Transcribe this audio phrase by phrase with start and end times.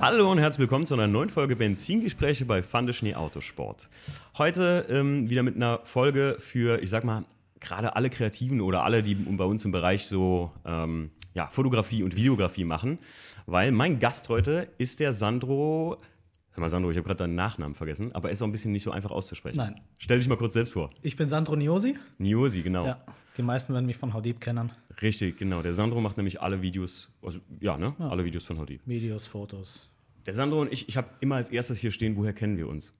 [0.00, 3.88] Hallo und herzlich willkommen zu einer neuen Folge Benzingespräche bei Fande Schnee Autosport.
[4.38, 7.24] Heute ähm, wieder mit einer Folge für, ich sag mal,
[7.58, 12.14] gerade alle Kreativen oder alle, die bei uns im Bereich so ähm, ja, Fotografie und
[12.14, 13.00] Videografie machen,
[13.46, 15.96] weil mein Gast heute ist der Sandro.
[16.50, 18.70] Sag mal, Sandro, ich habe gerade deinen Nachnamen vergessen, aber er ist auch ein bisschen
[18.70, 19.56] nicht so einfach auszusprechen.
[19.56, 19.80] Nein.
[19.98, 20.90] Stell dich mal kurz selbst vor.
[21.02, 21.98] Ich bin Sandro Niosi.
[22.18, 22.86] Niosi, genau.
[22.86, 23.00] Ja,
[23.36, 24.70] die meisten werden mich von Haudib kennen.
[25.00, 25.62] Richtig, genau.
[25.62, 27.94] Der Sandro macht nämlich alle Videos, also ja, ne?
[27.98, 28.80] Alle Videos von Haudib.
[28.84, 29.88] Videos, Fotos.
[30.26, 32.92] Der Sandro und ich, ich habe immer als erstes hier stehen, woher kennen wir uns?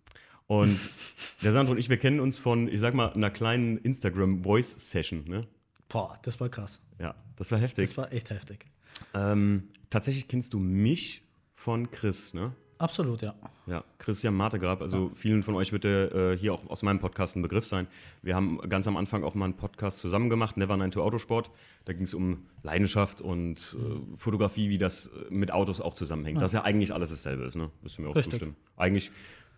[0.46, 0.78] Und
[1.42, 5.46] der Sandro und ich, wir kennen uns von, ich sag mal, einer kleinen Instagram-Voice-Session, ne?
[5.88, 6.82] Boah, das war krass.
[6.98, 7.88] Ja, das war heftig.
[7.88, 8.66] Das war echt heftig.
[9.14, 11.22] Ähm, tatsächlich kennst du mich
[11.54, 12.54] von Chris, ne?
[12.78, 13.34] Absolut, ja.
[13.66, 17.36] Ja, Christian Martegrab, also vielen von euch wird der äh, hier auch aus meinem Podcast
[17.36, 17.88] ein Begriff sein.
[18.22, 21.50] Wir haben ganz am Anfang auch mal einen Podcast zusammen gemacht, Never Nine to Autosport.
[21.84, 26.40] Da ging es um Leidenschaft und äh, Fotografie, wie das äh, mit Autos auch zusammenhängt.
[26.40, 27.70] Das ja eigentlich alles dasselbe ist, ne?
[27.82, 28.34] Wirst du mir auch Richtig.
[28.34, 28.56] zustimmen.
[28.76, 29.10] Eigentlich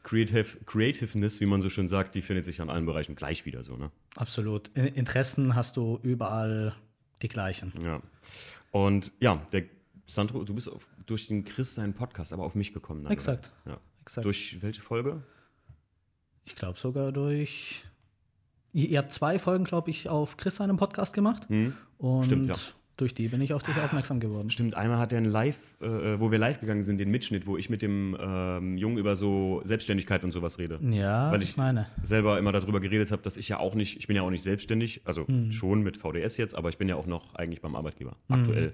[0.03, 3.63] Creative, Creativeness, wie man so schön sagt, die findet sich an allen Bereichen gleich wieder
[3.63, 3.91] so, ne?
[4.17, 4.69] Absolut.
[4.69, 6.75] Interessen hast du überall
[7.21, 7.73] die gleichen.
[7.85, 8.01] Ja.
[8.71, 9.65] Und ja, der
[10.11, 13.05] Sandro, du bist auf, durch den Chris seinen Podcast aber auf mich gekommen.
[13.05, 13.53] dann, Exakt.
[13.67, 13.79] Ja.
[14.03, 14.25] Exakt.
[14.25, 15.23] Durch welche Folge?
[16.45, 17.85] Ich glaube sogar durch.
[18.73, 21.47] Ihr, ihr habt zwei Folgen, glaube ich, auf Chris seinem Podcast gemacht.
[21.49, 22.25] Und Hm.
[22.25, 22.55] Stimmt, ja.
[22.97, 24.51] durch die bin ich auf dich aufmerksam geworden.
[24.51, 27.57] Stimmt, einmal hat er ein Live, äh, wo wir live gegangen sind, den Mitschnitt, wo
[27.57, 30.79] ich mit dem ähm, Jungen über so Selbstständigkeit und sowas rede.
[30.91, 31.87] Ja, Weil ich meine.
[32.03, 34.43] selber immer darüber geredet habe, dass ich ja auch nicht, ich bin ja auch nicht
[34.43, 35.53] selbstständig, also Hm.
[35.53, 38.17] schon mit VDS jetzt, aber ich bin ja auch noch eigentlich beim Arbeitgeber.
[38.29, 38.73] Aktuell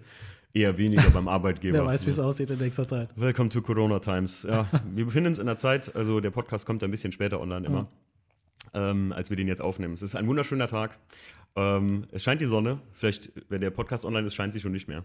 [0.53, 1.79] eher weniger beim Arbeitgeber.
[1.79, 3.09] Wer weiß, wie es aussieht in nächster Zeit.
[3.17, 4.43] Welcome to Corona Times.
[4.45, 7.67] Ja, wir befinden uns in der Zeit, also der Podcast kommt ein bisschen später online
[7.67, 7.89] immer,
[8.75, 9.95] ähm, als wir den jetzt aufnehmen.
[9.95, 10.99] Es ist ein wunderschöner Tag.
[11.57, 12.81] Ähm, es scheint die Sonne.
[12.93, 15.05] Vielleicht, wenn der Podcast online ist, scheint sie schon nicht mehr.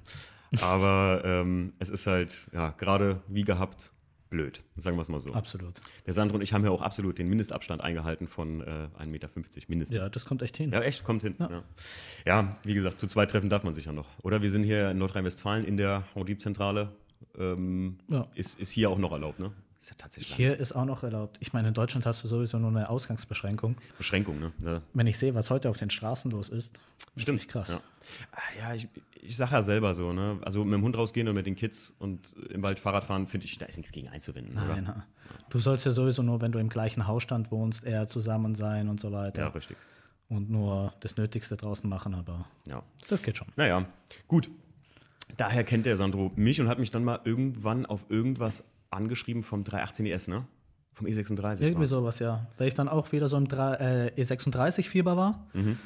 [0.62, 3.94] Aber ähm, es ist halt, ja, gerade wie gehabt,
[4.32, 4.64] blöd.
[4.78, 5.31] Sagen wir es mal so.
[5.34, 5.80] Absolut.
[6.08, 9.30] Der Sandro und ich haben ja auch absolut den Mindestabstand eingehalten von äh, 1,50 Meter
[9.68, 9.97] mindestens.
[9.97, 10.72] Ja, das kommt echt hin.
[10.72, 11.36] Ja, echt, kommt hin.
[11.38, 11.64] Ja.
[12.25, 12.56] Ja.
[12.64, 14.08] wie gesagt, zu zwei Treffen darf man sich ja noch.
[14.24, 16.90] Oder wir sind hier in Nordrhein-Westfalen in der Audib-Zentrale.
[17.38, 18.28] Ähm, Ja.
[18.34, 19.52] ist, ist hier auch noch erlaubt, ne?
[19.81, 21.38] Ist ja tatsächlich Hier ist auch noch erlaubt.
[21.40, 23.75] Ich meine, in Deutschland hast du sowieso nur eine Ausgangsbeschränkung.
[23.97, 24.52] Beschränkung, ne?
[24.64, 24.81] Ja.
[24.94, 26.78] Wenn ich sehe, was heute auf den Straßen los ist,
[27.16, 27.47] ist Stimmt.
[27.47, 27.69] krass.
[27.69, 27.81] Ja,
[28.31, 28.88] Ah, ja ich,
[29.24, 30.38] ich sage ja selber so, ne?
[30.44, 33.47] Also mit dem Hund rausgehen und mit den Kids und im Wald Fahrrad fahren, finde
[33.47, 34.53] ich, da ist nichts gegen einzuwenden.
[34.53, 35.03] Nein, na.
[35.50, 39.00] Du sollst ja sowieso nur, wenn du im gleichen Hausstand wohnst, eher zusammen sein und
[39.02, 39.41] so weiter.
[39.41, 39.78] Ja, richtig.
[40.30, 42.84] Und nur das Nötigste draußen machen, aber Ja.
[43.09, 43.47] das geht schon.
[43.56, 43.88] Naja,
[44.28, 44.47] gut.
[45.38, 49.63] Daher kennt der Sandro mich und hat mich dann mal irgendwann auf irgendwas angeschrieben vom
[49.63, 50.46] 318 ES, ne?
[50.94, 51.62] Vom E36.
[51.62, 52.47] Irgendwie sowas, ja.
[52.57, 55.78] Weil ich dann auch wieder so im äh, E36-Fieber war, Mhm.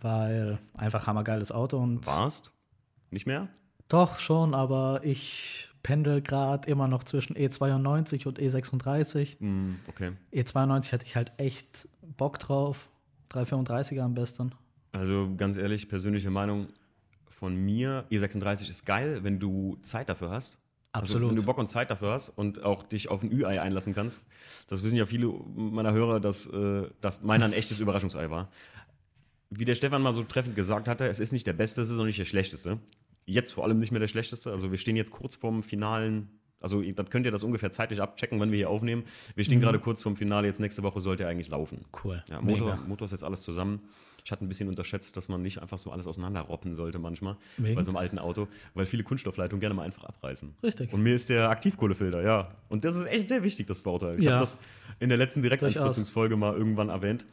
[0.00, 2.52] weil einfach hammergeiles Auto und Warst?
[3.10, 3.48] Nicht mehr?
[3.88, 9.38] doch schon, aber ich pendel gerade immer noch zwischen E92 und E36.
[9.38, 10.12] Hm, okay.
[10.32, 12.88] E92 hatte ich halt echt Bock drauf.
[13.32, 14.54] 335er am besten.
[14.92, 16.68] Also ganz ehrlich, persönliche Meinung
[17.28, 20.58] von mir, E36 ist geil, wenn du Zeit dafür hast.
[20.94, 21.30] Also, Absolut.
[21.30, 24.24] wenn du Bock und Zeit dafür hast und auch dich auf ein Ü-Ei einlassen kannst.
[24.68, 28.50] Das wissen ja viele meiner Hörer, dass, äh, dass meiner ein echtes Überraschungsei war.
[29.48, 31.98] Wie der Stefan mal so treffend gesagt hatte, es ist nicht der Beste, es ist
[31.98, 32.78] auch nicht der Schlechteste.
[33.24, 34.50] Jetzt vor allem nicht mehr der Schlechteste.
[34.50, 36.28] Also wir stehen jetzt kurz vorm finalen,
[36.60, 39.04] also das könnt ihr das ungefähr zeitlich abchecken, wann wir hier aufnehmen.
[39.34, 41.84] Wir stehen gerade kurz vorm Finale, jetzt nächste Woche sollte er eigentlich laufen.
[42.04, 42.22] Cool.
[42.28, 42.78] Ja, Motor.
[42.86, 43.80] Motor ist jetzt alles zusammen.
[44.24, 47.74] Ich hatte ein bisschen unterschätzt, dass man nicht einfach so alles auseinanderroppen sollte manchmal Wegen?
[47.74, 50.54] bei so einem alten Auto, weil viele Kunststoffleitungen gerne mal einfach abreißen.
[50.62, 50.92] Richtig.
[50.92, 52.48] Und mir ist der Aktivkohlefilter, ja.
[52.68, 54.18] Und das ist echt sehr wichtig, das Bauteil.
[54.18, 54.32] Ich Ja.
[54.32, 54.58] habe das
[55.00, 57.26] in der letzten Direktanspritzungsfolge mal irgendwann erwähnt.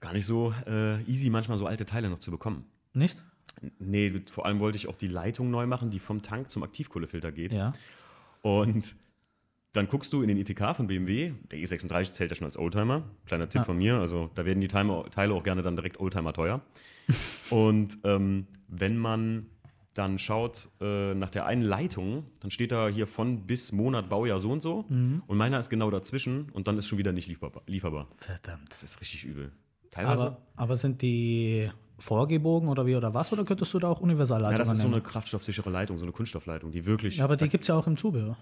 [0.00, 2.66] Gar nicht so äh, easy, manchmal so alte Teile noch zu bekommen.
[2.92, 3.22] Nicht?
[3.78, 7.32] Nee, vor allem wollte ich auch die Leitung neu machen, die vom Tank zum Aktivkohlefilter
[7.32, 7.52] geht.
[7.52, 7.72] Ja.
[8.42, 8.94] Und
[9.74, 13.02] dann guckst du in den ITK von BMW, der E36 zählt ja schon als Oldtimer,
[13.26, 13.64] kleiner Tipp Ja.
[13.64, 16.62] von mir, also da werden die Teile, Teile auch gerne dann direkt Oldtimer teuer.
[17.50, 19.46] und ähm, wenn man
[19.94, 24.40] dann schaut äh, nach der einen Leitung, dann steht da hier von bis Monat Baujahr
[24.40, 25.22] so und so Mhm.
[25.28, 27.62] und meiner ist genau dazwischen und dann ist schon wieder nicht lieferbar.
[27.66, 28.08] lieferbar.
[28.16, 28.72] Verdammt.
[28.72, 29.52] Das ist richtig übel.
[29.92, 30.26] Teilweise.
[30.26, 31.70] Aber, aber sind die
[32.00, 33.32] vorgebogen oder wie oder was?
[33.32, 34.94] Oder könntest du da auch ja, Universalleitungen das ist so nehmen?
[34.94, 37.86] eine kraftstoffsichere Leitung, so eine Kunststoffleitung, die wirklich ja, aber die gibt es ja auch
[37.86, 38.36] im Zubehör.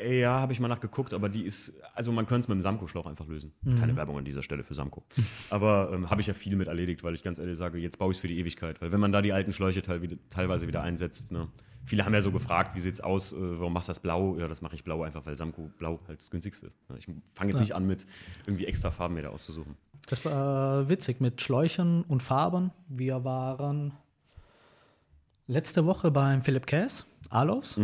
[0.00, 2.60] Äh, Ja, habe ich mal nachgeguckt, aber die ist, also man könnte es mit dem
[2.62, 3.52] Samco-Schlauch einfach lösen.
[3.78, 5.04] Keine Werbung an dieser Stelle für Samco.
[5.50, 8.10] aber ähm, habe ich ja viel mit erledigt, weil ich ganz ehrlich sage, jetzt baue
[8.10, 8.80] ich es für die Ewigkeit.
[8.80, 11.48] Weil wenn man da die alten Schläuche teilweise wieder einsetzt, ne?
[11.84, 14.36] viele haben ja so gefragt, wie sieht's aus, äh, warum machst du das blau?
[14.38, 16.76] Ja, das mache ich blau einfach, weil Samco blau halt das günstigste ist.
[16.90, 16.96] Ne?
[16.98, 17.60] Ich fange jetzt Ja.
[17.62, 18.06] nicht an, mit
[18.46, 19.76] irgendwie extra Farben mir da auszusuchen.
[20.08, 22.70] Das war äh, witzig mit Schläuchen und Farben.
[22.88, 23.92] Wir waren
[25.46, 27.78] letzte Woche beim Philipp Käs, Alos.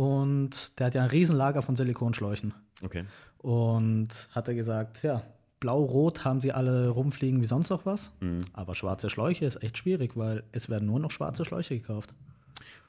[0.00, 2.54] Und der hat ja ein Riesenlager von Silikonschläuchen.
[2.82, 3.04] Okay.
[3.36, 5.22] Und hat er gesagt, ja,
[5.60, 8.10] blau-rot haben sie alle rumfliegen wie sonst noch was.
[8.54, 12.14] Aber schwarze Schläuche ist echt schwierig, weil es werden nur noch schwarze Schläuche gekauft.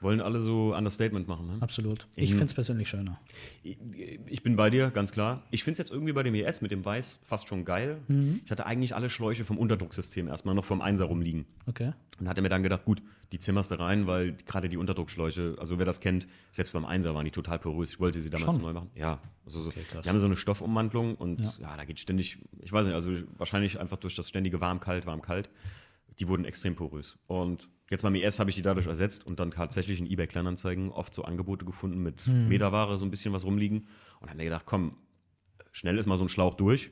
[0.00, 1.56] Wollen alle so Understatement machen, ne?
[1.60, 2.06] Absolut.
[2.16, 2.34] Ich Mhm.
[2.34, 3.20] finde es persönlich schöner.
[3.62, 3.78] Ich-
[4.26, 5.42] Ich bin bei dir, ganz klar.
[5.50, 7.98] Ich finde es jetzt irgendwie bei dem ES mit dem Weiß fast schon geil.
[8.44, 11.44] Ich hatte eigentlich alle Schläuche vom Unterdrucksystem erstmal noch vom Einser rumliegen.
[11.66, 11.92] Okay.
[12.18, 13.02] Und hatte mir dann gedacht, gut,
[13.32, 17.14] die zimmerst du rein, weil gerade die Unterdruckschläuche, also wer das kennt, selbst beim Einser
[17.14, 17.90] waren die total porös.
[17.90, 18.62] Ich wollte sie damals Schon?
[18.62, 18.90] neu machen.
[18.94, 20.02] Ja, also so, krass.
[20.04, 21.52] die haben so eine Stoffummantelung und ja.
[21.60, 21.76] Ja.
[21.76, 25.48] da geht ständig, ich weiß nicht, also wahrscheinlich einfach durch das ständige warm-kalt, warm-kalt,
[26.18, 27.18] die wurden extrem porös.
[27.26, 30.90] Und jetzt beim ES habe ich die dadurch ersetzt und dann tatsächlich in eBay Kleinanzeigen
[30.90, 33.88] oft so Angebote gefunden mit Meterware, so ein bisschen was rumliegen.
[34.20, 34.96] Und habe mir gedacht, komm,
[35.72, 36.90] schnell ist mal so ein Schlauch durch.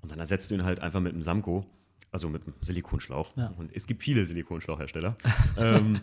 [0.00, 1.66] Und dann ersetzt du ihn halt einfach mit einem Samco,
[2.10, 3.36] also mit einem Silikonschlauch.
[3.36, 3.48] Ja.
[3.56, 5.16] Und es gibt viele Silikonschlauchhersteller.
[5.56, 6.00] ähm,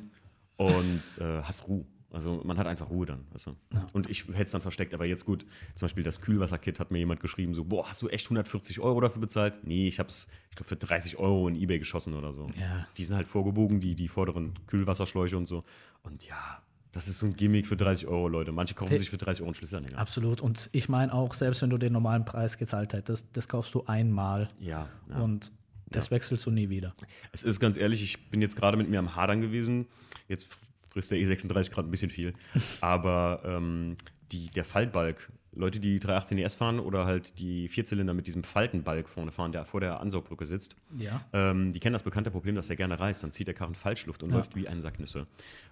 [0.58, 1.86] und äh, hast Ruhe.
[2.14, 3.26] Also man hat einfach Ruhe dann.
[3.32, 3.56] Weißt du?
[3.94, 5.46] Und ich hätte es dann versteckt, aber jetzt gut,
[5.76, 9.02] zum Beispiel das Kühlwasserkit hat mir jemand geschrieben, so, boah, hast du echt 140 Euro
[9.02, 9.60] dafür bezahlt?
[9.64, 12.46] Nee, ich habe es, ich glaube, für 30 Euro in Ebay geschossen oder so.
[12.60, 12.88] Ja.
[12.98, 15.64] Die sind halt vorgebogen, die, die vorderen Kühlwasserschläuche und so.
[16.04, 16.62] Und ja,
[16.92, 18.52] das ist so ein Gimmick für 30 Euro, Leute.
[18.52, 19.98] Manche kaufen sich für 30 Euro einen Schlüsselanhänger.
[19.98, 20.40] Absolut.
[20.40, 23.86] Und ich meine auch, selbst wenn du den normalen Preis gezahlt hättest, das kaufst du
[23.86, 25.18] einmal Ja, ja.
[25.18, 25.52] und
[25.90, 26.94] das wechselst du nie wieder.
[27.32, 29.88] Es ist ganz ehrlich, ich bin jetzt gerade mit mir am Hadern gewesen.
[30.28, 30.48] Jetzt
[30.94, 32.34] frisst der E36 gerade ein bisschen viel.
[32.82, 33.98] Aber ähm,
[34.32, 39.08] die, der Faltbalg, Leute, die 318 ES fahren oder halt die Vierzylinder mit diesem Faltenbalg
[39.08, 41.22] vorne fahren, der vor der Ansaugbrücke sitzt, Ja.
[41.34, 43.24] ähm, die kennen das bekannte Problem, dass der gerne reißt.
[43.24, 44.38] Dann zieht der Karren Falschluft und Ja.
[44.38, 45.28] läuft wie ein Sack Nüsse.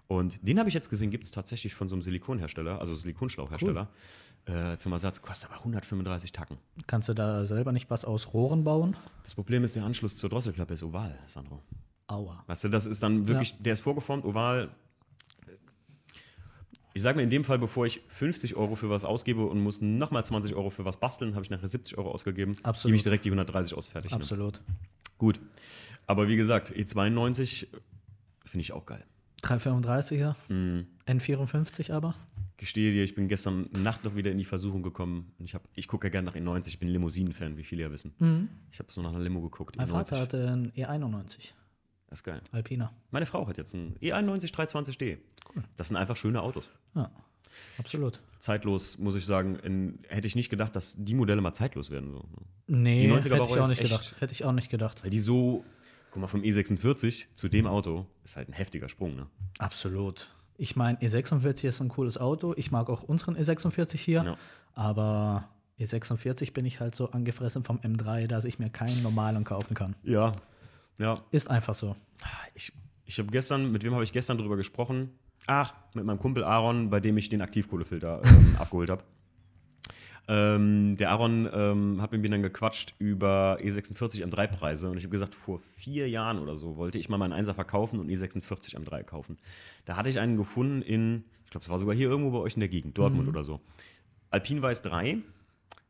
[0.08, 3.90] Und den habe ich jetzt gesehen, gibt es tatsächlich von so einem Silikonhersteller, also Silikonschlauchhersteller.
[4.46, 6.58] Äh, zum Ersatz kostet aber 135 Tacken.
[6.88, 8.96] Kannst du da selber nicht was aus Rohren bauen?
[9.24, 11.62] Das Problem ist, der Anschluss zur Drosselklappe ist oval, Sandro.
[12.08, 12.44] Aua.
[12.48, 14.70] Weißt du, das ist dann wirklich, der ist vorgeformt, oval.
[16.94, 19.80] Ich sage mir in dem Fall, bevor ich 50 Euro für was ausgebe und muss
[19.82, 22.56] nochmal 20 Euro für was basteln, habe ich nachher 70 Euro ausgegeben.
[22.64, 22.90] Absolut.
[22.92, 24.12] Gebe ich direkt die 130 aus, fertig.
[24.12, 24.18] Ne?
[24.18, 24.62] Absolut.
[25.18, 25.40] Gut.
[26.08, 27.68] Aber wie gesagt, E92
[28.46, 29.04] finde ich auch geil.
[29.44, 30.88] 335er, Mhm.
[31.08, 32.16] N54 aber.
[32.58, 35.32] Gestehe dir, ich bin gestern Nacht noch wieder in die Versuchung gekommen.
[35.40, 36.68] Und ich, hab- ich gucke ja gerne nach E90.
[36.68, 38.50] Ich bin Limousinen-Fan, wie viele ja wissen.
[38.72, 39.78] Ich habe so nach einer Limo geguckt.
[39.78, 39.90] Mein E90.
[39.92, 41.54] Vater hatte einen E91,
[42.12, 42.42] Das ist geil.
[42.52, 42.92] Alpina.
[43.12, 45.18] Meine Frau hat jetzt einen E E91 320D.
[45.78, 46.70] Das sind einfach schöne Autos.
[46.94, 47.10] Ja,
[47.78, 48.20] absolut.
[48.42, 49.56] zeitlos, muss ich sagen.
[49.60, 52.12] In, hätte ich nicht gedacht, dass die Modelle mal zeitlos werden.
[52.12, 52.18] So.
[52.18, 52.26] ne?
[52.68, 54.16] Nee, Die 90er hätte ich auch nicht gedacht.
[54.20, 55.04] Hätte ich auch nicht gedacht.
[55.04, 55.64] Weil die so,
[56.12, 59.16] guck mal, vom E46 zu dem Auto ist halt ein heftiger Sprung.
[59.16, 59.28] Ne?
[59.60, 60.28] Absolut.
[60.58, 62.54] Ich meine, E46 ist ein cooles Auto.
[62.58, 64.24] Ich mag auch unseren E46 hier.
[64.24, 64.38] Ja.
[64.74, 65.48] Aber
[65.80, 69.96] E46 bin ich halt so angefressen vom M3, dass ich mir keinen normalen kaufen kann.
[70.04, 70.34] Ja,
[71.02, 71.18] ja.
[71.32, 71.96] Ist einfach so.
[72.54, 72.72] Ich,
[73.06, 75.10] ich habe gestern, mit wem habe ich gestern drüber gesprochen?
[75.48, 79.04] Ach, mit meinem Kumpel Aaron, bei dem ich den Aktivkohlefilter ähm, abgeholt habe.
[80.28, 85.04] Ähm, der Aaron ähm, hat mit mir dann gequatscht über E E46 M3-Preise und ich
[85.04, 88.16] habe gesagt, vor vier Jahren oder so wollte ich mal meinen Einser verkaufen und E
[88.16, 89.38] E46 M3 kaufen.
[89.86, 92.54] Da hatte ich einen gefunden in, ich glaube, es war sogar hier irgendwo bei euch
[92.54, 93.62] in der Gegend, Dortmund oder so.
[94.30, 95.18] Alpin Weiß 3,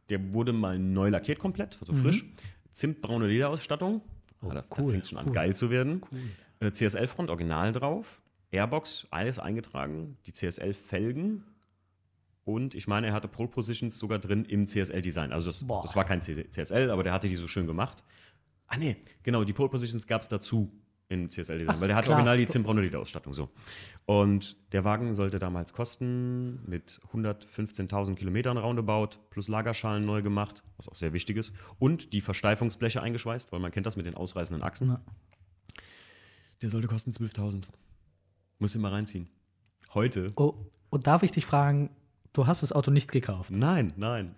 [0.09, 2.25] der wurde mal neu lackiert komplett, also frisch.
[2.71, 4.01] Zimtbraune Lederausstattung.
[4.41, 5.33] Da da cool, fängt es schon an, cool.
[5.33, 6.01] geil zu werden.
[6.59, 8.21] Äh, CSL-Front original drauf.
[8.51, 10.17] Airbox, alles eingetragen.
[10.25, 11.43] Die CSL-Felgen.
[12.43, 15.31] Und ich meine, er hatte Pole Positions sogar drin im CSL-Design.
[15.31, 18.03] Also das, das war kein CSL, aber der hatte die so schön gemacht.
[18.67, 20.71] Ah nee, genau, die Pole Positions gab es dazu
[21.11, 22.17] im CSL-Design, weil der hatte klar.
[22.17, 23.49] original die Zimtbraune Lederausstattung so.
[24.05, 30.87] Und der Wagen sollte damals kosten mit 115.000 Kilometern roundabout plus Lagerschalen neu gemacht, was
[30.87, 31.53] auch sehr wichtig ist.
[31.79, 34.87] Und die Versteifungsbleche eingeschweißt, weil man kennt das mit den ausreißenden Achsen.
[34.89, 35.01] Ja.
[36.61, 37.65] Der sollte kosten 12.000.
[38.59, 39.27] Muss ihn mal reinziehen.
[39.93, 40.27] Heute?
[40.37, 40.53] Oh,
[40.89, 41.89] und darf ich dich fragen,
[42.31, 43.51] du hast das Auto nicht gekauft.
[43.51, 44.35] Nein, nein.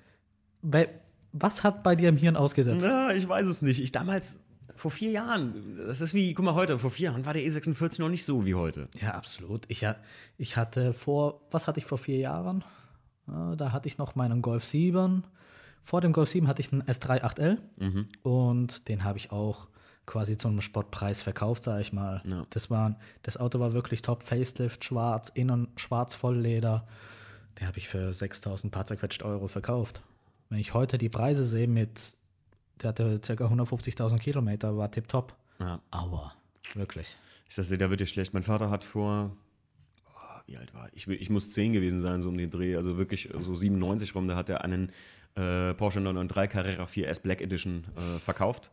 [0.62, 0.90] Weil,
[1.34, 2.86] was hat bei dir im Hirn ausgesetzt?
[2.88, 3.82] Na, ich weiß es nicht.
[3.82, 4.40] Ich damals,
[4.76, 8.00] vor vier Jahren, das ist wie, guck mal, heute, vor vier Jahren war der E46
[8.02, 8.88] noch nicht so wie heute.
[9.02, 9.66] Ja, absolut.
[9.68, 9.86] Ich,
[10.38, 12.64] ich hatte vor, was hatte ich vor vier Jahren?
[13.28, 15.24] Äh, Da hatte ich noch meinen Golf 7.
[15.82, 17.58] Vor dem Golf 7 hatte ich einen S3 8L
[18.24, 19.68] und den habe ich auch
[20.06, 22.22] quasi zu einem Spottpreis verkauft, sage ich mal.
[22.26, 22.46] Ja.
[22.50, 26.88] Das, war, das Auto war wirklich top, Facelift, schwarz, innen schwarz Vollleder.
[27.60, 30.02] Den habe ich für 6000 paar zerquetscht Euro verkauft.
[30.50, 32.14] Wenn ich heute die Preise sehe mit,
[32.82, 33.34] der hatte ca.
[33.34, 35.36] 150.000 Kilometer, war tipptopp.
[35.60, 35.80] Ja.
[35.92, 36.34] Aua,
[36.74, 37.16] wirklich.
[37.48, 38.34] Ich sag dir, da wird dir schlecht.
[38.34, 39.36] Mein Vater hat vor,
[40.08, 41.08] oh, wie alt war ich?
[41.08, 42.76] Ich muss zehn gewesen sein, so um den Dreh.
[42.76, 44.28] Also wirklich so 97 rum.
[44.28, 44.92] Da hat er einen
[45.36, 48.72] äh, Porsche 993 Carrera 4S Black Edition äh, verkauft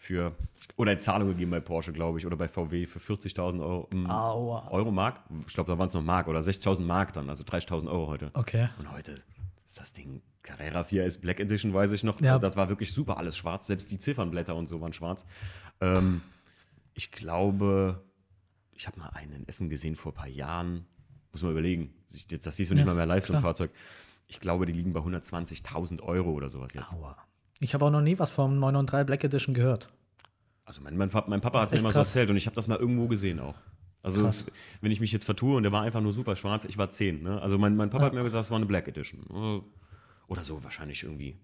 [0.00, 0.32] für,
[0.76, 3.88] oder in Zahlung gegeben bei Porsche, glaube ich, oder bei VW für 40.000 Euro.
[3.92, 4.68] ähm, Aua.
[4.70, 5.20] Euro Mark?
[5.46, 8.30] Ich glaube, da waren es noch Mark oder 60.000 Mark dann, also 30.000 Euro heute.
[8.32, 8.70] Okay.
[8.78, 9.16] Und heute
[9.70, 12.20] ist das Ding Carrera 4S Black Edition, weiß ich noch.
[12.20, 12.40] Ja.
[12.40, 13.68] Das war wirklich super, alles schwarz.
[13.68, 15.26] Selbst die Ziffernblätter und so waren schwarz.
[15.80, 16.22] Ähm,
[16.94, 18.02] ich glaube,
[18.72, 20.86] ich habe mal einen in Essen gesehen vor ein paar Jahren.
[21.30, 21.94] Muss man überlegen.
[22.42, 23.40] Das siehst du nicht Ja, mal mehr live, so ein.
[23.40, 23.70] Fahrzeug.
[24.26, 26.92] Ich glaube, die liegen bei 120.000 Euro oder sowas jetzt.
[26.94, 27.16] Aua.
[27.60, 29.88] Ich habe auch noch nie was vom 993 Black Edition gehört.
[30.64, 32.78] Also mein, mein, mein Papa hat mir immer so erzählt und ich habe das mal
[32.78, 33.54] irgendwo gesehen auch.
[34.02, 34.46] Also Krass.
[34.80, 37.22] wenn ich mich jetzt vertue und der war einfach nur super schwarz, ich war 10.
[37.22, 37.40] Ne?
[37.42, 39.20] Also mein, mein Papa hat mir gesagt, es war eine Black Edition.
[39.30, 39.60] Äh,
[40.28, 41.36] Oder so wahrscheinlich irgendwie.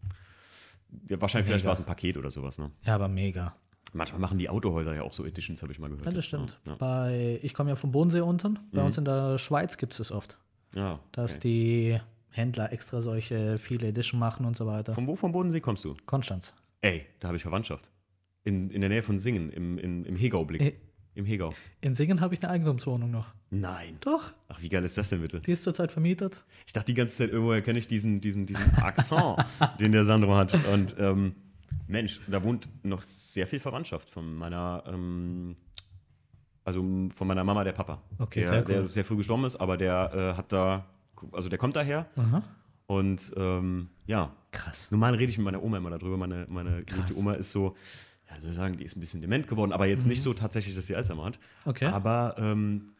[1.09, 1.69] Ja, wahrscheinlich vielleicht Mega.
[1.69, 2.59] war es ein Paket oder sowas.
[2.59, 2.71] Ne?
[2.85, 3.57] Ja, aber mega.
[3.93, 6.07] Manchmal machen die Autohäuser ja auch so Editions, habe ich mal gehört.
[6.07, 6.59] Ja, das stimmt.
[6.67, 8.59] Ja, Bei, ich komme ja vom Bodensee unten.
[8.73, 10.39] Bei uns in der Schweiz gibt es es oft,
[10.75, 11.01] ja.
[11.13, 11.41] dass okay.
[11.41, 14.95] die Händler extra solche viele Edition machen und so weiter.
[14.95, 15.97] Von wo vom Bodensee kommst du?
[16.05, 16.55] Konstanz.
[16.81, 17.91] Ey, da habe ich Verwandtschaft.
[18.45, 20.79] In, in der Nähe von Singen, im, im, im Hegau-Blick.
[21.17, 21.55] Im Hegau.
[21.81, 23.33] In Singen habe ich eine Eigentumswohnung noch.
[23.49, 23.97] Nein.
[24.03, 25.41] Doch, Ach, wie geil ist das denn bitte?
[25.41, 26.45] die ist zurzeit vermietet.
[26.67, 29.39] Ich dachte die ganze Zeit, irgendwoher kenne ich diesen, diesen, diesen Akzent,
[29.81, 30.53] den der Sandro hat.
[30.75, 31.35] Und ähm,
[31.89, 35.57] Mensch, da wohnt noch sehr viel Verwandtschaft von meiner, ähm,
[36.65, 38.03] also von meiner Mama, der Papa.
[38.19, 38.67] Okay, der, sehr cool.
[38.67, 40.85] Der sehr früh gestorben ist, aber der äh, hat da,
[41.33, 42.11] also der kommt daher.
[42.17, 42.43] Aha.
[42.89, 44.91] Und ähm, ja, Krass.
[44.91, 46.19] normal rede ich mit meiner Oma immer darüber.
[46.19, 46.85] Meine, meine
[47.17, 47.75] Oma ist so,
[48.29, 50.75] ja, soll ich sagen, die ist ein bisschen dement geworden, aber jetzt nicht so tatsächlich,
[50.75, 51.39] dass sie Alzheimer hat.
[51.65, 51.71] Mhm.
[51.71, 51.87] Okay.
[51.87, 52.91] Aber ähm,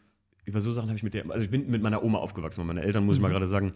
[0.45, 2.67] über so Sachen habe ich mit der, also ich bin mit meiner Oma aufgewachsen, weil
[2.67, 3.23] meine Eltern, muss ich Mhm.
[3.23, 3.75] mal gerade sagen,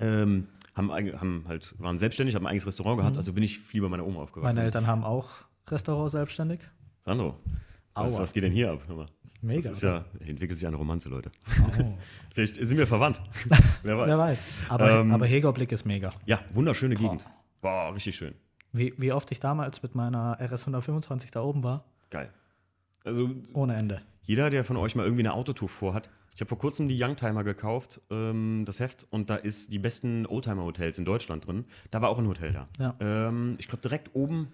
[0.00, 3.80] ähm, haben, haben halt, waren selbstständig, haben ein eigenes Restaurant gehabt, also bin ich viel
[3.82, 4.50] bei meiner Oma aufgewachsen.
[4.54, 4.56] Mhm.
[4.56, 5.30] Meine Eltern haben auch
[5.68, 6.60] Restaurant selbstständig.
[7.04, 7.36] Sandro,
[7.94, 8.80] was, was geht denn hier ab?
[9.40, 9.68] Mega.
[9.68, 11.30] Das ist ja, entwickelt sich eine Romanze, Leute.
[11.78, 11.84] Oh.
[12.34, 13.20] Vielleicht sind wir verwandt.
[13.82, 14.08] Wer weiß.
[14.08, 14.44] Wer weiß.
[14.70, 16.10] Aber, Ähm, aber Hegau-Blick ist mega.
[16.24, 17.26] Ja, wunderschöne Gegend.
[17.60, 18.34] Boah, richtig schön.
[18.74, 22.30] Wie, wie oft ich damals mit meiner RS 125 da oben war, Geil.
[23.04, 24.02] Also ohne Ende.
[24.22, 26.10] Jeder, der von euch mal irgendwie eine Autotour vorhat.
[26.34, 30.26] Ich habe vor kurzem die Youngtimer gekauft, ähm, das Heft, und da ist die besten
[30.26, 31.64] Oldtimer-Hotels in Deutschland drin.
[31.90, 32.68] Da war auch ein Hotel da.
[32.78, 32.94] Ja.
[33.00, 34.48] Ähm, ich glaube, direkt oben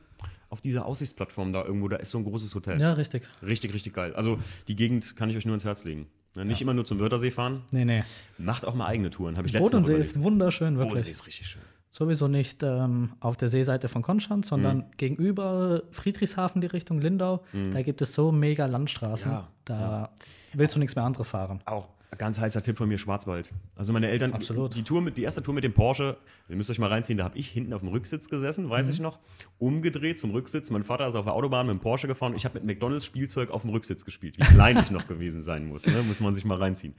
[0.50, 2.80] auf dieser Aussichtsplattform da irgendwo, da ist so ein großes Hotel.
[2.80, 3.26] Ja, richtig.
[3.42, 4.14] Richtig, richtig geil.
[4.14, 6.06] Also die Gegend kann ich euch nur ins Herz legen.
[6.34, 8.04] Ne, Nicht immer nur zum Wörthersee fahren, Nee, nee.
[8.38, 9.36] macht auch mal eigene Touren.
[9.36, 11.12] Habe ich letztens Bodensee ist wunderschön, Bodensee wirklich.
[11.12, 11.62] ist richtig schön.
[11.92, 14.84] Sowieso nicht ähm, auf der Seeseite von Konstanz, sondern Mhm.
[14.96, 17.42] gegenüber Friedrichshafen die Richtung Lindau.
[17.72, 19.30] Da gibt es so mega Landstraßen.
[19.30, 19.36] Mhm.
[19.36, 20.10] Ja, Da
[20.52, 21.60] willst du nichts mehr anderes fahren.
[21.64, 23.52] Auch ein ganz heißer Tipp von mir, Schwarzwald.
[23.76, 24.74] Also meine Eltern, Absolut.
[24.74, 26.16] Die, Tour mit, die erste Tour mit dem Porsche,
[26.48, 28.92] ihr müsst euch mal reinziehen, da habe ich hinten auf dem Rücksitz gesessen, weiß Mhm.
[28.92, 29.18] ich noch,
[29.58, 30.70] umgedreht zum Rücksitz.
[30.70, 33.50] Mein Vater ist auf der Autobahn mit dem Porsche gefahren ich habe mit McDonalds Spielzeug
[33.50, 34.38] auf dem Rücksitz gespielt.
[34.38, 36.02] Wie klein ich noch gewesen sein muss, ne?
[36.06, 36.94] muss man sich mal reinziehen.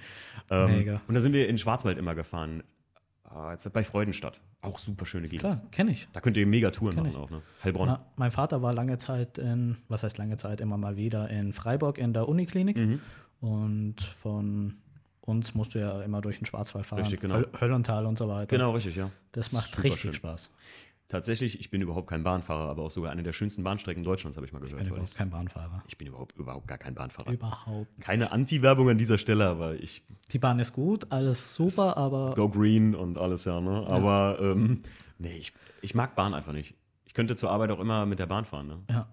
[0.50, 1.01] Ähm, Mega.
[1.07, 2.63] Und da sind wir in Schwarzwald immer gefahren.
[3.33, 4.41] Ah, jetzt bei Freudenstadt.
[4.61, 5.41] Auch super schöne Gegend.
[5.41, 6.07] Klar, kenne ich.
[6.11, 7.17] Da könnt ihr mega Touren Kenn machen ich.
[7.17, 7.41] auch, ne?
[7.63, 7.88] Heilbronn.
[7.88, 11.53] Na, mein Vater war lange Zeit in, was heißt lange Zeit, immer mal wieder in
[11.53, 12.77] Freiburg in der Uniklinik.
[12.77, 13.00] Mhm.
[13.39, 14.75] Und von
[15.21, 17.00] uns musst du ja immer durch den Schwarzwald fahren.
[17.00, 17.35] Richtig, genau.
[17.35, 18.47] Höll Höllental und so weiter.
[18.47, 19.09] Genau, richtig, ja.
[19.31, 20.13] Das macht Super richtig schön.
[20.13, 20.51] Spaß.
[21.11, 24.47] Tatsächlich, ich bin überhaupt kein Bahnfahrer, aber auch sogar eine der schönsten Bahnstrecken Deutschlands, habe
[24.47, 24.79] ich mal gehört.
[24.79, 25.83] Ich bin überhaupt kein Bahnfahrer.
[25.85, 27.33] ich bin überhaupt, überhaupt gar kein Bahnfahrer.
[27.33, 27.97] Überhaupt.
[27.97, 28.05] nicht.
[28.05, 32.47] Keine Anti-Werbung an dieser Stelle, aber ich Die Bahn ist gut, alles super, aber go
[32.47, 33.85] green und alles, ja, ne?
[33.87, 34.83] Aber ähm,
[35.19, 35.51] nee, ich,
[35.81, 36.75] ich mag Bahn einfach nicht.
[37.03, 38.77] Ich könnte zur Arbeit auch immer mit der Bahn fahren, ne?
[38.89, 39.07] ja.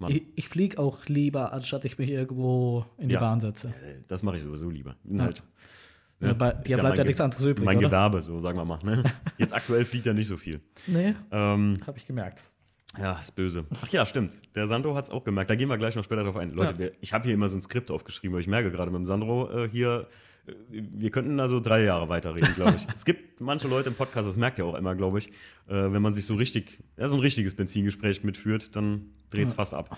[0.00, 0.12] Mann.
[0.12, 3.20] Ich, ich fliege auch lieber, anstatt ich mich irgendwo in die Ja.
[3.20, 3.74] Bahn setze.
[4.06, 4.96] Das mache ich sowieso lieber.
[5.18, 5.44] Halt, Ja,
[6.20, 7.88] bei ist dir bleibt mein ja nichts anderes übrig, Mein oder?
[7.88, 8.78] Gewerbe, so sagen wir mal.
[8.82, 9.02] Ne?
[9.38, 10.60] Jetzt aktuell fliegt er nicht so viel.
[10.86, 12.42] Nee, Ähm, habe ich gemerkt.
[12.98, 13.64] ja, ist böse.
[13.82, 14.34] Ach ja, stimmt.
[14.56, 15.50] Der Sandro hat es auch gemerkt.
[15.50, 16.52] Da gehen wir gleich noch später drauf ein.
[16.52, 16.78] Leute, Ja.
[16.78, 19.04] wir, ich habe hier immer so ein Skript aufgeschrieben, weil ich merke gerade mit dem
[19.04, 20.08] Sandro äh, hier,
[20.46, 22.86] äh, wir könnten also drei Jahre weiterreden, glaube ich.
[22.94, 25.28] es gibt manche Leute im Podcast, das merkt ihr auch immer, glaube ich,
[25.68, 29.54] äh, wenn man sich so richtig, ja, so ein richtiges Benzingespräch mitführt, dann dreht es
[29.54, 29.96] fast ab.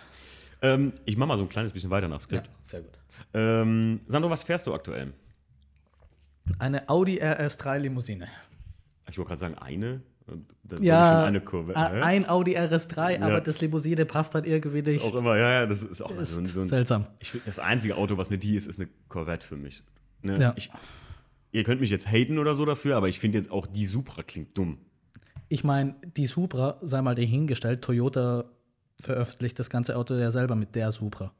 [0.61, 2.50] Ähm, ich mache mal so ein kleines bisschen weiter nach Ja, Skript.
[2.61, 2.99] sehr gut.
[3.33, 5.15] Ähm, Sandro, was fährst du aktuell?
[6.59, 8.29] Eine Audi RS3 Limousine.
[9.09, 10.03] Ich wollte gerade sagen, eine.
[10.63, 11.75] Dann Ja, eine Kurve.
[11.77, 13.27] ein Audi RS3, Ja.
[13.27, 15.03] aber das Limousine passt dann irgendwie nicht.
[15.05, 17.07] auch immer, ja, ja, das ist auch Ist so ein, so ein seltsam.
[17.19, 19.83] Ich das einzige Auto, was eine die ist, ist eine Corvette für mich.
[20.23, 20.39] Ne?
[20.39, 20.53] Ja.
[20.57, 20.71] Ich,
[21.51, 24.23] ihr könnt mich jetzt haten oder so dafür, aber ich finde jetzt auch die Supra
[24.23, 24.79] klingt dumm.
[25.49, 28.45] Ich meine, die Supra, sei mal dahingestellt, Toyota
[29.07, 31.33] veröffentlicht das ganze Auto ja selber mit der Supra.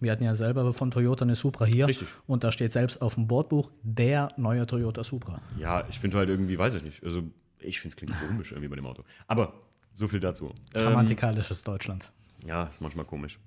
[0.00, 1.84] Wir hatten ja selber von Toyota eine Supra hier.
[1.84, 1.88] Mhm.
[1.88, 2.08] Richtig.
[2.26, 5.40] Und da steht selbst auf dem Bordbuch der neue Toyota Supra.
[5.58, 7.02] Ja, ich finde halt irgendwie, weiß ich nicht.
[7.04, 7.22] Also,
[7.58, 9.04] ich finde es klingt komisch irgendwie bei dem Auto.
[9.26, 9.52] Aber
[9.94, 10.46] so viel dazu.
[10.74, 12.10] Ähm, Grammatikalisches Deutschland.
[12.46, 13.38] ja, ist manchmal komisch.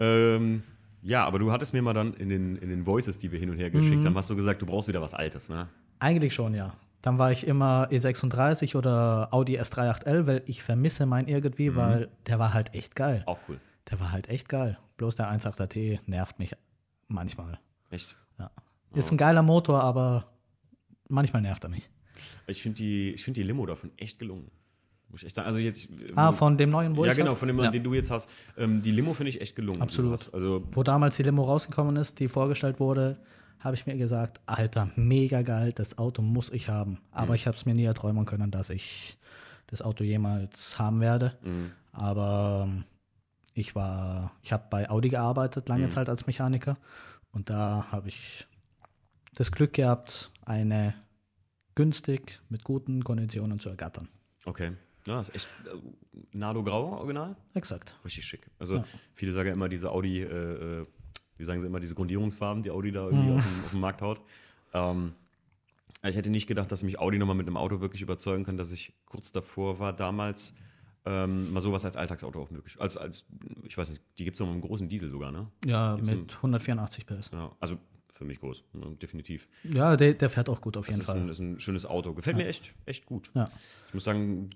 [0.00, 0.62] Ähm,
[1.02, 3.50] ja, aber du hattest mir mal dann in den, in den Voices, die wir hin
[3.50, 4.06] und her geschickt Mhm.
[4.06, 5.68] haben, hast du gesagt, du brauchst wieder was Altes, ne?
[5.98, 6.74] Eigentlich schon, ja.
[7.06, 11.76] Dann war ich immer E36 oder Audi S38L, weil ich vermisse meinen irgendwie, Mhm.
[11.76, 13.22] weil der war halt echt geil.
[13.26, 13.60] Auch cool.
[13.88, 14.76] Der war halt echt geil.
[14.96, 16.50] Bloß der 1.8er T nervt mich
[17.06, 17.60] manchmal.
[17.90, 18.16] Echt?
[18.40, 18.50] Ja.
[18.92, 20.32] Ist ein geiler Motor, aber
[21.08, 21.88] manchmal nervt er mich.
[22.48, 24.50] Ich finde die, ich find die Limo davon echt gelungen.
[25.08, 25.46] Muss ich echt sagen.
[25.46, 27.70] Also jetzt, Ah, von dem neuen, wo ja, genau, von dem, Ja.
[27.70, 28.28] den du jetzt hast.
[28.58, 29.80] Ähm, die Limo finde ich echt gelungen.
[29.80, 30.34] Absolut.
[30.34, 33.16] Also, Wo damals die Limo rausgekommen ist, die vorgestellt wurde,
[33.60, 36.98] habe ich mir gesagt, Alter, mega geil, das Auto muss ich haben.
[37.10, 39.18] Aber ich habe es mir nie erträumen können, dass ich
[39.66, 41.36] das Auto jemals haben werde.
[41.92, 42.84] Aber ähm,
[43.54, 46.76] ich war, ich habe bei Audi gearbeitet, lange Zeit als Mechaniker.
[47.32, 48.46] Und da habe ich
[49.34, 50.94] das Glück gehabt, eine
[51.74, 54.08] günstig mit guten Konditionen zu ergattern.
[54.44, 54.72] okay.
[55.06, 55.94] Ja, ist echt also,
[56.32, 57.36] Nado Grau, original.
[57.54, 57.96] Exakt.
[58.04, 58.50] Richtig schick.
[58.58, 58.82] Also
[59.14, 60.86] viele sagen ja immer diese Audi, äh, äh,
[61.38, 64.02] wie sagen sie immer, diese Grundierungsfarben, die Audi da irgendwie auf, den, auf den Markt
[64.02, 64.20] haut.
[64.72, 65.12] Ähm,
[66.04, 68.72] ich hätte nicht gedacht, dass mich Audi nochmal mit einem Auto wirklich überzeugen kann, dass
[68.72, 70.54] ich kurz davor war, damals
[71.04, 72.76] ähm, mal sowas als Alltagsauto auch möglich.
[72.78, 73.24] Als, als,
[73.64, 75.48] ich weiß nicht, die gibt es noch mit einem großen Diesel sogar, ne?
[75.64, 77.30] Ja, Gibt's mit 184 PS.
[77.32, 77.78] Ja, also
[78.12, 79.46] für mich groß, ne, definitiv.
[79.64, 81.20] Ja, der, der fährt auch gut auf Das jeden ist Fall.
[81.20, 82.12] ein, ist ein schönes Auto.
[82.14, 83.30] Gefällt mir echt, echt gut.
[83.34, 83.50] Ja.
[83.88, 84.50] Ich muss sagen,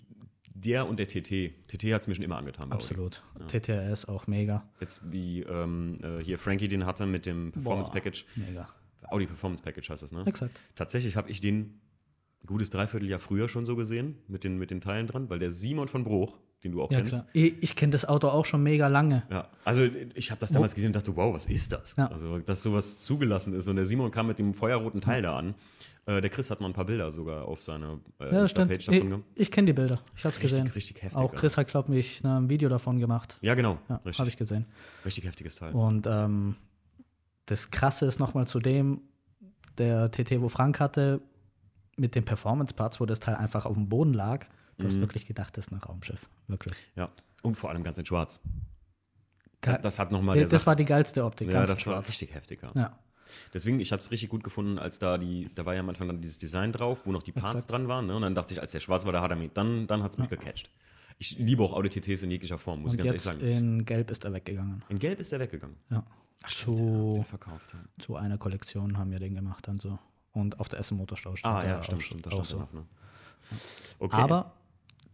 [0.50, 1.52] der und der TT.
[1.68, 2.72] TT hat es mir schon immer angetan.
[2.72, 3.22] Absolut.
[3.48, 4.68] TTRS auch mega.
[4.80, 8.26] Jetzt wie ähm, äh, hier Frankie den hatte mit dem Performance Boah, Package.
[8.36, 8.68] Mega.
[9.08, 10.24] Audi Performance Package heißt das, ne?
[10.26, 10.60] Exakt.
[10.74, 11.80] Tatsächlich habe ich den
[12.42, 15.50] ein gutes Dreivierteljahr früher schon so gesehen, mit den, mit den Teilen dran, weil der
[15.50, 17.12] Simon von Bruch, den du auch Ja, kennst.
[17.12, 17.26] klar.
[17.32, 19.22] Ich, ich kenne das Auto auch schon mega lange.
[19.30, 21.96] Ja, also ich habe das damals gesehen und dachte, wow, was ist das?
[21.96, 22.06] Ja.
[22.08, 23.66] Also, dass sowas zugelassen ist.
[23.68, 25.54] Und der Simon kam mit dem feuerroten Teil da an.
[26.06, 28.68] Äh, der Chris hat mal ein paar Bilder sogar auf seiner äh, Ja, Ich, davon
[28.78, 29.24] gehabt.
[29.34, 30.00] ich kenne die Bilder.
[30.16, 30.66] Ich habe es gesehen.
[30.68, 31.18] richtig heftig.
[31.18, 33.38] Auch Chris hat, glaube ich, ne, ein Video davon gemacht.
[33.40, 33.78] Ja, genau.
[33.88, 34.66] Ja, habe ich gesehen.
[35.04, 35.72] richtig heftiges Teil.
[35.72, 36.56] Und ähm,
[37.46, 39.00] das Krasse ist nochmal zu dem,
[39.78, 41.20] der TT, wo Frank hatte,
[41.96, 44.46] mit den Performance-Parts, wo das Teil einfach auf dem Boden lag.
[44.80, 44.90] Du Mhm.
[44.90, 46.28] hast wirklich gedacht, das ist ein Raumschiff.
[46.48, 46.74] Wirklich.
[46.96, 47.10] Ja.
[47.42, 48.40] Und vor allem ganz in schwarz.
[49.60, 51.48] Ka- Das hat nochmal Äh, das Sache- war die geilste Optik.
[51.50, 52.08] Ja, das war schwarz.
[52.08, 52.60] richtig heftig.
[52.62, 52.70] Ja.
[52.74, 52.98] Ja.
[53.54, 56.08] Deswegen, ich habe es richtig gut gefunden, als da die, da war ja am Anfang
[56.08, 57.70] dann dieses Design drauf, wo noch die Parts Exakt.
[57.70, 58.06] dran waren.
[58.06, 58.16] Ne?
[58.16, 60.12] Und dann dachte ich, als der schwarz war, da hat er mich, dann, dann hat
[60.12, 60.70] es mich gecatcht.
[61.18, 63.66] Ich liebe auch Audi TTs in jeglicher Form, muss Und ich ganz jetzt ehrlich sagen.
[63.78, 64.82] in Gelb ist er weggegangen.
[64.88, 65.76] In Gelb ist der weggegangen.
[65.90, 66.02] Ja.
[66.46, 67.72] stimmt, ja, zu, den verkauft.
[67.74, 67.78] Ja.
[68.02, 69.98] zu einer Kollektion haben wir den gemacht dann so.
[70.32, 72.26] Und auf der Essen Motorstau stand Ah, er ja, stimmt, auch, stimmt.
[72.26, 72.56] Da auch stand so.
[72.56, 72.84] er noch, ne?
[73.98, 74.16] Okay.
[74.16, 74.54] Aber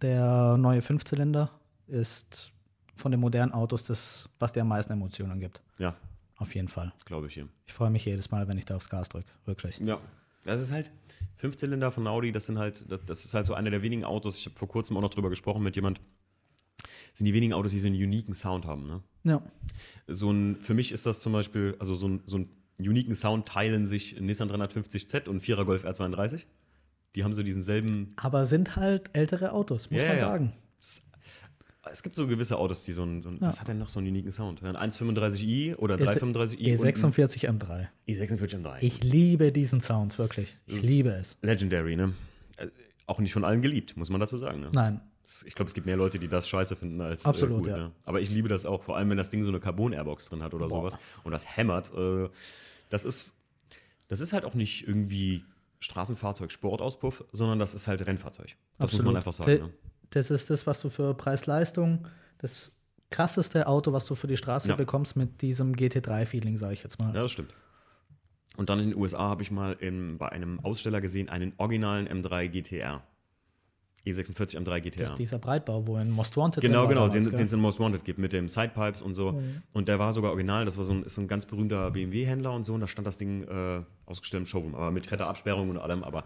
[0.03, 1.51] der neue Fünfzylinder
[1.87, 2.53] ist
[2.95, 5.63] von den modernen Autos das, was dir am meisten Emotionen gibt.
[5.79, 5.95] Ja,
[6.37, 6.93] Auf jeden Fall.
[7.05, 7.49] glaube ich hier.
[7.67, 9.29] Ich freue mich jedes Mal, wenn ich da aufs Gas drücke.
[9.45, 9.79] Wirklich.
[9.79, 10.01] Ja.
[10.45, 10.93] Das ist halt,
[11.37, 14.37] Fünfzylinder von Audi, das sind halt, das, das ist halt so einer der wenigen Autos,
[14.39, 16.01] ich habe vor kurzem auch noch drüber gesprochen mit jemand,
[17.15, 19.03] sind die wenigen Autos, die so einen uniken Sound haben, ne?
[19.25, 19.43] Ja.
[20.07, 23.49] so ein, für mich ist das zum Beispiel, also so ein, so einen uniken Sound
[23.49, 26.43] teilen sich ein Nissan 350Z und ein 4er Golf R32.
[27.17, 28.11] Die haben so diesen selben.
[28.17, 30.23] Aber sind halt ältere Autos, muss Ja, man ja.
[30.23, 30.53] sagen.
[31.91, 34.01] Es gibt so gewisse Autos, die so ein, so ein was hat denn noch so
[34.01, 34.61] einen uniken Sound?
[34.65, 37.87] Ein 135i oder 335i und ein E46 M3.
[38.09, 38.77] E46 M3.
[38.81, 40.57] Ich liebe diesen Sound, wirklich.
[40.67, 41.39] Ich liebe es.
[41.43, 42.13] Legendary, ne?
[42.57, 42.67] Äh,
[43.07, 44.61] Auch nicht von allen geliebt, muss man dazu sagen.
[44.61, 44.71] Ne?
[44.73, 45.01] Nein,
[45.47, 47.77] Ich glaube, es gibt mehr Leute, die das scheiße finden als äh, Absolut, gut, ja.
[47.77, 47.93] ne?
[48.05, 50.55] Aber ich liebe das auch, vor allem wenn das Ding so eine Carbon-Airbox drin hat
[50.55, 50.91] oder Boah.
[50.91, 51.93] sowas und das hämmert.
[51.97, 52.29] Äh,
[52.91, 53.37] das ist,
[54.09, 55.45] das ist halt auch nicht irgendwie
[55.81, 58.57] Straßenfahrzeug, Sportauspuff, sondern das ist halt Rennfahrzeug.
[58.79, 59.53] Das muss man einfach sagen.
[59.53, 59.73] Ne?
[60.11, 62.07] Das ist das, was du für Preis-Leistung,
[62.39, 62.73] das
[63.11, 64.77] krasseste Auto, was du für die Straße Ja.
[64.77, 67.15] bekommst mit diesem GT3-Feeling, sage ich jetzt mal.
[67.15, 67.55] Ja, das stimmt.
[68.57, 72.09] Und dann in den USA habe ich mal im, bei einem Aussteller gesehen, einen originalen
[72.09, 73.03] M3 GTR.
[74.07, 75.03] E46 M3 GTR.
[75.03, 78.05] Das ist dieser Breitbau, wo in Most Wanted Genau, genau, den es in Most Wanted
[78.05, 79.41] gibt, mit dem Sidepipes und so.
[79.73, 82.65] Und der war sogar original, das war so ein, ist ein ganz berühmter BMW-Händler und
[82.65, 82.75] so.
[82.75, 86.05] Und da stand das Ding äh, ausgestellt im Showroom, aber mit fetter Absperrung und allem,
[86.05, 86.25] aber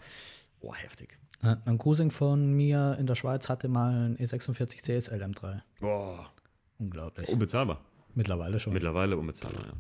[0.61, 1.19] oh, heftig.
[1.43, 5.62] Ein Cousin von mir in der Schweiz hatte mal ein E46 CSL M3.
[5.81, 6.31] Boah,
[6.79, 7.29] Unglaublich.
[7.29, 7.81] unbezahlbar.
[8.14, 8.75] Mittlerweile schon.
[8.75, 9.73] Mittlerweile unbezahlbar, ja.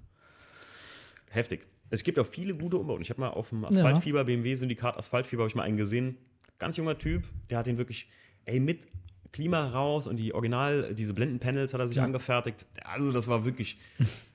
[1.30, 1.66] Heftig.
[1.90, 3.02] Es gibt auch viele gute Umbauten.
[3.02, 6.16] Ich habe mal auf dem Asphaltfieber, BMW-Syndikat Asphaltfieber, habe ich mal einen gesehen.
[6.60, 8.08] Ganz junger Typ, der hat den wirklich,
[8.44, 8.86] ey, mit
[9.32, 12.04] Klima raus und die Original, diese Blendenpanels hat er sich Ja.
[12.04, 12.66] angefertigt.
[12.84, 13.78] Also, das war wirklich,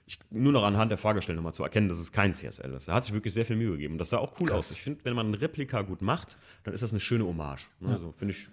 [0.06, 2.88] ich, nur noch anhand der Fahrgestellnummer zu erkennen, dass es kein CSL ist.
[2.90, 3.98] Er hat sich wirklich sehr viel Mühe gegeben.
[3.98, 4.58] Das sah auch cool Krass.
[4.58, 4.72] aus.
[4.72, 7.68] Ich finde, wenn man ein Replika gut macht, dann ist das eine schöne Hommage.
[7.80, 7.90] Ne?
[7.90, 8.48] Also, finde ich,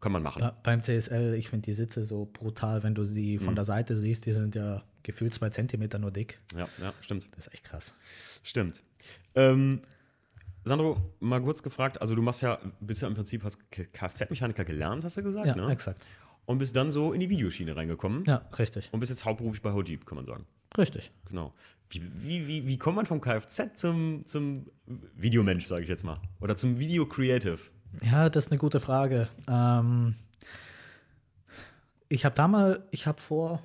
[0.00, 0.40] kann man machen.
[0.40, 3.44] Ba- Beim CSL, ich finde die Sitze so brutal, wenn du sie Mhm.
[3.44, 6.38] von der Seite siehst, die sind ja gefühlt zwei Zentimeter nur dick.
[6.56, 7.28] Ja, ja, stimmt.
[7.36, 7.94] Das ist echt krass.
[8.42, 8.82] Stimmt.
[9.34, 9.80] Ähm,
[10.68, 15.04] Sandro, mal kurz gefragt, also du machst ja, bist ja im Prinzip, hast Kfz-Mechaniker gelernt,
[15.04, 15.70] hast du gesagt, Ja, ne?
[15.72, 16.06] exakt.
[16.46, 18.88] Und bist dann so in die Videoschiene reingekommen Ja, richtig.
[18.92, 20.46] und bist jetzt hauptberuflich bei Hodip, kann man sagen.
[20.76, 21.10] Richtig.
[21.28, 21.52] Genau.
[21.90, 24.66] Wie, wie, wie, wie kommt man vom Kfz zum, zum
[25.16, 26.18] Videomensch, sage ich jetzt mal?
[26.40, 27.58] Oder zum Video-Creative?
[28.02, 29.28] Ja, das ist eine gute Frage.
[29.48, 30.14] Ähm,
[32.08, 33.62] ich habe damals, ich habe vor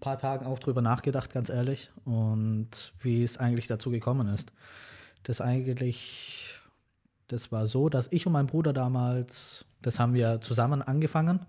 [0.00, 4.52] paar Tagen auch drüber nachgedacht, ganz ehrlich, und wie es eigentlich dazu gekommen ist.
[5.22, 6.54] Das eigentlich,
[7.28, 11.46] das war so, dass ich und mein Bruder damals, das haben wir zusammen angefangen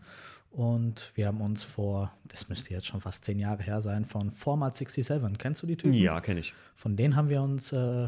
[0.52, 4.32] und wir haben uns vor, das müsste jetzt schon fast zehn Jahre her sein, von
[4.32, 5.94] Format 67, kennst du die Typen?
[5.94, 6.54] Ja, kenne ich.
[6.76, 8.08] Von denen haben wir uns äh,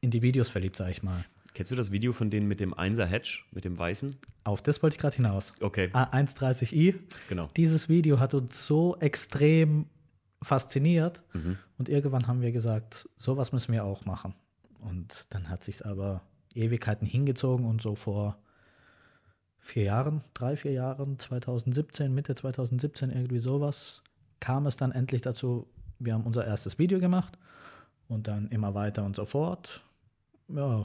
[0.00, 1.24] in die Videos verliebt, sag ich mal.
[1.54, 4.16] Kennst du das Video von denen mit dem 1er Hedge, mit dem weißen?
[4.44, 5.52] Auf das wollte ich gerade hinaus.
[5.60, 5.90] Okay.
[5.92, 6.94] A130i.
[7.28, 7.48] Genau.
[7.56, 9.86] Dieses Video hat uns so extrem
[10.40, 11.22] fasziniert
[11.78, 14.34] und irgendwann haben wir gesagt, sowas müssen wir auch machen.
[14.82, 16.22] Und dann hat sich aber
[16.54, 18.38] Ewigkeiten hingezogen und so vor
[19.58, 24.02] vier Jahren, drei, vier Jahren, 2017, Mitte 2017, irgendwie sowas,
[24.40, 25.68] kam es dann endlich dazu,
[25.98, 27.38] wir haben unser erstes Video gemacht
[28.08, 29.84] und dann immer weiter und so fort.
[30.48, 30.84] Ja,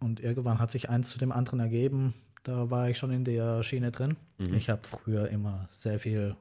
[0.00, 2.14] und irgendwann hat sich eins zu dem anderen ergeben.
[2.42, 4.16] Da war ich schon in der Schiene drin.
[4.38, 6.36] Ich habe früher immer sehr viel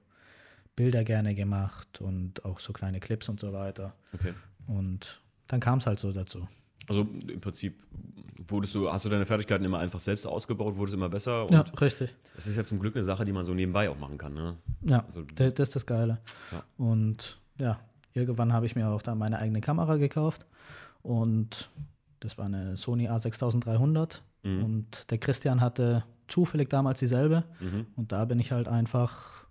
[0.77, 3.93] Bilder gerne gemacht und auch so kleine Clips und so weiter.
[4.13, 4.33] Okay.
[4.65, 6.47] Und dann kam es halt so dazu.
[6.87, 7.83] Also im Prinzip
[8.47, 12.15] wurdest du, hast du deine Fertigkeiten immer einfach selbst ausgebaut, wurdest immer besser Ja, richtig.
[12.35, 14.33] das ist ja zum Glück eine Sache, die man so nebenbei auch machen kann.
[14.33, 14.55] Ne?
[14.81, 16.19] Ja, Also- das, das ist das Geile.
[16.51, 16.63] Ja.
[16.77, 17.79] Und ja,
[18.13, 20.45] irgendwann habe ich mir auch da meine eigene Kamera gekauft
[21.03, 21.69] und
[22.21, 24.63] das war eine Sony A6300 Mhm.
[24.63, 27.87] und der Christian hatte zufällig damals dieselbe Mhm.
[27.97, 29.45] und da bin ich halt einfach,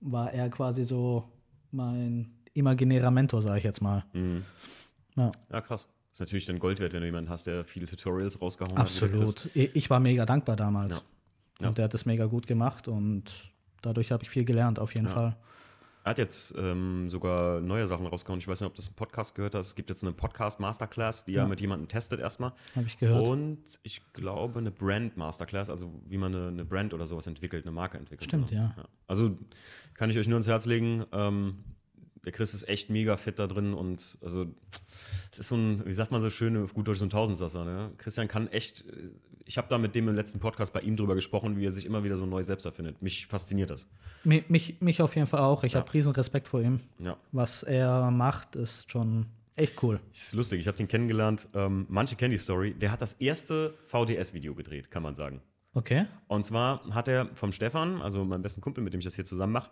[0.00, 1.24] war er quasi so
[1.70, 4.04] mein imaginärer Mentor, sage ich jetzt mal.
[4.12, 4.42] Mhm.
[5.16, 5.88] Ja, Ja, krass.
[6.12, 9.00] ist natürlich dann Gold wert, wenn du jemanden hast, der viele Tutorials rausgehauen hat.
[9.00, 9.20] der Chris.
[9.36, 9.50] absolut.
[9.74, 11.02] Ich war mega dankbar damals Ja.
[11.62, 11.68] Ja.
[11.68, 13.24] und der hat das mega gut gemacht und
[13.82, 15.12] dadurch habe ich viel gelernt, auf jeden Ja.
[15.12, 15.36] Fall.
[16.06, 18.38] Er hat jetzt ähm, sogar neue Sachen rausgehauen.
[18.38, 19.68] Ich weiß nicht, ob das ein Podcast gehört hast.
[19.68, 21.48] Es gibt jetzt eine Podcast-Masterclass, die er Ja.
[21.48, 22.52] mit jemandem testet erstmal.
[22.76, 23.26] Habe ich gehört.
[23.26, 27.72] Und ich glaube eine Brand-Masterclass, also wie man eine, eine Brand oder sowas entwickelt, eine
[27.72, 28.28] Marke entwickelt.
[28.28, 28.74] Stimmt, ja.
[29.06, 29.38] Also
[29.94, 31.06] kann ich euch nur ans Herz legen.
[31.10, 31.64] Ähm,
[32.24, 34.46] der Chris ist echt mega fit da drin und also
[35.32, 37.64] es ist so ein, wie sagt man so schön auf gut Deutsch, so ein Tausendsasser.
[37.64, 37.90] Ne?
[37.98, 38.84] Christian kann echt,
[39.44, 41.84] ich habe da mit dem im letzten Podcast bei ihm drüber gesprochen, wie er sich
[41.86, 43.02] immer wieder so neu selbst erfindet.
[43.02, 43.88] Mich fasziniert das.
[44.24, 45.64] Mi- Mich, mich auf jeden Fall auch.
[45.64, 45.80] Ich Ja.
[45.80, 46.80] habe riesen Respekt vor ihm.
[46.98, 47.16] Ja.
[47.32, 50.00] Was er macht, ist schon echt cool.
[50.12, 51.48] Ist lustig, ich habe den kennengelernt.
[51.54, 52.74] Ähm, manche kennen die Story.
[52.74, 55.42] Der hat das erste VDS-Video gedreht, kann man sagen.
[55.74, 56.06] Okay.
[56.28, 59.24] Und zwar hat er vom Stefan, also meinem besten Kumpel, mit dem ich das hier
[59.24, 59.70] zusammen mache,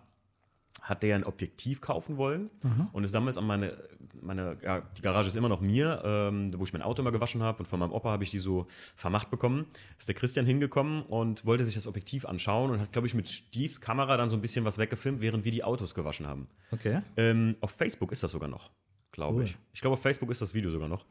[0.80, 2.50] hat der ein Objektiv kaufen wollen
[2.92, 3.76] und ist damals an meine,
[4.20, 7.42] meine ja, die Garage ist immer noch mir, ähm, wo ich mein Auto immer gewaschen
[7.42, 9.66] habe und von meinem Opa habe ich die so vermacht bekommen.
[9.98, 13.28] Ist der Christian hingekommen und wollte sich das Objektiv anschauen und hat, glaube ich, mit
[13.28, 16.48] Steves Kamera dann so ein bisschen was weggefilmt, während wir die Autos gewaschen haben.
[16.72, 17.02] Okay.
[17.16, 18.70] Ähm, auf Facebook ist das sogar noch,
[19.12, 19.44] glaube Cool.
[19.44, 19.56] ich.
[19.74, 21.04] Ich glaube, auf Facebook ist das Video sogar noch.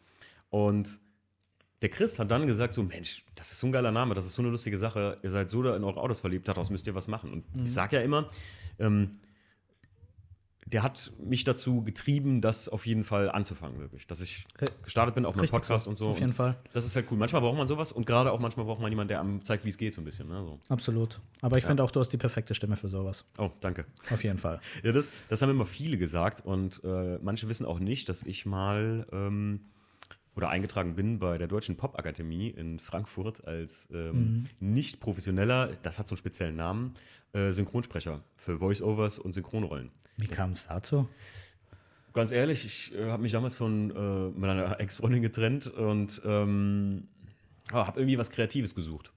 [0.50, 1.00] Und
[1.82, 4.36] der Chris hat dann gesagt: So, Mensch, das ist so ein geiler Name, das ist
[4.36, 5.17] so eine lustige Sache.
[5.24, 7.32] Ihr seid so da in eure Autos verliebt, daraus müsst ihr was machen.
[7.32, 7.63] Und Mhm.
[7.65, 8.28] ich sage ja immer,
[8.80, 9.19] ähm,
[10.72, 14.08] der hat mich dazu getrieben, das auf jeden Fall anzufangen, wirklich.
[14.08, 14.46] Dass ich
[14.84, 16.08] gestartet bin, auch mit Podcast so, und so.
[16.08, 16.56] auf jeden Fall.
[16.74, 17.18] Das ist halt cool.
[17.18, 19.70] Manchmal braucht man sowas und gerade auch manchmal braucht man jemanden, der einem zeigt, wie
[19.70, 20.30] es geht, so ein bisschen.
[20.30, 20.44] Ne?
[20.46, 20.60] So.
[20.70, 21.20] Absolut.
[21.42, 23.26] Aber ich finde auch, du hast die perfekte Stimme für sowas.
[23.38, 23.86] Oh, danke.
[24.10, 24.60] Auf jeden Fall.
[24.84, 28.46] Ja, das, das haben immer viele gesagt und äh, manche wissen auch nicht, dass ich
[28.46, 29.60] mal ähm,
[30.36, 36.08] oder eingetragen bin bei der Deutschen Popakademie in Frankfurt als ähm, nicht professioneller, das hat
[36.08, 36.94] so einen speziellen Namen,
[37.34, 39.91] äh, Synchronsprecher für Voice-Overs und Synchronrollen.
[40.17, 41.10] Wie kam es dazu?
[42.13, 47.08] Ganz ehrlich, ich äh, habe mich damals von äh, meiner Ex-Freundin getrennt und ähm,
[47.72, 49.12] habe irgendwie was Kreatives gesucht.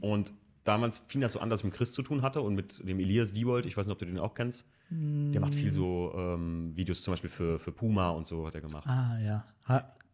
[0.00, 0.32] Und
[0.64, 3.00] damals fing das so an, dass ich mit Chris zu tun hatte und mit dem
[3.00, 4.68] Elias Diebold, ich weiß nicht, ob du den auch kennst.
[4.90, 8.62] Der macht viel so ähm, Videos zum Beispiel für, für Puma und so hat er
[8.62, 8.86] gemacht.
[8.86, 9.44] Ah, ja.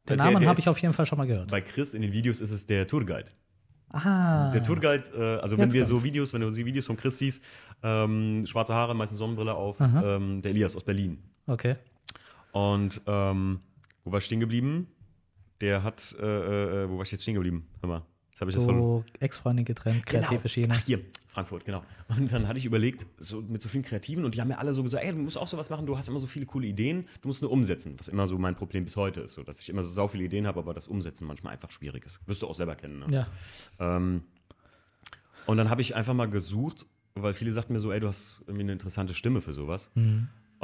[0.09, 1.51] Der- den Namen habe ich auf jeden Fall schon mal gehört.
[1.51, 3.31] Bei Chris in den Videos ist es der Tourguide.
[3.91, 4.51] Ah.
[4.53, 6.05] Der Tourguide, äh, also wenn wir so kommt's.
[6.05, 7.43] Videos, wenn du die Videos von Chris siehst,
[7.83, 11.23] ähm, schwarze Haare, meistens Sonnenbrille auf, ähm, der Elias aus Berlin.
[11.47, 11.77] Okay.
[12.53, 13.61] Und ähm,
[14.05, 14.89] wo war ich stehen geblieben?
[15.61, 16.25] Der hat, äh,
[16.85, 17.69] äh, wo war ich jetzt stehen geblieben?
[17.81, 18.83] Hör mal, jetzt habe ich das verloren.
[18.83, 20.75] So Ex-Freundin getrennt, kreative Schiene.
[20.77, 21.01] Ach, hier,
[21.35, 21.83] Frankfurt, genau.
[22.17, 24.73] Und dann hatte ich überlegt, so mit so vielen Kreativen, und die haben mir alle
[24.73, 27.07] so gesagt, ey, du musst auch sowas machen, du hast immer so viele coole Ideen,
[27.23, 29.69] du musst nur umsetzen, was immer so mein Problem bis heute ist, so dass ich
[29.69, 32.21] immer so sau viele Ideen habe, aber das Umsetzen manchmal einfach schwierig ist.
[32.27, 33.07] Wirst du auch selber kennen, ne?
[33.11, 33.27] Ja.
[33.81, 34.23] Ähm,
[35.47, 38.43] und dann habe ich einfach mal gesucht, weil viele sagten mir so, ey, du hast
[38.47, 39.91] irgendwie eine interessante Stimme für sowas.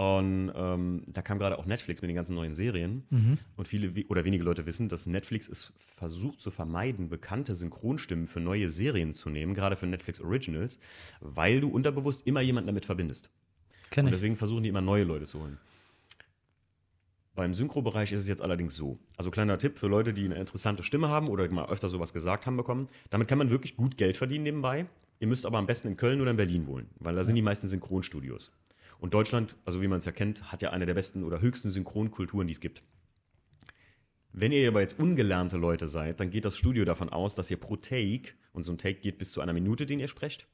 [0.00, 3.04] Und ähm, da kam gerade auch Netflix mit den ganzen neuen Serien.
[3.56, 8.40] Und viele oder wenige Leute wissen, dass Netflix es versucht zu vermeiden, bekannte Synchronstimmen für
[8.40, 10.78] neue Serien zu nehmen, gerade für Netflix Originals,
[11.20, 13.28] weil du unterbewusst immer jemanden damit verbindest.
[13.90, 14.16] Kenn Und ich.
[14.16, 15.58] deswegen versuchen die immer neue Leute zu holen.
[17.34, 18.98] Beim Synchrobereich ist es jetzt allerdings so.
[19.18, 22.46] Also kleiner Tipp für Leute, die eine interessante Stimme haben oder mal öfter sowas gesagt
[22.46, 22.88] haben bekommen.
[23.10, 24.86] Damit kann man wirklich gut Geld verdienen nebenbei.
[25.18, 27.42] Ihr müsst aber am besten in Köln oder in Berlin wohnen, weil da sind die
[27.42, 28.50] meisten Synchronstudios.
[29.00, 31.70] Und Deutschland, also wie man es ja kennt, hat ja eine der besten oder höchsten
[31.70, 32.82] Synchronkulturen, die es gibt.
[34.32, 37.56] Wenn ihr aber jetzt ungelernte Leute seid, dann geht das Studio davon aus, dass ihr
[37.56, 40.46] pro Take, und so ein Take geht bis zu einer Minute, den ihr sprecht,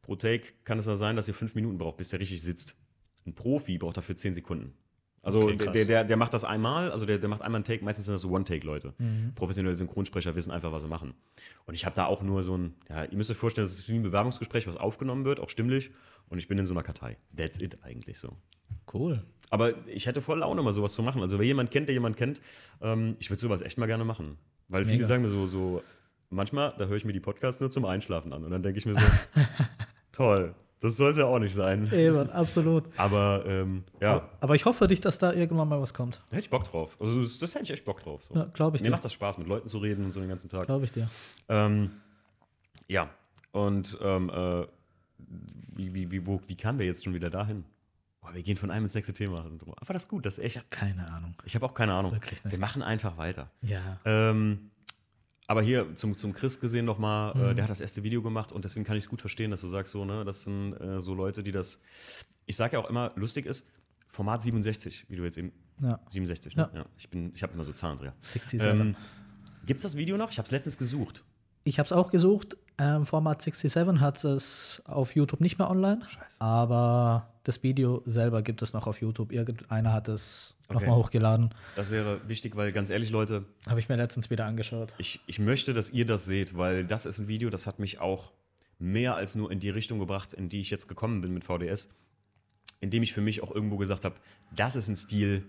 [0.00, 2.76] pro Take kann es ja sein, dass ihr fünf Minuten braucht, bis der richtig sitzt.
[3.26, 4.72] Ein Profi braucht dafür zehn Sekunden.
[5.26, 7.84] Also Okay, der, der, der, macht das einmal, also der, der macht einmal einen Take,
[7.84, 8.94] meistens sind das so One-Take-Leute.
[8.96, 9.32] Mhm.
[9.34, 11.14] Professionelle Synchronsprecher wissen einfach, was sie machen.
[11.66, 13.88] Und ich habe da auch nur so ein, ja, ihr müsst euch vorstellen, das ist
[13.88, 15.90] wie ein Bewerbungsgespräch, was aufgenommen wird, auch stimmlich.
[16.28, 17.16] Und ich bin in so einer Kartei.
[17.36, 18.36] That's it eigentlich so.
[18.94, 19.24] Cool.
[19.50, 21.20] Aber ich hätte voll Laune, mal sowas zu machen.
[21.22, 22.40] Also, wer jemand kennt, der jemand kennt,
[22.80, 24.38] ähm, ich würde sowas echt mal gerne machen.
[24.68, 25.08] Weil viele Mega.
[25.08, 25.82] sagen mir so, so,
[26.30, 28.44] manchmal, da höre ich mir die Podcasts nur zum Einschlafen an.
[28.44, 29.00] Und dann denke ich mir so,
[30.12, 30.54] toll,
[30.86, 31.90] das soll es ja auch nicht sein.
[31.92, 32.84] Eben, absolut.
[32.96, 36.16] Aber ähm, ja, Aber ich hoffe dich, dass da irgendwann mal was kommt.
[36.30, 36.96] da hätte ich Bock drauf.
[37.00, 38.24] Also, das, das hätte ich echt Bock drauf.
[38.24, 38.34] So.
[38.34, 38.92] Ja, glaube ich Mir dir.
[38.92, 40.66] macht das Spaß, mit Leuten zu reden und so den ganzen Tag.
[40.66, 41.08] Glaube ich dir.
[41.48, 41.90] Ähm,
[42.88, 43.10] ja,
[43.52, 44.66] und ähm, äh,
[45.74, 47.64] wie, wie, wie, wo, wie kamen wir jetzt schon wieder dahin?
[48.20, 49.44] Boah, wir gehen von einem ins nächste Thema.
[49.80, 50.70] Aber das ist gut, das ist echt.
[50.70, 51.34] Keine Ahnung.
[51.44, 52.12] Ich habe auch keine Ahnung.
[52.12, 52.52] Wirklich nicht.
[52.52, 53.50] Wir machen einfach weiter.
[53.62, 53.98] Ja.
[54.04, 54.70] Ähm,
[55.46, 57.56] aber hier zum, zum Chris gesehen nochmal, äh, Mhm.
[57.56, 59.68] der hat das erste Video gemacht und deswegen kann ich es gut verstehen, dass du
[59.68, 61.80] sagst so, ne, das sind äh, so Leute, die das,
[62.46, 63.64] ich sage ja auch immer, lustig ist,
[64.08, 66.00] Format 67, wie du jetzt eben, Ja.
[66.10, 66.70] 67, ne?
[66.72, 66.80] Ja.
[66.80, 66.86] Ja.
[66.96, 68.14] ich bin, ich habe immer so Zahlendreher.
[68.22, 68.60] 67.
[68.80, 68.96] Ähm,
[69.66, 70.30] Gibt es das Video noch?
[70.30, 71.24] Ich habe es letztens gesucht.
[71.64, 72.56] Ich habe es auch gesucht.
[72.78, 76.00] Ähm, Format 67 hat es auf YouTube nicht mehr online.
[76.06, 76.40] Scheiße.
[76.40, 79.32] Aber das Video selber gibt es noch auf YouTube.
[79.32, 80.80] Irgendeiner hat es Okay.
[80.80, 81.54] nochmal hochgeladen.
[81.76, 84.92] Das wäre wichtig, weil ganz ehrlich, Leute, Habe ich mir letztens wieder angeschaut.
[84.98, 88.00] ich, ich möchte, dass ihr das seht, weil das ist ein Video, das hat mich
[88.00, 88.32] auch
[88.78, 91.88] mehr als nur in die Richtung gebracht, in die ich jetzt gekommen bin mit VDS,
[92.80, 94.16] indem ich für mich auch irgendwo gesagt habe,
[94.54, 95.44] das ist ein Stil,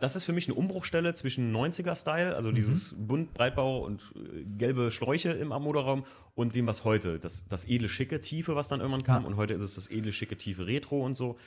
[0.00, 4.90] das ist für mich eine Umbruchstelle zwischen 90er-Style, also dieses bunt, Breitbau und äh, gelbe
[4.90, 9.02] Schläuche im Motorraum und dem, was heute, das, das edle, schicke, tiefe, was dann irgendwann
[9.04, 9.28] kam Ja.
[9.28, 11.38] und heute ist es das edle, schicke, tiefe Retro und so.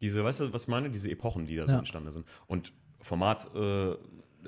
[0.00, 0.90] Diese, weißt du, was ich meine?
[0.90, 1.78] Diese Epochen, die da so Ja.
[1.78, 2.26] entstanden sind.
[2.46, 3.94] Und Format, äh,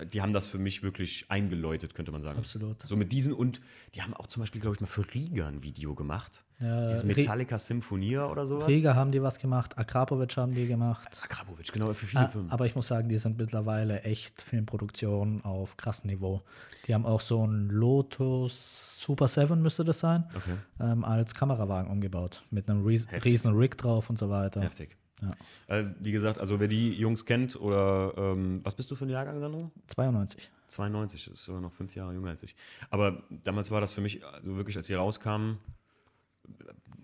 [0.07, 2.39] die haben das für mich wirklich eingeläutet, könnte man sagen.
[2.39, 2.87] Absolut.
[2.87, 3.61] So mit diesen und
[3.95, 6.45] die haben auch zum Beispiel, glaube ich, mal für Riga ein Video gemacht.
[6.61, 8.65] Ja, Dieses Metallica Symphonia oder sowas.
[8.67, 11.21] Krieger haben die was gemacht, Akrapovic haben die gemacht.
[11.23, 12.51] Akrapovic, genau, für viele Ah, Filme.
[12.53, 16.43] aber ich muss sagen, die sind mittlerweile echt Filmproduktionen auf krassem Niveau.
[16.87, 20.57] Die haben auch so einen Lotus Super 7 müsste das sein, Okay.
[20.81, 22.43] ähm, als Kamerawagen umgebaut.
[22.51, 23.33] Mit einem ries Heftig.
[23.33, 24.61] riesen Rig drauf und so weiter.
[24.63, 24.97] Heftig.
[25.21, 25.77] Ja.
[25.79, 29.11] Äh, wie gesagt, also wer die Jungs kennt oder ähm, was bist du für ein
[29.11, 29.71] Jahrgang, Sandro?
[29.89, 30.51] 92.
[30.69, 32.55] 92, das ist sogar noch fünf Jahre jünger als ich.
[32.91, 35.59] Aber damals war das für mich, also wirklich, als die rauskamen,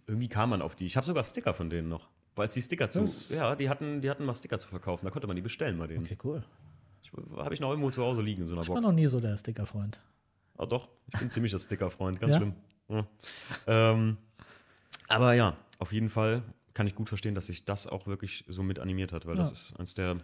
[0.06, 0.86] irgendwie kam man auf die.
[0.86, 2.08] Ich habe sogar Sticker von denen noch.
[2.36, 3.02] Weil es die Sticker zu.
[3.02, 3.28] Was?
[3.30, 5.04] Ja, die hatten, die hatten mal Sticker zu verkaufen.
[5.06, 6.04] Da konnte man die bestellen bei denen.
[6.04, 6.44] Okay, cool.
[7.36, 8.86] Habe ich noch irgendwo zu Hause liegen in so einer Ich war Box.
[8.86, 10.00] noch nie so der Sticker-Freund.
[10.58, 12.38] Ah, doch, ich bin ziemlich das Sticker-Freund, ganz Ja?
[12.38, 12.54] schlimm.
[12.88, 13.06] Ja.
[13.66, 14.16] Ähm,
[15.08, 16.42] aber ja, auf jeden Fall
[16.74, 19.48] kann ich gut verstehen, dass sich das auch wirklich so mit animiert hat, weil das
[19.48, 19.52] Ja.
[19.52, 20.18] ist eines der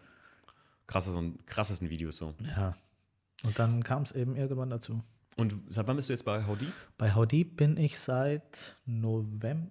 [0.86, 2.34] krassesten, krassesten Videos so.
[2.56, 2.74] Ja.
[3.44, 5.02] Und dann kam es eben irgendwann dazu.
[5.36, 6.72] Und seit wann bist du jetzt bei How Deep?
[6.98, 9.70] Bei How Deep bin ich seit November,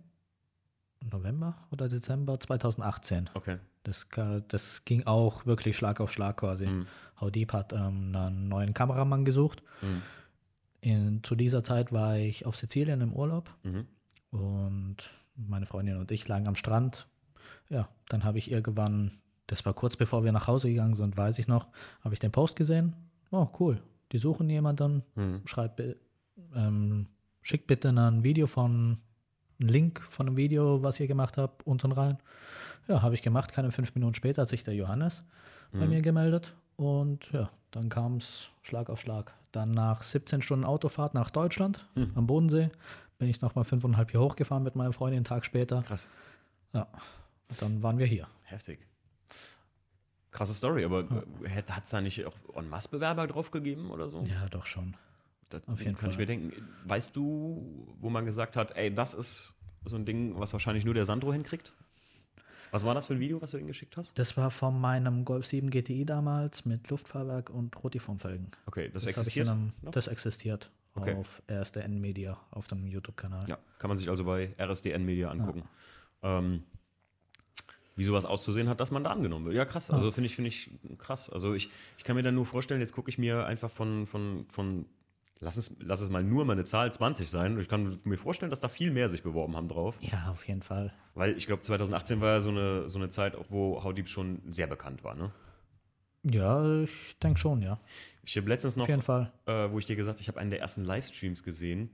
[1.01, 3.29] November oder Dezember 2018.
[3.33, 3.57] Okay.
[3.83, 4.07] Das,
[4.47, 6.65] das ging auch wirklich Schlag auf Schlag quasi.
[6.67, 6.87] Mhm.
[7.21, 9.61] How Deep hat ähm, einen neuen Kameramann gesucht.
[9.81, 10.01] Mhm.
[10.81, 13.85] In, zu dieser Zeit war ich auf Sizilien im Urlaub Mhm.
[14.31, 14.97] und
[15.47, 17.07] meine Freundin und ich lagen am Strand.
[17.69, 19.11] Ja, dann habe ich irgendwann,
[19.47, 21.67] das war kurz bevor wir nach Hause gegangen sind, weiß ich noch,
[22.01, 22.95] habe ich den Post gesehen.
[23.31, 23.81] Oh, cool.
[24.11, 25.03] Die suchen jemanden.
[25.15, 25.41] Mhm.
[25.45, 25.81] Schreibt,
[26.55, 27.07] ähm,
[27.41, 28.97] schickt bitte ein Video von,
[29.59, 32.17] einen Link von einem Video, was ihr gemacht habt, unten rein.
[32.87, 33.51] Ja, habe ich gemacht.
[33.51, 35.25] Keine fünf Minuten später hat sich der Johannes
[35.71, 36.55] bei mir gemeldet.
[36.75, 39.35] Und ja, dann kam es Schlag auf Schlag.
[39.51, 42.71] Dann nach 17 Stunden Autofahrt nach Deutschland am Bodensee
[43.19, 45.83] bin ich nochmal fünfeinhalb hier hochgefahren mit meiner Freundin, einen Tag später.
[45.83, 46.09] Krass.
[46.73, 46.87] Ja,
[47.49, 48.27] und dann waren wir hier.
[48.43, 48.79] Heftig.
[50.31, 51.05] Krasse Story, aber
[51.69, 54.23] hat es da nicht auch en masse Bewerber drauf gegeben oder so?
[54.23, 54.95] Ja, doch schon.
[55.49, 56.21] Das auf jeden kann ich Fall.
[56.23, 56.67] mir denken.
[56.85, 59.55] Weißt du, wo man gesagt hat, ey, das ist
[59.85, 61.73] so ein Ding, was wahrscheinlich nur der Sandro hinkriegt?
[62.71, 64.17] Was war das für ein Video, was du ihm geschickt hast?
[64.19, 68.51] Das war von meinem Golf 7 GTI damals mit Luftfahrwerk und Rotiformfelgen.
[68.67, 69.47] Okay, das, Das, ich existiert.
[69.47, 70.69] in einem, das existiert
[71.01, 71.15] Okay.
[71.15, 73.47] auf RSDN Media, auf dem YouTube-Kanal.
[73.47, 75.63] Ja, kann man sich also bei RSDN Media angucken.
[76.21, 76.63] Ähm,
[77.95, 79.55] wie sowas auszusehen hat, dass man da angenommen wird.
[79.55, 79.91] Ja, krass.
[79.91, 81.29] Also finde ich, finde ich krass.
[81.29, 84.45] Also ich, ich kann mir dann nur vorstellen, jetzt gucke ich mir einfach von, von,
[84.49, 84.85] von
[85.41, 87.59] lass, es, lass es mal nur meine Zahl 20 sein.
[87.59, 89.97] Ich kann mir vorstellen, dass da viel mehr sich beworben haben drauf.
[89.99, 90.93] Ja, auf jeden Fall.
[91.13, 94.07] Weil ich glaube, 2018 war ja so eine, so eine Zeit, auch wo How Deep
[94.07, 95.15] schon sehr bekannt war.
[95.15, 95.31] Ne?
[96.23, 97.79] Ja, ich denke schon, ja.
[98.25, 98.87] Ich habe letztens noch
[99.45, 101.89] äh, wo ich dir gesagt habe, ich habe einen der ersten Livestreams gesehen.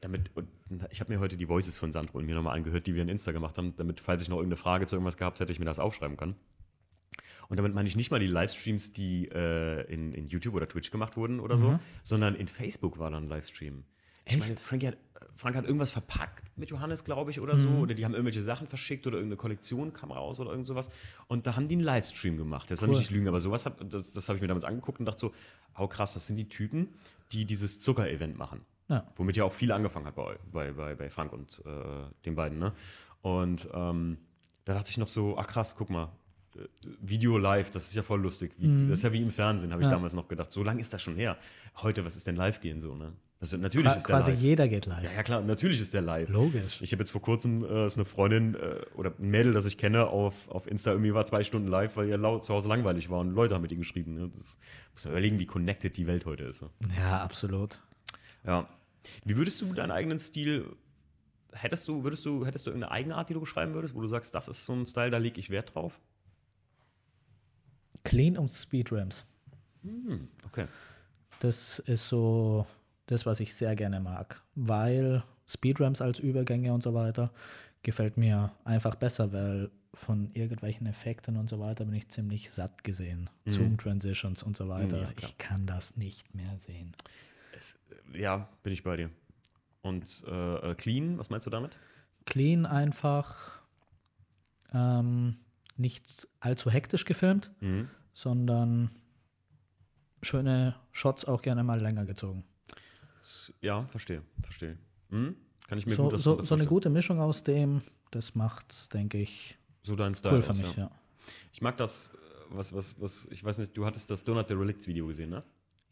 [0.00, 0.48] damit, und
[0.90, 3.08] ich habe mir heute die Voices von Sandro und mir nochmal angehört, die wir in
[3.08, 5.64] Insta gemacht haben, damit, falls ich noch irgendeine Frage zu irgendwas gehabt hätte, ich mir
[5.64, 6.36] das aufschreiben kann.
[7.48, 10.90] Und damit meine ich nicht mal die Livestreams, die äh, in, in YouTube oder Twitch
[10.90, 13.84] gemacht wurden oder so, sondern in Facebook war dann ein Livestream.
[14.24, 14.40] Ich Echt?
[14.40, 14.96] meine, Frank hat,
[15.36, 17.68] Frank hat irgendwas verpackt mit Johannes, glaube ich, oder so.
[17.68, 20.88] Oder die haben irgendwelche Sachen verschickt oder irgendeine Kollektion kam raus oder irgend sowas.
[21.28, 22.70] Und da haben die einen Livestream gemacht.
[22.70, 22.94] Das soll Cool.
[22.94, 25.20] mich nicht lügen, aber sowas hab, das, das habe ich mir damals angeguckt und dachte
[25.20, 25.34] so,
[25.78, 26.88] oh krass, das sind die Typen,
[27.32, 28.62] die dieses Zucker-Event machen.
[28.88, 29.06] Ja.
[29.16, 32.58] Womit ja auch viel angefangen hat bei, bei, bei, bei Frank und äh, den beiden.
[32.58, 32.72] Ne?
[33.20, 34.16] Und ähm,
[34.64, 36.12] da dachte ich noch so, ach krass, guck mal,
[36.56, 36.60] äh,
[37.00, 38.52] Video live, das ist ja voll lustig.
[38.58, 39.90] Wie, Das ist ja wie im Fernsehen, habe ich Mhm.
[39.92, 39.96] Ja.
[39.96, 40.50] damals noch gedacht.
[40.52, 41.36] So lange ist das schon her.
[41.82, 43.12] Heute, was ist denn live gehen so, ne?
[43.38, 44.40] Also natürlich Qua- ist der Quasi live.
[44.40, 45.04] jeder geht live.
[45.04, 46.28] Ja, ja, klar, natürlich ist der live.
[46.30, 46.80] Logisch.
[46.80, 49.76] Ich habe jetzt vor kurzem, äh, ist eine Freundin äh, oder ein Mädel, das ich
[49.76, 53.10] kenne, auf, auf Insta irgendwie war zwei Stunden live, weil ihr laut zu Hause langweilig
[53.10, 54.14] war und Leute haben mit ihr geschrieben.
[54.14, 54.30] Ne?
[54.34, 54.56] Das
[54.94, 56.62] muss man überlegen, wie connected die Welt heute ist.
[56.62, 56.70] Ne?
[56.96, 57.78] Ja, absolut.
[58.46, 58.68] Ja.
[59.24, 60.74] Wie würdest du deinen eigenen Stil,
[61.52, 64.08] hättest du, würdest du, hättest du irgendeine eigene Art, die du beschreiben würdest, wo du
[64.08, 66.00] sagst, das ist so ein Style, da lege ich Wert drauf?
[68.02, 69.26] Clean und Speedramps.
[70.46, 70.66] Okay.
[71.40, 72.66] Das ist so
[73.06, 77.32] das, was ich sehr gerne mag, weil Speedramps als Übergänge und so weiter
[77.82, 82.84] gefällt mir einfach besser, weil von irgendwelchen Effekten und so weiter bin ich ziemlich satt
[82.84, 83.30] gesehen.
[83.46, 84.96] Zoom Transitions und so weiter.
[84.98, 85.02] Mhm.
[85.04, 85.30] Ja, klar.
[85.30, 86.94] ich kann das nicht mehr sehen.
[87.56, 87.78] Es,
[88.12, 89.10] ja, bin ich bei dir.
[89.82, 91.78] Und äh, äh, clean, was meinst du damit?
[92.26, 93.60] Clean einfach,
[94.74, 95.36] ähm,
[95.76, 97.88] nicht allzu hektisch gefilmt, Mhm.
[98.12, 98.90] sondern
[100.22, 102.44] schöne Shots auch gerne mal länger gezogen.
[103.60, 104.76] Ja, verstehe, verstehe.
[105.10, 105.36] Mhm.
[105.68, 108.92] Kann ich mir So, gut das so, so eine gute Mischung aus dem, das macht,
[108.94, 110.36] denke ich, So dein Style.
[110.36, 110.84] cool für aus, mich, ja.
[110.84, 110.90] ja.
[111.52, 112.16] Ich mag das, äh,
[112.50, 115.42] was, was, was, ich weiß nicht, du hattest das Donut the Relicts Video gesehen, ne?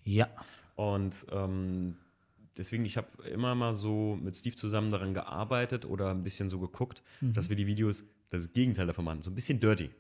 [0.05, 0.29] Ja,
[0.77, 1.97] Und ähm,
[2.57, 6.59] deswegen, ich habe immer mal so mit Steve zusammen daran gearbeitet oder ein bisschen so
[6.61, 9.23] geguckt, dass wir die Videos das Gegenteil davon machen.
[9.23, 9.91] So ein bisschen dirty.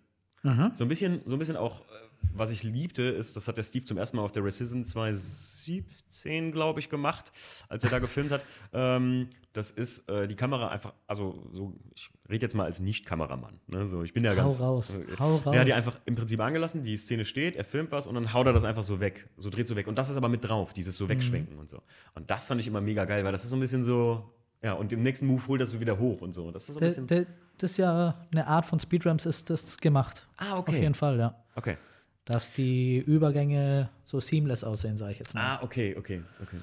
[0.42, 1.85] So ein bisschen, so ein bisschen auch, äh,
[2.32, 6.52] was ich liebte, ist, das hat der Steve zum ersten Mal auf der Racism 2017,
[6.52, 7.32] glaube ich, gemacht,
[7.68, 8.44] als er da gefilmt hat.
[8.76, 13.60] Ähm, das ist äh, die Kamera einfach, also so, ich rede jetzt mal als Nicht-Kameramann.
[13.68, 13.87] Ne?
[13.87, 14.60] So, ich bin ja Hau ganz.
[14.60, 15.78] raus, äh, hau Der hat die raus.
[15.78, 18.64] einfach im Prinzip angelassen, die Szene steht, er filmt was und dann haut er das
[18.64, 19.87] einfach so weg, so dreht so weg.
[19.87, 21.80] Und das ist aber mit drauf, dieses so wegschwenken und so.
[22.16, 24.28] Und das fand ich immer mega geil, weil das ist so ein bisschen so,
[24.60, 26.50] ja, und im nächsten Move holt das wieder hoch und so.
[26.50, 27.26] Das ist so ein de, bisschen.
[27.58, 30.26] das ist ja eine Art von Speedramps ist das gemacht.
[30.37, 31.37] Ah, Auf jeden Fall, ja.
[31.54, 31.76] Okay.
[32.24, 35.42] Dass die Übergänge so seamless aussehen, sage ich jetzt mal.
[35.58, 36.56] Ah, okay, okay, okay.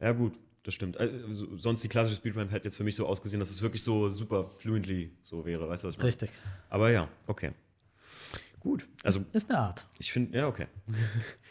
[0.00, 0.96] Ja, gut, das stimmt.
[0.98, 3.82] Äh, so- sonst die klassische Speedrun hätte jetzt für mich so ausgesehen, dass es wirklich
[3.82, 6.08] so super fluently so wäre, weißt du, was ich meine?
[6.08, 6.30] Richtig.
[6.70, 7.52] Aber ja, okay.
[8.60, 8.86] Gut.
[9.04, 9.86] Also, Ist eine Art.
[9.98, 10.66] ich finde, ja, okay.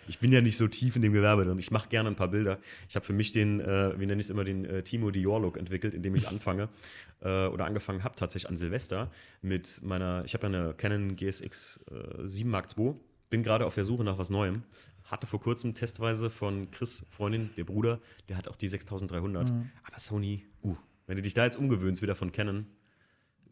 [0.10, 1.60] Ich bin ja nicht so tief in dem Gewerbe drin.
[1.60, 2.60] Ich mache gerne ein paar Bilder.
[2.88, 5.58] Ich habe für mich den, äh, wie nenne ich es immer, den äh, Timo Dior-Look
[5.58, 6.70] entwickelt, indem ich anfange
[7.20, 11.82] äh, oder angefangen habe, tatsächlich an Silvester mit meiner, ich habe ja eine Canon GSX
[11.92, 12.94] äh, 7 Mark II,
[13.30, 14.64] bin gerade auf der Suche nach was Neuem.
[15.04, 19.50] Hatte vor kurzem testweise von Chris, Freundin, der Bruder, der hat auch die 6300.
[19.52, 22.66] Aber Sony, uh, wenn du dich da jetzt umgewöhnst, wieder von Canon,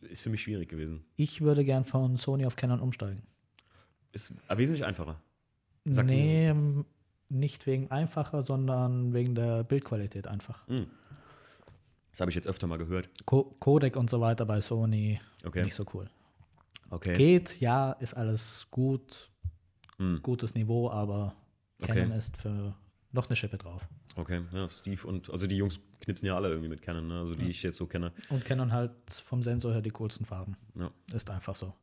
[0.02, 1.06] ist für mich schwierig gewesen.
[1.16, 3.24] Ich würde gern von Sony auf Canon umsteigen.
[4.12, 5.22] Ist äh, wesentlich einfacher.
[5.86, 6.86] Sag nee, m-
[7.30, 10.66] nicht wegen einfacher, sondern wegen der Bildqualität einfach.
[12.12, 13.10] Das habe ich jetzt öfter mal gehört.
[13.26, 15.64] Co Codec und so weiter bei Sony Okay.
[15.64, 16.10] nicht so cool.
[16.90, 17.14] Okay.
[17.16, 19.32] Geht, ja, ist alles gut,
[19.98, 20.20] Hm.
[20.22, 21.36] gutes Niveau, aber
[21.82, 21.94] Okay.
[21.94, 22.74] Canon ist für
[23.12, 23.88] noch eine Schippe drauf.
[24.16, 27.20] Okay, ja, Steve und also die Jungs knipsen ja alle irgendwie mit Canon, ne?
[27.20, 28.14] also die ich jetzt so kenne.
[28.30, 30.56] Und Canon halt vom Sensor her die coolsten Farben.
[30.76, 30.90] Ja.
[31.14, 31.74] Ist einfach so.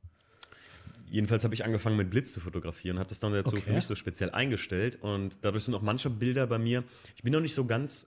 [1.07, 3.75] Jedenfalls habe ich angefangen mit Blitz zu fotografieren, habe das dann jetzt so für Okay.
[3.75, 6.85] mich so speziell eingestellt und dadurch sind auch manche Bilder bei mir.
[7.17, 8.07] Ich bin noch nicht so ganz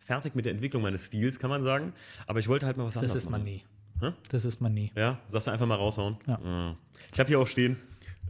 [0.00, 1.92] fertig mit der Entwicklung meines Stils, kann man sagen,
[2.26, 3.52] aber ich wollte halt mal was Das anderes ist man machen.
[3.52, 3.64] nie.
[4.00, 4.12] Hä?
[4.30, 4.90] Das ist man nie.
[4.96, 6.16] Ja, sagst du einfach mal raushauen.
[6.26, 6.76] Ja.
[7.12, 7.76] Ich habe hier auch stehen,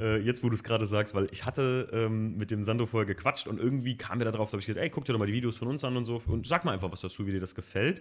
[0.01, 3.07] äh, jetzt wo du es gerade sagst, weil ich hatte ähm, mit dem Sandro vorher
[3.07, 5.19] gequatscht und irgendwie kam er da drauf, da habe ich gesagt, ey, guck dir doch
[5.19, 7.33] mal die Videos von uns an und so und sag mal einfach was dazu, wie
[7.33, 8.01] dir das gefällt.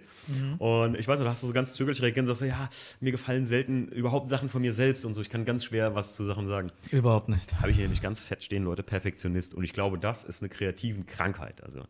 [0.58, 2.70] Und ich weiß da hast du so ganz zögerlich reagiert und sagst so, ja,
[3.02, 6.16] mir gefallen selten überhaupt Sachen von mir selbst und so, ich kann ganz schwer was
[6.16, 6.72] zu Sachen sagen.
[6.92, 7.54] Überhaupt nicht.
[7.60, 10.50] Habe ich hier nämlich ganz fett stehen, Leute, Perfektionist und ich glaube, das ist eine
[10.50, 11.82] kreativen Krankheit, also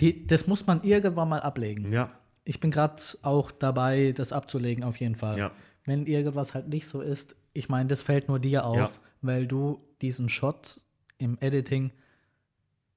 [0.00, 1.90] Die, das muss man irgendwann mal ablegen.
[1.92, 2.10] ja,
[2.44, 5.36] Ich bin gerade auch dabei, das abzulegen, auf jeden Fall.
[5.38, 5.50] Ja.
[5.84, 8.90] Wenn irgendwas halt nicht so ist, ich meine, das fällt nur dir auf, Ja.
[9.26, 10.80] Weil du diesen Shot
[11.18, 11.90] im Editing,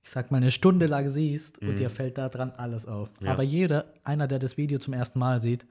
[0.03, 3.09] ich sag mal, eine Stunde lang siehst und dir fällt da dran alles auf.
[3.19, 3.27] Mhm.
[3.27, 3.34] Ja.
[3.34, 5.65] Aber jeder, einer, der das Video zum ersten Mal sieht,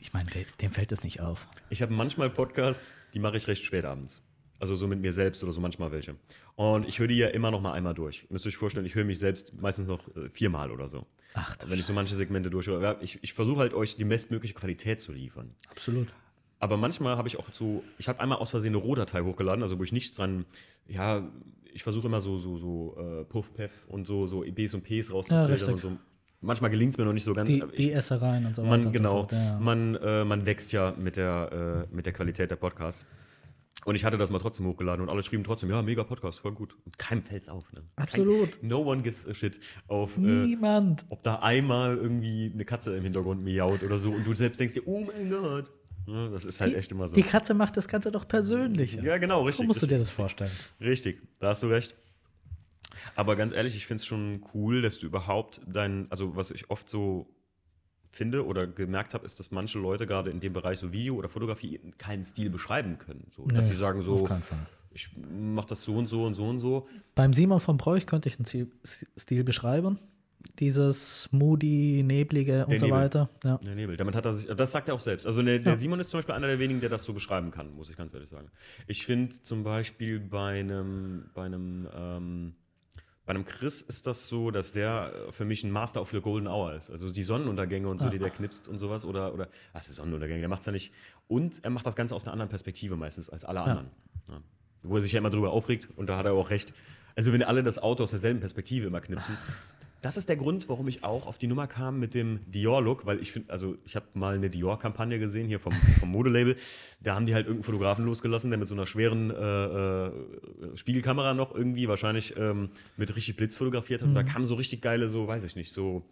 [0.00, 1.46] ich meine, de- dem fällt es nicht auf.
[1.70, 4.22] Ich habe manchmal Podcasts, die mache ich recht spät abends.
[4.60, 6.16] Also so mit mir selbst oder so manchmal welche.
[6.54, 8.26] Und ich höre die ja immer noch mal einmal durch.
[8.30, 11.06] Müsst ihr euch vorstellen, ich höre mich selbst meistens noch äh, viermal oder so.
[11.34, 12.98] Ach, Wenn ich so manche Segmente durchhöre.
[13.00, 15.54] Ich, ich versuche halt euch die bestmögliche Qualität zu liefern.
[15.70, 16.08] Absolut.
[16.58, 19.78] Aber manchmal habe ich auch so, ich habe einmal aus Versehen eine Rohdatei hochgeladen, also
[19.78, 20.46] wo ich nichts dran,
[20.86, 21.22] ja,
[21.72, 25.12] ich versuche immer so, so, so äh, Puff, Pef und so, so Bs und Ps
[25.12, 25.74] rauszufiltern richtig.
[25.74, 25.92] und so.
[26.40, 27.48] Manchmal gelingt es mir noch nicht so ganz.
[27.48, 28.70] Die, ich, die Essereien und so weiter.
[28.84, 29.58] man, genau, So fort, ja.
[29.60, 33.06] man, äh, man wächst ja mit der, äh, mit der Qualität der Podcasts.
[33.84, 36.52] Und ich hatte das mal trotzdem hochgeladen und alle schrieben trotzdem, ja, mega Podcast, voll
[36.52, 36.76] gut.
[36.86, 37.70] Und keinem fällt's auf.
[37.72, 37.82] Ne?
[37.96, 38.60] Absolut.
[38.60, 41.04] Kein, no one gives a shit auf, äh, Niemand.
[41.10, 44.74] ob da einmal irgendwie eine Katze im Hintergrund miaut oder so und du selbst denkst
[44.74, 45.70] dir, oh mein Gott.
[46.06, 47.14] Ja, das ist halt Die, echt immer so.
[47.14, 49.02] die Katze macht das Ganze doch persönlicher.
[49.02, 50.08] Ja, genau, So richtig, musst du dir richtig.
[50.08, 50.50] das vorstellen.
[50.80, 51.96] Richtig, da hast du recht.
[53.16, 56.70] Aber ganz ehrlich, ich finde es schon cool, dass du überhaupt dein, also was ich
[56.70, 57.28] oft so
[58.10, 61.28] finde oder gemerkt habe, ist, dass manche Leute gerade in dem Bereich so Video oder
[61.28, 63.26] Fotografie keinen Stil beschreiben können.
[63.34, 64.28] So, dass Nee, sie sagen so,
[64.92, 66.86] ich mache das so und so und so und so.
[67.16, 68.70] Beim Simon von Bräuch könnte ich Stil-
[69.18, 69.98] Stil beschreiben.
[70.60, 73.00] Dieses moody, neblige und Der so Nebel.
[73.00, 73.30] weiter.
[73.44, 73.58] Ja.
[73.58, 73.96] Der Nebel.
[73.96, 75.26] Damit hat er sich, das sagt er auch selbst.
[75.26, 75.78] Also der, der Ja.
[75.78, 78.14] Simon ist zum Beispiel einer der wenigen, der das so beschreiben kann, muss ich ganz
[78.14, 78.48] ehrlich sagen.
[78.86, 82.54] Ich finde zum Beispiel bei einem, bei einem, ähm,
[83.26, 86.20] bei einem Chris ist das so, dass der äh, für mich ein Master of the
[86.20, 86.90] Golden Hour ist.
[86.90, 89.04] Also die Sonnenuntergänge und so, die der knipst und sowas.
[89.04, 90.92] Oder, oder ach, die Sonnenuntergänge, der macht es ja nicht.
[91.26, 93.90] Und er macht das Ganze aus einer anderen Perspektive meistens als alle anderen.
[94.30, 94.40] Ja.
[94.82, 96.72] Wo er sich ja immer drüber aufregt und da hat er auch recht.
[97.16, 99.36] Also wenn alle das Auto aus derselben Perspektive immer knipsen.
[100.04, 103.22] Das ist der Grund, warum ich auch auf die Nummer kam mit dem Dior-Look, weil
[103.22, 106.56] ich finde, also ich habe mal eine Dior-Kampagne gesehen hier vom, vom Modelabel.
[107.00, 110.12] Da haben die halt irgendeinen Fotografen losgelassen, der mit so einer schweren äh, äh,
[110.74, 114.08] Spiegelkamera noch irgendwie wahrscheinlich ähm, mit richtig Blitz fotografiert hat.
[114.08, 116.04] Und da kamen so richtig geile, so weiß ich nicht, so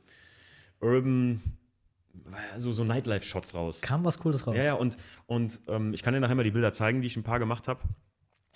[0.81, 1.43] Urban,
[2.57, 3.83] so, so Nightlife-Shots raus.
[3.83, 4.57] Kam was Cooles raus.
[4.57, 7.19] Ja, ja, und, und ähm, ich kann dir nachher mal die Bilder zeigen, die ich
[7.19, 7.83] ein paar gemacht habe.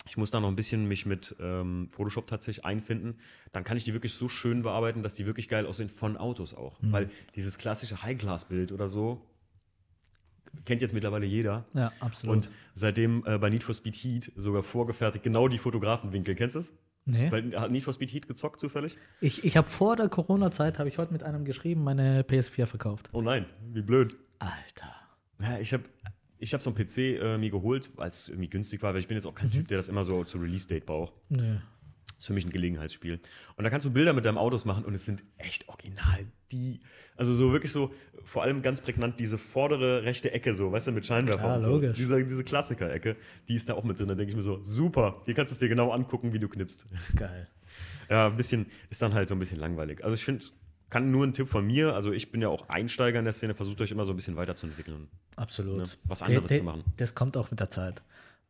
[0.07, 3.15] Ich muss da noch ein bisschen mich mit ähm, Photoshop tatsächlich einfinden.
[3.51, 6.53] Dann kann ich die wirklich so schön bearbeiten, dass die wirklich geil aussehen von Autos
[6.53, 6.77] auch.
[6.81, 9.21] Weil dieses klassische High-Class-Bild oder so
[10.65, 11.65] kennt jetzt mittlerweile jeder.
[11.73, 12.35] Ja, absolut.
[12.35, 16.35] Und seitdem äh, bei Need for Speed Heat sogar vorgefertigt genau die Fotografenwinkel.
[16.35, 16.73] Kennst du es?
[17.05, 17.29] nee.
[17.29, 18.97] Bei- Hat Need for Speed Heat gezockt zufällig?
[19.21, 23.09] Ich, ich habe vor der Corona-Zeit, habe ich heute mit einem geschrieben, meine PS4 verkauft.
[23.11, 24.15] Oh nein, wie blöd.
[24.39, 24.93] Alter.
[25.39, 25.83] Ja, ich habe
[26.39, 29.07] ich hab so einen PC äh, mir geholt, weil es irgendwie günstig war, weil ich
[29.07, 31.13] bin jetzt auch kein Typ, der das immer so zu Release-Date braucht.
[31.29, 31.57] Nö.
[32.05, 33.19] Das ist für mich ein Gelegenheitsspiel.
[33.55, 36.79] Und da kannst du Bilder mit deinem Autos machen und es sind echt original die,
[37.15, 40.91] also so wirklich so, vor allem ganz prägnant diese vordere rechte Ecke so, weißt du,
[40.91, 41.69] mit Scheinwerfer Klar, und so.
[41.71, 41.97] logisch.
[41.97, 43.15] Diese, diese Klassiker-Ecke,
[43.47, 44.07] die ist da auch mit drin.
[44.07, 46.47] Da denke ich mir so, super, hier kannst du es dir genau angucken, wie du
[46.47, 46.87] knippst.
[47.15, 47.47] Geil.
[48.09, 50.03] Ja, ein bisschen, ist dann halt so ein bisschen langweilig.
[50.03, 50.45] Also ich finde,
[50.89, 53.53] kann nur ein Tipp von mir, also ich bin ja auch Einsteiger in der Szene,
[53.55, 55.07] versucht euch immer so ein bisschen weiterzuentwickeln.
[55.35, 55.77] Absolut.
[55.77, 56.83] Ne, was anderes Der- der- zu machen.
[56.97, 58.01] Das kommt auch mit der Zeit.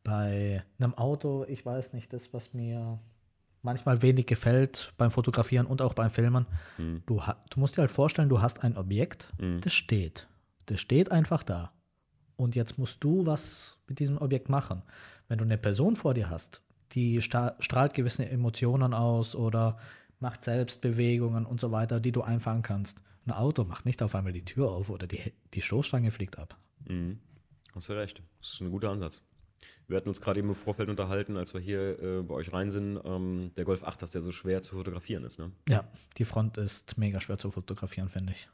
[0.04, 3.00] Bei einem Auto, ich weiß nicht, das, was mir
[3.62, 6.46] manchmal wenig gefällt beim Fotografieren und auch beim Filmen,
[6.78, 7.02] Hm.
[7.06, 10.28] du, du musst dir halt vorstellen, du hast ein Objekt, das steht.
[10.68, 11.72] Das steht einfach da.
[12.38, 14.84] Und jetzt musst du was mit diesem Objekt machen.
[15.28, 16.62] Wenn du eine Person vor dir hast,
[16.94, 19.78] die strahlt gewisse Emotionen aus oder
[20.20, 23.00] macht Selbstbewegungen und so weiter, die du einfangen kannst.
[23.26, 26.58] Ein Auto macht nicht auf einmal die Tür auf oder die, die Stoßstange fliegt ab.
[27.76, 28.22] Hast du recht.
[28.40, 29.22] Das ist ein guter Ansatz.
[29.88, 32.70] Wir hatten uns gerade eben im Vorfeld unterhalten, als wir hier äh, bei euch rein
[32.70, 35.40] sind, ähm, der Golf 8, dass der so schwer zu fotografieren ist.
[35.40, 35.52] Ne?
[35.68, 35.84] Ja,
[36.18, 38.50] die Front ist mega schwer zu fotografieren, finde ich.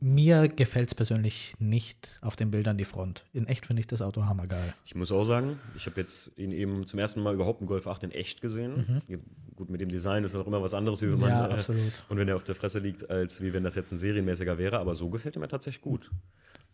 [0.00, 3.24] Mir gefällt es persönlich nicht auf den Bildern die Front.
[3.32, 4.74] In echt finde ich das Auto hammergeil.
[4.84, 7.86] Ich muss auch sagen, ich habe jetzt ihn eben zum ersten Mal überhaupt einen Golf
[7.86, 9.02] 8 in echt gesehen.
[9.08, 9.24] Jetzt,
[9.56, 11.34] gut, mit dem Design ist das auch immer was anderes, wie wenn man Mhm.
[11.36, 12.04] Ja, äh, absolut.
[12.08, 14.78] und wenn er auf der Fresse liegt, als wie wenn das jetzt ein serienmäßiger wäre.
[14.78, 16.10] Aber so gefällt er mir tatsächlich gut.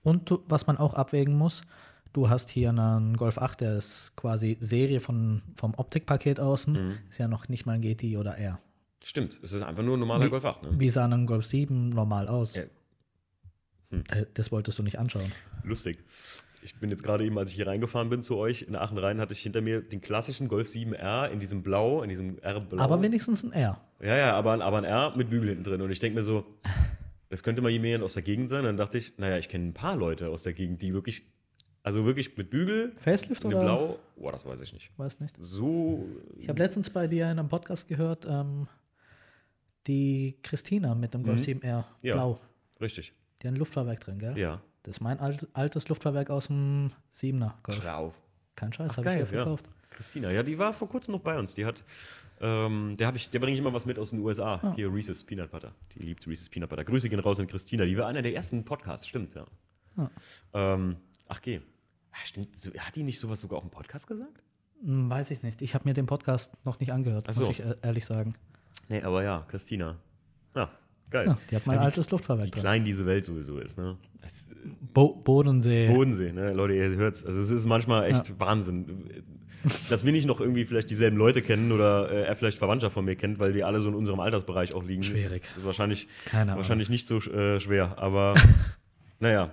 [0.02, 1.62] Und was man auch abwägen muss,
[2.12, 6.72] du hast hier einen Golf 8, der ist quasi Serie von, vom Optikpaket außen.
[6.74, 6.94] Mhm.
[7.08, 8.58] Ist ja noch nicht mal ein GT oder R.
[9.04, 10.62] Stimmt, es ist einfach nur ein normaler Wie- Golf 8.
[10.64, 10.70] Ne?
[10.78, 12.56] Wie sah ein Golf 7 normal aus?
[12.56, 12.64] Ja.
[13.90, 15.30] Äh, Das wolltest du nicht anschauen.
[15.64, 15.98] Lustig.
[16.62, 19.20] Ich bin jetzt gerade eben, als ich hier reingefahren bin zu euch, in Aachen rein,
[19.20, 22.82] hatte ich hinter mir den klassischen Golf 7R in diesem Blau, in diesem R-Blau.
[22.82, 23.80] Aber wenigstens ein R.
[24.00, 25.80] Ja, ja, aber, ein- aber ein R mit Bügel hinten drin.
[25.82, 26.44] Und ich denke mir so,
[27.28, 28.64] das könnte mal jemand aus der Gegend sein.
[28.64, 31.22] dann dachte ich, naja, ich kenne ein paar Leute aus der Gegend, die wirklich,
[31.84, 33.60] also wirklich mit Bügel, Facelift oder?
[33.60, 34.90] Blau, boah, das weiß ich nicht.
[34.96, 35.36] Weiß nicht.
[35.38, 36.04] So,
[36.36, 38.66] Ich habe letztens bei dir in einem Podcast gehört, ähm,
[39.86, 41.84] die Christina mit dem Golf 7R Mhm.
[42.02, 42.14] Ja.
[42.14, 42.40] Blau.
[42.80, 43.12] richtig,
[43.42, 44.38] Die hat ein Luftfahrwerk drin, gell?
[44.38, 44.60] ja.
[44.82, 47.82] Das ist mein alt, altes Luftfahrwerk aus dem 7er Golf.
[47.82, 48.22] Hör auf.
[48.54, 49.26] Kein Scheiß, habe ich ja ja.
[49.26, 49.68] verkauft.
[49.90, 51.54] Christina, ja, die war vor kurzem noch bei uns.
[51.54, 51.82] Die hat,
[52.40, 54.60] ähm, der, ich, der bringe ich immer was mit aus den USA.
[54.62, 54.72] Ah.
[54.76, 55.74] Hier Reese's Peanut Butter.
[55.92, 56.84] Die liebt Reese's Peanut Butter.
[56.84, 57.84] Grüße gehen raus an Christina.
[57.84, 59.44] Die war einer der ersten Podcasts, stimmt, ja.
[59.96, 60.08] Ah.
[60.52, 61.60] Ähm, ach, geh.
[62.12, 62.56] Ah, stimmt.
[62.78, 64.40] Hat die nicht sowas sogar auch im Podcast gesagt?
[64.84, 65.62] Hm, Weiß ich nicht.
[65.62, 67.46] Ich habe mir den Podcast noch nicht angehört, so.
[67.46, 68.34] muss ich ehrlich sagen.
[68.88, 69.98] Nee, aber ja, Christina.
[70.54, 70.70] Ja,
[71.10, 71.26] geil.
[71.26, 72.60] Ja, die hat mein Ja, wie- altes Wie Luftfahrwerk drin.
[72.62, 73.96] klein diese Welt sowieso ist, ne?
[74.22, 74.50] Es,
[74.92, 75.88] Bo Bodensee.
[75.88, 76.52] Bodensee, ne?
[76.52, 77.24] Leute, ihr hört's.
[77.24, 79.10] Also es ist manchmal echt Wahnsinn.
[79.88, 83.04] Dass wir nicht noch irgendwie vielleicht dieselben Leute kennen oder äh, er vielleicht Verwandter von
[83.04, 85.02] mir kennt, weil die alle so in unserem Altersbereich auch liegen.
[85.02, 85.42] Schwierig.
[85.42, 88.34] Ist, ist wahrscheinlich, wahrscheinlich nicht so äh, schwer, aber
[89.18, 89.50] naja.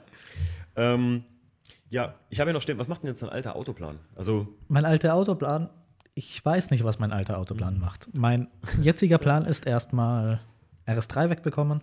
[0.76, 1.24] Ähm,
[1.90, 3.98] ja, ich habe ja noch stehen, was macht denn jetzt ein alter Autoplan?
[4.16, 5.70] Also, Mein alter Autoplan,
[6.16, 8.10] ich weiß nicht, was mein alter Autoplan macht.
[8.16, 8.48] Mein
[8.82, 10.42] jetziger Plan ist erstmal
[10.88, 11.82] RS3 wegbekommen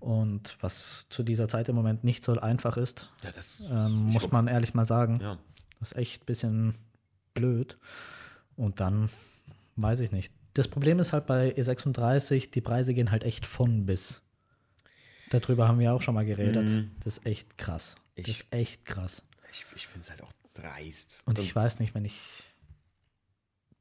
[0.00, 4.30] und was zu dieser Zeit im Moment nicht so einfach ist, ja, das ähm, muss
[4.32, 5.20] man ehrlich mal sagen.
[5.20, 5.38] Ja.
[5.78, 6.74] Das ist echt ein bisschen
[7.34, 7.78] blöd.
[8.56, 9.08] Und dann
[9.76, 10.32] weiß ich nicht.
[10.54, 14.22] Das Problem ist halt bei E36, die Preise gehen halt echt von bis.
[15.30, 16.86] Darüber haben wir auch schon mal geredet.
[17.02, 17.94] Das ist echt krass.
[18.16, 19.22] Das Ich- ist echt krass.
[19.50, 21.22] Ich, ich finde es halt auch dreist.
[21.26, 22.20] Und ich weiß nicht, wenn ich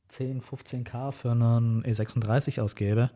[0.10, 3.12] 10, 15k für einen E36 ausgebe,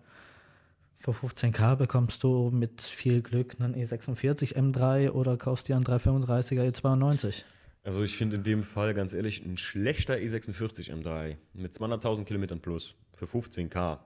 [1.05, 6.71] für 15k bekommst du mit viel Glück einen E46 M3 oder kaufst dir einen 335er
[6.71, 7.43] E92.
[7.83, 12.23] Also ich finde in dem Fall, ganz ehrlich, ein schlechter E E46 M3 mit 200.000
[12.23, 13.99] Kilometern plus für 15k,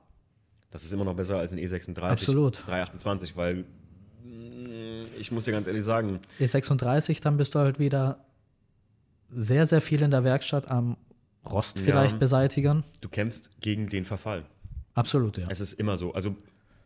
[0.71, 2.63] das ist immer noch besser als ein E36 Absolut.
[2.67, 3.63] 328, weil
[4.23, 8.25] mm, ich muss dir ganz ehrlich sagen, E36, dann bist du halt wieder
[9.29, 10.97] sehr, sehr viel in der Werkstatt am
[11.49, 11.83] Rost Ja.
[11.83, 12.83] vielleicht beseitigen.
[13.01, 14.43] du kämpfst gegen den Verfall.
[14.93, 15.47] Absolut, ja.
[15.49, 16.13] Es ist immer so.
[16.13, 16.35] Also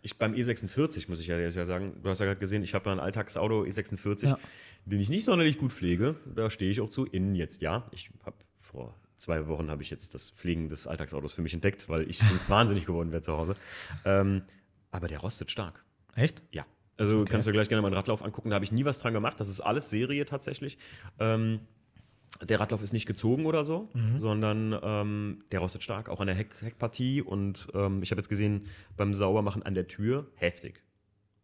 [0.03, 2.73] ich beim E46 muss ich ja jetzt ja sagen, du hast ja gerade gesehen, ich
[2.75, 4.37] habe ja ein Alltagsauto E46, Ja.
[4.85, 6.15] den ich nicht sonderlich gut pflege.
[6.35, 7.05] Da stehe ich auch zu.
[7.05, 7.87] Innen jetzt ja.
[7.91, 11.89] Ich habe vor zwei Wochen habe ich jetzt das Pflegen des Alltagsautos für mich entdeckt,
[11.89, 13.55] weil ich sonst wahnsinnig geworden wäre zu Hause.
[14.05, 14.43] Ähm,
[14.91, 15.83] aber der rostet stark.
[16.15, 16.41] Echt?
[16.51, 16.65] Ja.
[16.97, 18.49] Also kannst du gleich gerne meinen Radlauf angucken.
[18.51, 19.39] Da habe ich nie was dran gemacht.
[19.39, 20.77] Das ist alles Serie tatsächlich.
[21.19, 21.61] Ähm,
[22.41, 26.35] der Radlauf ist nicht gezogen oder so, sondern ähm, der rostet stark, auch an der
[26.35, 27.21] Heck Heckpartie.
[27.21, 28.65] Und ähm, ich habe jetzt gesehen,
[28.97, 30.83] beim Saubermachen an der Tür, heftig.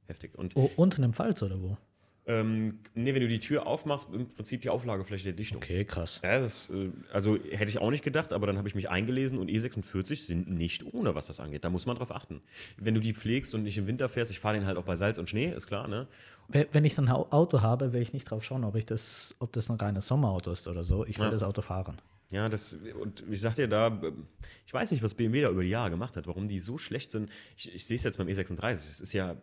[0.08, 0.36] Heftig.
[0.36, 1.78] Und Oh, unten im Pfalz oder wo?
[2.26, 5.58] Ähm, nee, wenn du die Tür aufmachst, im Prinzip die Auflagefläche der Dichtung.
[5.58, 6.20] Okay, krass.
[6.24, 9.40] Ja, das, äh, also hätte ich auch nicht gedacht, aber dann habe ich mich eingelesen
[9.40, 11.64] und E46 sind nicht ohne, was das angeht.
[11.64, 12.42] Da muss man drauf achten.
[12.78, 14.96] Wenn du die pflegst und nicht im Winter fährst, ich fahre den halt auch bei
[14.96, 16.08] Salz und Schnee, ist klar, ne?
[16.50, 19.36] We- Wenn ich ein Au- Auto habe, will ich nicht drauf schauen, ob, ich das,
[19.40, 21.06] ob das ein reines Sommerauto ist oder so.
[21.06, 21.32] Ich will Ja.
[21.32, 21.98] das Auto fahren.
[22.32, 24.28] Ja, das, und ich sag dir da, ähm,
[24.68, 27.10] ich weiß nicht, was BMW da über die Jahre gemacht hat, warum die so schlecht
[27.10, 27.32] sind.
[27.58, 29.36] Ich, ich sehe es jetzt beim E36, das ist ja,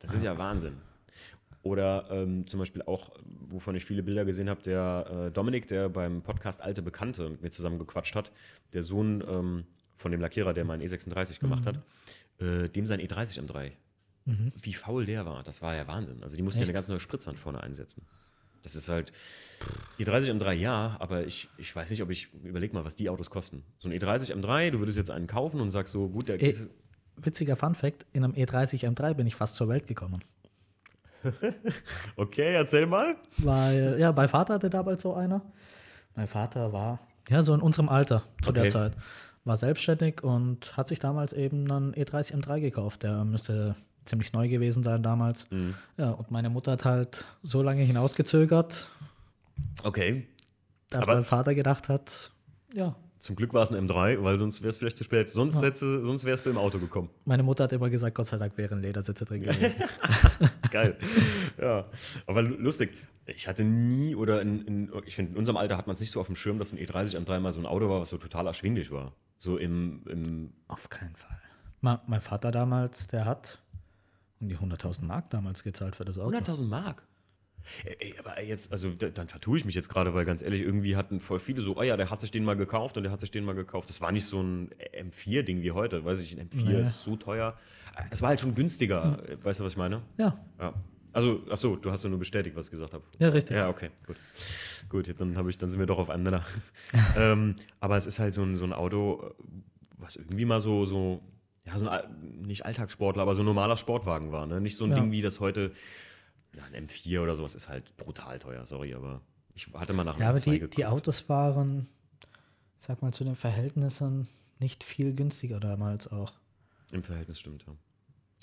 [0.00, 0.76] das ist ja Wahnsinn.
[1.64, 3.10] Oder ähm, zum Beispiel auch,
[3.48, 7.42] wovon ich viele Bilder gesehen habe, der äh, Dominik, der beim Podcast Alte Bekannte mit
[7.42, 8.32] mir zusammen gequatscht hat,
[8.74, 9.64] der Sohn ähm,
[9.96, 11.80] von dem Lackierer, der meinen E36 gemacht hat,
[12.38, 13.72] äh, dem sein E30 M3.
[14.60, 16.22] Wie faul der war, das war ja Wahnsinn.
[16.22, 18.02] Also die mussten ja eine ganz neue Spritzwand vorne einsetzen.
[18.62, 19.12] Das ist halt,
[19.98, 23.30] E30 M3 ja, aber ich, ich weiß nicht, ob ich, überleg mal, was die Autos
[23.30, 23.62] kosten.
[23.78, 26.54] So ein E30 M3, du würdest jetzt einen kaufen und sagst so, gut, der E
[27.16, 30.22] witziger Fun-Fact: In einem E30 M3 bin ich fast zur Welt gekommen.
[32.16, 33.16] okay, erzähl mal.
[33.38, 35.42] Weil, ja, mein Vater hatte damals so einer.
[36.14, 38.62] Mein Vater war, ja, so in unserem Alter zu Okay.
[38.62, 38.92] der Zeit.
[39.44, 43.02] War selbstständig und hat sich damals eben einen E30 M3 gekauft.
[43.02, 45.46] Der müsste ziemlich neu gewesen sein damals.
[45.96, 48.88] Ja, und meine Mutter hat halt so lange hinausgezögert,
[49.82, 50.26] Okay.
[50.90, 52.30] dass Aber- mein Vater gedacht hat,
[52.72, 52.94] ja,
[53.24, 55.30] Zum Glück war es ein M3, weil sonst wäre es vielleicht zu spät.
[55.30, 57.08] Sonst, hättest, sonst wärst du im Auto gekommen.
[57.24, 59.74] meine Mutter hat immer gesagt, Gott sei Dank wären Ledersitze drin gewesen.
[60.70, 60.98] Geil.
[61.58, 61.86] ja.
[62.26, 62.90] Aber lu- lustig.
[63.24, 66.10] Ich hatte nie, oder in, in, ich finde, in unserem Alter hat man es nicht
[66.10, 68.18] so auf dem Schirm, dass ein E30 M3 mal so ein Auto war, was so
[68.18, 69.14] total erschwinglich war.
[69.38, 71.40] So im, im Auf keinen Fall.
[71.80, 73.62] Ma, mein Vater damals, der hat
[74.38, 76.36] um die 100.000 Mark damals gezahlt für das Auto.
[76.36, 77.04] 100.000 Mark.
[77.84, 80.96] Ey, aber jetzt, also da, dann vertue ich mich jetzt gerade, weil ganz ehrlich, irgendwie
[80.96, 83.20] hatten voll viele so, oh ja, der hat sich den mal gekauft und der hat
[83.20, 83.88] sich den mal gekauft.
[83.88, 86.80] Das war nicht so ein M4-Ding wie heute, weiß ich, ein M4 Nee.
[86.80, 87.56] ist so teuer.
[88.10, 90.02] Es war halt schon günstiger, weißt du, was ich meine?
[90.18, 90.74] Ja, Ja.
[91.12, 93.04] Also, ach so, du hast ja nur bestätigt, was ich gesagt habe.
[93.20, 93.54] ja, richtig.
[93.56, 94.16] Ja, okay, gut.
[94.88, 96.44] Gut, dann, ich, dann sind wir doch auf einem Nenner.
[97.16, 99.32] ähm, aber es ist halt so ein, so ein Auto,
[99.96, 101.22] was irgendwie mal so, so
[101.66, 104.46] ja, so ein, nicht Alltagssportler, aber so ein normaler Sportwagen war.
[104.48, 104.60] Ne?
[104.60, 104.96] Nicht so ein Ja.
[104.96, 105.70] Ding wie das heute,
[106.56, 109.20] ja, ein M4 oder sowas ist halt brutal teuer, sorry, aber
[109.54, 111.86] ich hatte mal nach einem Ja, aber M2 die, die Autos waren,
[112.78, 114.28] sag mal, zu den Verhältnissen
[114.60, 116.32] nicht viel günstiger damals auch.
[116.92, 117.72] Im Verhältnis stimmt, ja.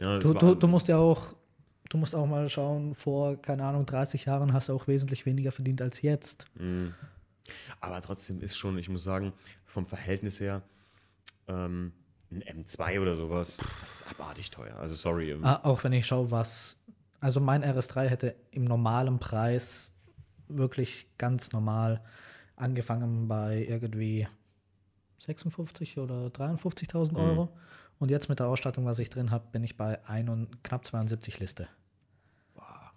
[0.01, 1.35] ja das Du, war- du, du musst ja auch,
[1.89, 5.51] du musst auch mal schauen, vor, keine Ahnung, 30 Jahren hast du auch wesentlich weniger
[5.51, 6.45] verdient als jetzt.
[7.79, 9.33] aber trotzdem ist schon, ich muss sagen,
[9.65, 10.61] vom Verhältnis her,
[11.47, 11.93] ähm,
[12.29, 14.75] ein M2 oder sowas, das ist abartig teuer.
[14.77, 15.31] Also sorry.
[15.31, 16.77] ähm, Ah, auch wenn ich schaue, was,
[17.21, 19.91] also mein RS3 hätte im normalen Preis
[20.49, 22.01] wirklich ganz normal
[22.57, 24.27] angefangen bei irgendwie
[25.19, 27.49] 56 oder 53.000 Euro.
[27.99, 30.85] Und jetzt mit der Ausstattung, was ich drin habe, bin ich bei ein und knapp
[30.85, 31.67] 72 Liste.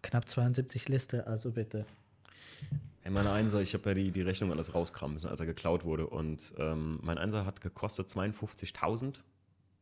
[0.01, 1.87] Knapp 72 Liste, also bitte.
[3.03, 5.85] Ey, meine Einser, ich habe ja die, die Rechnung alles rauskramen müssen, als er geklaut
[5.85, 6.07] wurde.
[6.07, 9.17] Und ähm, mein Einser hat gekostet 52.000.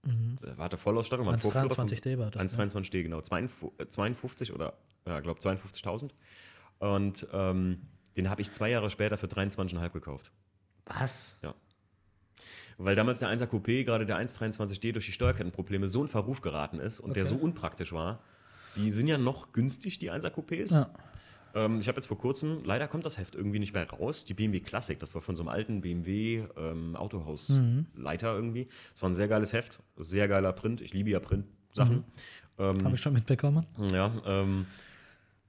[0.04, 0.38] Mhm.
[0.56, 1.26] Warte, Vollausstattung.
[1.26, 3.20] war ein Vorführer 1,23D war das, 1,22D, genau.
[3.20, 4.74] 52 52 oder,
[5.06, 6.10] ja, glaube 52.000.
[6.78, 7.82] Und ähm,
[8.16, 10.32] den habe ich zwei Jahre später für 23,5 gekauft.
[10.86, 11.38] Was?
[11.42, 11.54] Ja.
[12.78, 16.80] Weil damals der 1er Coupé, gerade der 123D, durch die Steuerkettenprobleme so in Verruf geraten
[16.80, 17.34] ist und der Okay.
[17.34, 18.20] so unpraktisch war.
[18.76, 20.72] Die sind ja noch günstig, die 1er Coupés.
[20.72, 20.90] Ja.
[21.54, 24.34] Ähm, ich habe jetzt vor kurzem, leider kommt das Heft irgendwie nicht mehr raus, die
[24.34, 28.68] BMW Classic, das war von so einem alten BMW ähm, Autohausleiter irgendwie.
[28.92, 30.80] Das war ein sehr geiles Heft, sehr geiler Print.
[30.80, 32.04] Ich liebe ja Print-Sachen.
[32.58, 33.66] Ähm, Habe ich schon mitbekommen.
[33.92, 34.66] ja, ähm,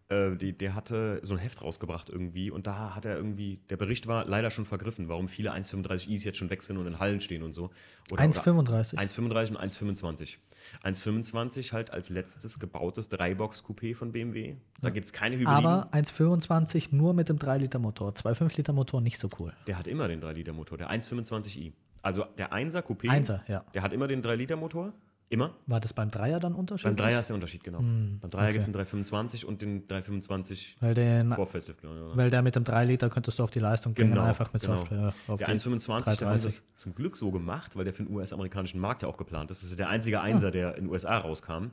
[0.10, 3.78] äh, die, der hatte so ein Heft rausgebracht irgendwie und da hat er irgendwie, der
[3.78, 7.20] Bericht war leider schon vergriffen, warum viele 1,35i's jetzt schon weg sind und in Hallen
[7.20, 7.72] stehen und so.
[8.12, 8.96] Oder, 1,35.
[8.96, 10.38] 1,35 und 1,25.
[10.84, 14.56] 1,25 halt als letztes gebautes Dreibox-Coupé von BMW.
[14.82, 15.66] Da gibt es keine Hybriden.
[15.66, 18.12] Aber 1,25 nur mit dem 3-Liter-Motor.
[18.12, 19.54] 2,5-Liter-Motor nicht so cool.
[19.68, 21.74] der hat immer den 3-Liter-Motor, der 1,25i.
[22.02, 23.64] Also der 1er Coupé, Einser, ja.
[23.74, 24.94] der hat immer den 3-Liter-Motor.
[25.34, 25.56] Immer.
[25.66, 26.86] War das beim Dreier dann Unterschied?
[26.86, 27.80] Beim Dreier ist der Unterschied, genau.
[27.80, 28.52] Beim Dreier okay.
[28.52, 32.16] gibt es den 325 und den 325 Weil, den, vor Facelift, glaube ich, oder?
[32.16, 34.76] weil der mit dem 3 Liter könntest du auf die Leistung gehen, einfach mit genau.
[34.76, 35.14] Software.
[35.28, 36.44] Auf der die 1,25, der haben 330.
[36.44, 39.64] das zum Glück so gemacht, weil der für den US-amerikanischen Markt ja auch geplant ist.
[39.64, 41.72] Das ist der einzige Einser, der in den USA rauskam.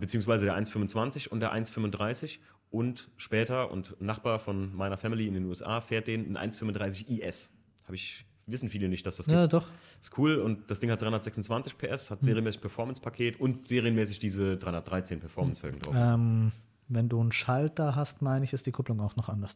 [0.00, 2.38] Beziehungsweise der 1,25 und der 1,35
[2.70, 7.50] und später und Nachbar von meiner Family in den USA fährt den ein 1,35 IS.
[7.84, 9.52] Habe ich, wissen viele nicht, dass das Ja, gibt.
[9.54, 9.66] doch.
[10.00, 15.20] Ist cool und das Ding hat 326 PS, hat serienmäßig Performance-Paket und serienmäßig diese 313
[15.20, 15.94] Performance-Felgen drauf.
[15.96, 16.52] Ähm,
[16.88, 19.54] wenn du einen Schalter hast, meine ich, ist die Kupplung auch noch anders.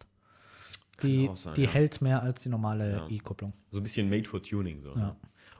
[1.02, 1.70] Die, sein, die ja.
[1.70, 3.06] hält mehr als die normale Ja.
[3.08, 3.52] E-Kupplung.
[3.70, 4.82] So ein bisschen made for tuning.
[4.82, 5.12] So, ne?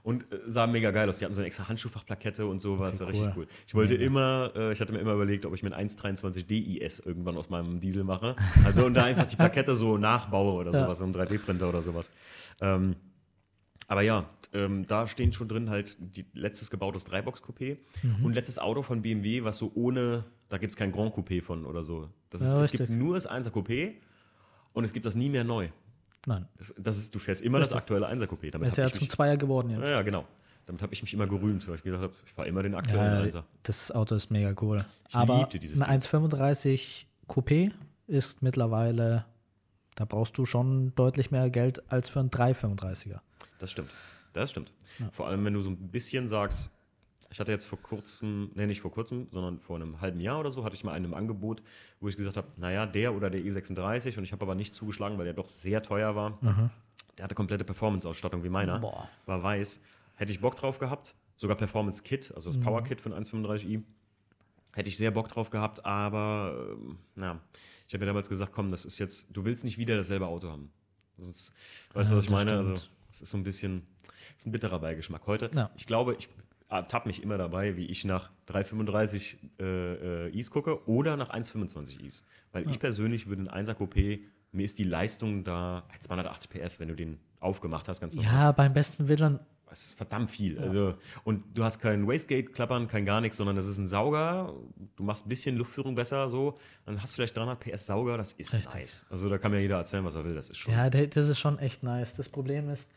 [0.05, 1.19] Und äh, sah mega geil aus.
[1.19, 3.01] Die hatten so eine extra Handschuhfachplakette und sowas.
[3.01, 3.33] Okay, richtig cool.
[3.39, 3.47] cool.
[3.67, 7.01] Ich wollte immer, äh, ich hatte mir immer überlegt, ob ich mir einen 123 DIS
[7.01, 8.37] irgendwann aus meinem Diesel mache.
[8.65, 10.85] Also und da einfach die Plakette so nachbaue oder Ja.
[10.85, 12.11] sowas, so ein 3D-Printer oder sowas.
[12.61, 12.95] Ähm,
[13.93, 14.25] aber ja,
[14.55, 18.25] ähm, da stehen schon drin halt die, letztes gebautes Dreibox-Coupé Mhm.
[18.25, 21.67] und letztes Auto von BMW, was so ohne, da gibt es kein Grand Coupé von
[21.67, 22.09] oder so.
[22.31, 22.81] Das ist, Ja, es richtig.
[22.89, 23.95] gibt nur das 1er Coupé
[24.73, 25.69] und es gibt das nie mehr neu.
[26.27, 26.49] Nein.
[26.57, 28.51] Das, das ist, du fährst immer das aktuelle 1er Coupé.
[28.51, 29.91] Damit Ist ja zum Zweier geworden jetzt.
[29.91, 30.25] ja, genau.
[30.65, 33.15] Damit habe ich mich immer gerühmt, weil ich gesagt habe, ich fahre immer den aktuellen
[33.19, 33.45] Ja, Einser.
[33.65, 34.83] das Auto ist mega cool.
[35.09, 37.73] Ich Aber liebte dieses ein 1,35 Coupé
[38.07, 39.25] ist mittlerweile,
[39.97, 43.19] da brauchst du schon deutlich mehr Geld als für einen 3,35er.
[43.63, 43.91] Das stimmt.
[44.33, 44.73] Das stimmt.
[45.13, 46.73] Vor allem, wenn du so ein bisschen sagst,
[47.31, 50.51] ich hatte jetzt vor kurzem, nee, nicht vor kurzem, sondern vor einem halben Jahr oder
[50.51, 51.63] so, hatte ich mal einen im Angebot,
[52.01, 55.17] wo ich gesagt habe, naja, der oder der E36 und ich habe aber nicht zugeschlagen,
[55.17, 56.39] weil der doch sehr teuer war.
[57.17, 58.81] Der hatte komplette Performance-Ausstattung wie meiner.
[58.81, 59.09] Boah.
[59.27, 59.81] War weiß.
[60.17, 63.83] Hätte ich Bock drauf gehabt, sogar Performance-Kit, also das Power-Kit von 135i.
[64.75, 67.41] Hätte ich sehr Bock drauf gehabt, aber ähm, na,
[67.87, 70.51] ich habe mir damals gesagt, komm, das ist jetzt, du willst nicht wieder dasselbe Auto
[70.51, 70.73] haben.
[71.19, 71.55] Sonst,
[71.93, 72.57] weißt du, Ja, was ich meine?
[72.57, 72.91] Also, stimmt.
[73.13, 73.87] Es ist so ein bisschen,
[74.37, 75.27] es ist ein bitterer Beigeschmack.
[75.27, 75.71] Heute, Ja.
[75.77, 76.29] ich glaube, ich
[76.69, 82.03] ertappe mich immer dabei, wie ich nach 335 äh, äh, Is gucke oder nach 125
[82.05, 82.25] Is.
[82.53, 84.21] Weil ich persönlich würde ein 1er Coupé,
[84.53, 88.33] mir ist die Leistung da 280 PS, wenn du den aufgemacht hast, ganz normal.
[88.33, 89.39] Ja, beim besten Willen,
[89.69, 90.59] Das ist verdammt viel.
[90.59, 90.95] Also,
[91.25, 94.55] und du hast kein Wastegate-Klappern, kein gar nichts, sondern das ist ein Sauger.
[94.97, 96.59] Du machst ein bisschen Luftführung besser so.
[96.85, 98.75] Dann hast du vielleicht 300 PS Sauger, das ist Richtig.
[98.75, 99.07] nice.
[99.11, 100.35] Also da kann mir jeder erzählen, was er will.
[100.35, 100.73] Das ist schon.
[100.75, 102.15] ja, das ist schon echt nice.
[102.17, 102.91] Das Problem ist,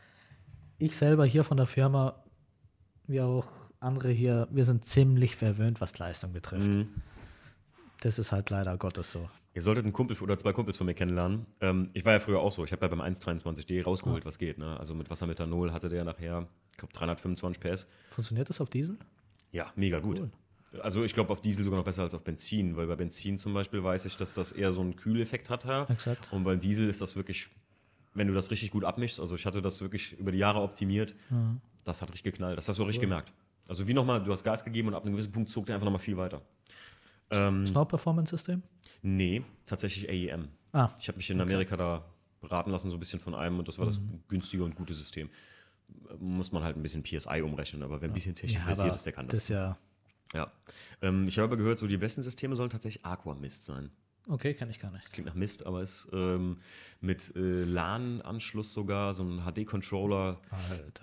[0.78, 2.22] ich selber hier von der Firma,
[3.06, 3.46] wie auch
[3.80, 6.68] andere hier, wir sind ziemlich verwöhnt, was Leistung betrifft.
[6.68, 6.88] Mhm.
[8.00, 9.28] Das ist halt leider Gottes so.
[9.54, 11.46] Ihr solltet einen Kumpel oder zwei Kumpels von mir kennenlernen.
[11.62, 12.64] Ähm, ich war ja früher auch so.
[12.64, 14.58] Ich habe ja beim 123D rausgeholt, was geht.
[14.58, 14.78] Ne?
[14.78, 17.86] Also mit Wassermethanol hatte der nachher, ich glaube, 325 PS.
[18.10, 18.98] Funktioniert das auf Diesel?
[19.52, 20.22] Ja, mega gut.
[20.82, 23.54] Also ich glaube auf Diesel sogar noch besser als auf Benzin, weil bei Benzin zum
[23.54, 25.64] Beispiel weiß ich, dass das eher so einen Kühleffekt hat.
[25.88, 26.28] Exakt.
[26.32, 27.48] Und beim Diesel ist das wirklich,
[28.16, 31.14] wenn du das richtig gut abmischst, also ich hatte das wirklich über die Jahre optimiert,
[31.84, 32.56] das hat richtig geknallt.
[32.58, 33.32] Das hast du richtig gemerkt.
[33.68, 35.84] Also wie nochmal, du hast Gas gegeben und ab einem gewissen Punkt zog der einfach
[35.86, 36.42] nochmal viel weiter.
[37.30, 38.62] Ähm, Snow Performance System?
[39.02, 40.48] Nee, tatsächlich AEM.
[40.72, 42.04] Ah, Ich habe mich in Amerika da
[42.40, 44.20] beraten lassen, so ein bisschen von einem und das war das Mhm.
[44.28, 45.28] günstige und gute System.
[46.18, 49.12] Muss man halt ein bisschen PSI umrechnen, aber wer ein bisschen technisch ja, ist, der
[49.12, 49.48] kann das das.
[49.48, 49.78] ja,
[50.34, 50.52] Ja.
[51.02, 53.90] Ähm, ich habe aber gehört, so die besten Systeme sollen tatsächlich Aquamist sein.
[54.28, 55.12] Okay, kann ich gar nicht.
[55.12, 56.58] Klingt nach Mist, aber ist ähm,
[57.00, 60.40] mit äh, LAN-Anschluss sogar, so ein HD-Controller.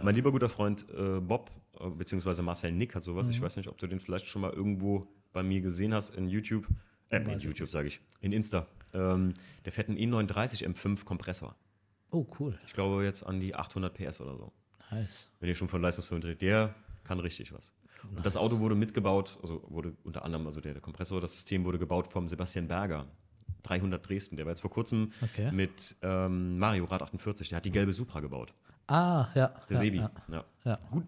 [0.02, 3.30] Mein lieber guter Freund äh, Bob, äh, beziehungsweise Marcel Nick hat sowas.
[3.30, 3.44] Ich Mhm.
[3.46, 6.68] weiß nicht, ob du den vielleicht schon mal irgendwo bei mir gesehen hast in YouTube.
[7.10, 8.00] Äh, in ich YouTube sage ich.
[8.22, 8.68] In Insta.
[8.94, 9.34] Ähm,
[9.66, 11.56] der fährt einen E39 M5 Kompressor.
[12.12, 12.60] Oh, cool.
[12.68, 14.54] Ich glaube jetzt an die 800 PS oder so.
[14.92, 15.28] Nice.
[15.40, 17.74] wenn ihr schon von Leistungsfirmen dreht, der kann richtig was.
[18.16, 21.64] Und das Auto wurde mitgebaut, also wurde unter anderem, also der, der Kompressor, das System
[21.64, 23.08] wurde gebaut vom Sebastian Berger,
[23.64, 24.36] 300 Dresden.
[24.36, 25.52] Der war jetzt vor kurzem Okay.
[25.52, 28.54] mit ähm, Mario Rad 48, der hat die gelbe Supra gebaut.
[28.88, 29.54] Ah, ja.
[29.70, 29.98] Der ja, Sebi.
[29.98, 30.12] Ja.
[30.30, 30.46] Ja.
[30.66, 30.80] Ja.
[30.92, 31.06] Gut,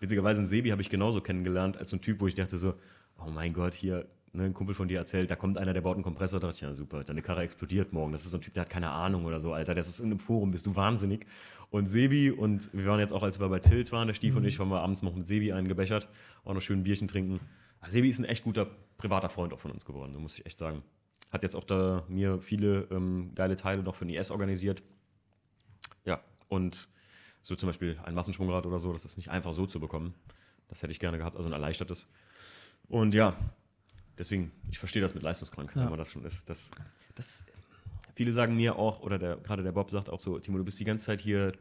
[0.00, 2.74] witzigerweise einen Sebi habe ich genauso kennengelernt als so ein Typ, wo ich dachte so,
[3.18, 5.94] oh mein Gott, hier, ne, ein Kumpel von dir erzählt, da kommt einer, der baut
[5.94, 8.12] einen Kompressor, da dachte ich, ja super, deine Karre explodiert morgen.
[8.12, 10.06] Das ist so ein Typ, der hat keine Ahnung oder so, Alter, das ist in
[10.06, 11.26] einem Forum, bist du wahnsinnig.
[11.70, 14.44] Und Sebi und wir waren jetzt auch, als wir bei Tilt waren, der Stief und
[14.44, 16.08] ich, waren wir abends noch mit Sebi eingebechert,
[16.44, 17.40] auch noch schön ein Bierchen trinken.
[17.80, 18.66] Ah, Sebi ist ein echt guter
[18.96, 20.82] privater Freund auch von uns geworden, da muss ich echt sagen.
[21.30, 24.82] Hat jetzt auch da mir viele ähm, geile Teile noch für den IS organisiert.
[26.04, 26.88] Ja, und
[27.42, 30.14] so zum Beispiel ein Massenschwungrad oder so, das ist nicht einfach so zu bekommen.
[30.68, 32.08] Das hätte ich gerne gehabt, also ein erleichtertes.
[32.88, 33.36] Und ja,
[34.18, 36.48] deswegen, ich verstehe das mit leistungskrank, wenn man das schon ist.
[36.48, 36.70] Das,
[37.14, 37.44] das,
[38.14, 40.78] viele sagen mir auch, oder der, gerade der Bob sagt auch so, Timo, du bist
[40.80, 41.52] die ganze Zeit hier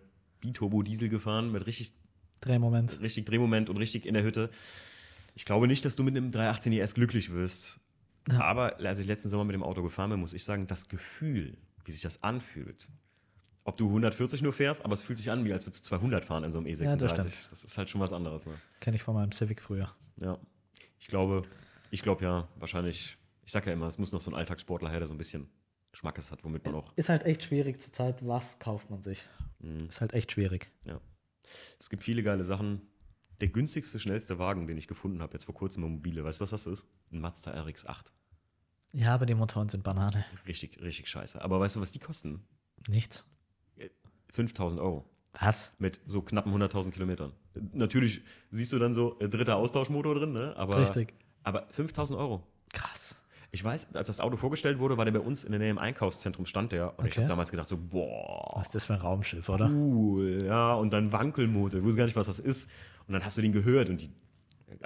[0.41, 1.93] Biturbo-Diesel gefahren mit richtig,
[2.41, 3.01] Drehmoment.
[3.01, 4.49] richtig Drehmoment und richtig in der Hütte.
[5.35, 7.79] Ich glaube nicht, dass du mit einem 318 ES glücklich wirst.
[8.29, 11.57] Aber als ich letzten Sommer mit dem Auto gefahren bin, muss ich sagen, das Gefühl,
[11.85, 12.89] wie sich das anfühlt,
[13.65, 16.25] ob du 140 nur fährst, aber es fühlt sich an, wie als würdest du 200
[16.25, 16.83] fahren in so einem E36.
[16.83, 17.47] Ja, das stimmt.
[17.51, 18.45] das ist halt schon was anderes.
[18.45, 18.53] Ne?
[18.79, 19.89] Kenne ich von meinem Civic früher.
[20.17, 20.37] Ja.
[20.99, 21.43] Ich glaube,
[21.93, 24.99] ich glaube ja, wahrscheinlich, ich sag ja immer, es muss noch so ein Alltagssportler her,
[24.99, 25.47] der so ein bisschen
[25.91, 29.27] Schmackes hat, womit man auch, Ist halt echt schwierig zurzeit, was kauft man sich.
[29.59, 29.87] Mhm.
[29.87, 30.71] Ist halt echt schwierig.
[30.85, 30.99] ja.
[31.77, 32.81] Es gibt viele geile Sachen.
[33.41, 36.43] Der günstigste, schnellste Wagen, den ich gefunden habe, jetzt vor kurzem im Mobile, weißt du,
[36.43, 36.87] was das ist?
[37.11, 38.13] Ein Mazda RX-8.
[38.93, 40.23] Ja, aber die Motoren sind Banane.
[40.47, 41.41] Richtig, richtig scheiße.
[41.41, 42.47] Aber weißt du, was die kosten?
[42.87, 43.27] Nichts.
[44.29, 45.05] 5000 Euro.
[45.39, 45.73] Was?
[45.79, 47.33] Mit so knappen 100.000 Kilometern.
[47.73, 48.21] Natürlich
[48.51, 50.55] siehst du dann so äh, dritter Austauschmotor drin, ne?
[50.55, 51.13] Aber, Richtig.
[51.43, 52.43] Aber 5000 Euro.
[52.71, 53.15] Krass.
[53.51, 55.77] Ich weiß, als das Auto vorgestellt wurde, war der bei uns in der Nähe im
[55.77, 56.97] Einkaufszentrum, stand der.
[56.97, 57.21] Und ich Okay.
[57.21, 59.69] habe damals gedacht so, boah, Was ist das für ein Raumschiff, oder?
[59.69, 60.45] cool.
[60.47, 61.79] Ja, und dann Wankelmotor.
[61.79, 62.69] Ich wusste gar nicht, was das ist.
[63.07, 64.09] Und dann hast du den gehört und die,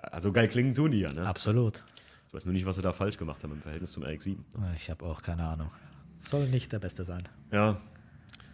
[0.01, 1.25] also geil klingen tun die ja, ne?
[1.25, 1.83] Absolut.
[2.27, 4.35] Ich weiß nur nicht, was sie da falsch gemacht haben im Verhältnis zum RX-7.
[4.75, 5.69] Ich habe auch keine Ahnung.
[6.17, 7.23] Soll nicht der Beste sein.
[7.51, 7.79] Ja.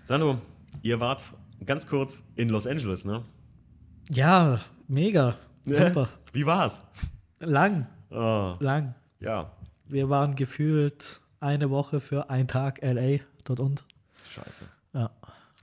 [0.03, 0.37] Sandro,
[0.83, 1.23] ihr wart
[1.65, 3.23] ganz kurz in Los Angeles, ne?
[4.11, 5.37] Ja, mega.
[5.65, 6.09] Super.
[6.33, 6.83] Wie war's?
[7.39, 8.95] Lang, Ah, lang.
[9.19, 9.51] ja,
[9.85, 13.83] Wir waren gefühlt eine Woche für einen Tag LA dort unten.
[14.25, 14.65] scheiße.
[14.93, 15.09] Ja,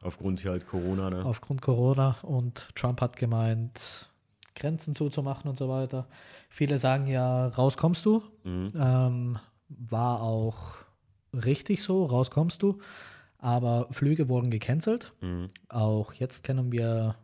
[0.02, 1.24] Aufgrund hier halt Corona, ne?
[1.24, 4.08] aufgrund Corona und Trump hat gemeint,
[4.56, 6.06] Grenzen zuzumachen und so weiter.
[6.48, 8.22] Viele sagen ja, raus kommst du.
[8.44, 10.74] Ähm, war auch
[11.32, 12.78] richtig so, raus kommst du.
[13.38, 15.12] Aber Flüge wurden gecancelt.
[15.68, 17.14] Auch jetzt kennen wir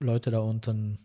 [0.00, 0.98] Leute da unten,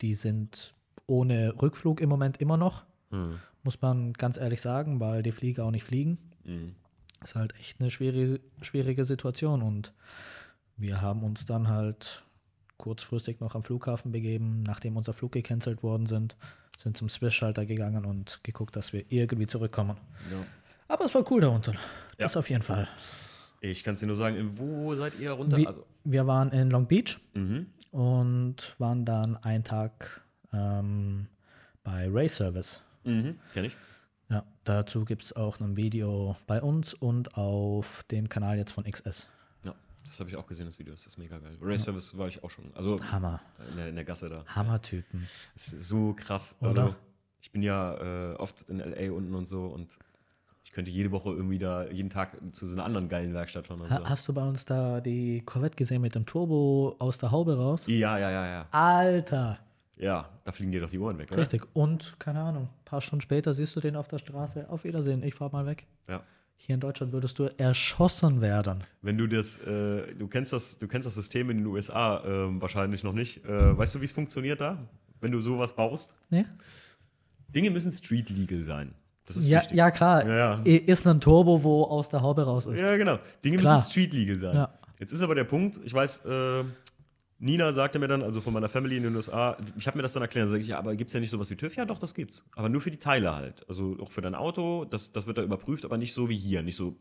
[0.00, 0.74] die sind
[1.10, 2.84] ohne Rückflug im Moment immer noch.
[3.10, 3.38] Hm.
[3.62, 6.18] Muss man ganz ehrlich sagen, weil die Flieger auch nicht fliegen.
[6.44, 6.76] Mhm.
[7.22, 9.60] Ist halt echt eine schwierige, schwierige Situation.
[9.60, 9.92] Und
[10.78, 12.24] wir haben uns dann halt
[12.78, 16.36] kurzfristig noch am Flughafen begeben, nachdem unser Flug gecancelt worden sind,
[16.78, 19.98] sind zum Swiss-Schalter gegangen und geguckt, dass wir irgendwie zurückkommen.
[20.30, 20.38] Ja.
[20.88, 21.72] Aber es war cool da unten.
[21.72, 21.78] Ja.
[22.18, 22.88] Das auf jeden Fall.
[23.60, 25.58] Ich kann es dir nur sagen, wo seid ihr runter?
[25.58, 27.66] Wie, also, wir waren in Long Beach mhm.
[27.90, 30.22] und waren dann einen Tag
[30.52, 31.26] ähm,
[31.82, 32.82] bei Ray Service.
[33.04, 33.38] Mhm.
[33.52, 33.76] Kenn ich.
[34.28, 38.84] Ja, dazu gibt es auch ein Video bei uns und auf dem Kanal jetzt von
[38.84, 39.28] XS.
[39.64, 39.74] Ja,
[40.04, 40.92] das habe ich auch gesehen, das Video.
[40.94, 41.56] Das ist mega geil.
[41.60, 42.72] Race Service war ich auch schon.
[42.74, 43.40] Also Hammer.
[43.70, 44.44] in der, in der Gasse da.
[44.46, 45.26] Hammertypen.
[45.56, 46.56] So krass.
[46.60, 46.68] Oder?
[46.68, 46.94] Also,
[47.40, 49.98] ich bin ja äh, oft in LA unten und so und
[50.62, 53.80] ich könnte jede Woche irgendwie da, jeden Tag zu so einer anderen geilen Werkstatt fahren.
[53.80, 54.08] Und Ha so.
[54.08, 57.84] hast du bei uns da die Corvette gesehen mit dem Turbo aus der Haube raus?
[57.88, 58.66] Ja, ja, ja, ja.
[58.70, 59.58] Alter!
[60.00, 61.42] Ja, da fliegen dir doch die Ohren weg, oder?
[61.42, 61.66] Richtig.
[61.74, 64.68] Und, keine Ahnung, ein paar Stunden später siehst du den auf der Straße.
[64.70, 65.86] Auf Wiedersehen, ich fahr mal weg.
[66.08, 66.22] Ja.
[66.56, 68.78] Hier in Deutschland würdest du erschossen werden.
[69.02, 72.60] Wenn du das, äh, du kennst das, du kennst das System in den USA ähm,
[72.62, 73.44] wahrscheinlich noch nicht.
[73.44, 74.78] Äh, weißt du, wie es funktioniert da?
[75.20, 76.14] Wenn du sowas baust?
[76.30, 76.46] Ne?
[77.48, 78.94] Dinge müssen street legal sein.
[79.26, 80.26] Das ist Ja, ja, klar.
[80.26, 80.62] Ja, ja.
[80.64, 82.80] Ist ein Turbo, wo aus der Haube raus ist.
[82.80, 83.18] Ja, genau.
[83.44, 83.76] Dinge Klar.
[83.76, 84.66] müssen street legal sein.
[84.98, 86.64] Jetzt ist aber der Punkt, ich weiß, äh,
[87.42, 90.12] Nina sagte mir dann, also von meiner Family in den USA, ich habe mir das
[90.12, 91.74] dann erklärt, dann sage ich, ja, aber gibt es ja nicht sowas wie TÜV?
[91.74, 92.44] Ja, doch, das gibt's.
[92.54, 93.66] Aber nur für die Teile halt.
[93.66, 96.62] Also auch für dein Auto, das, das wird da überprüft, aber nicht so wie hier,
[96.62, 96.96] nicht so,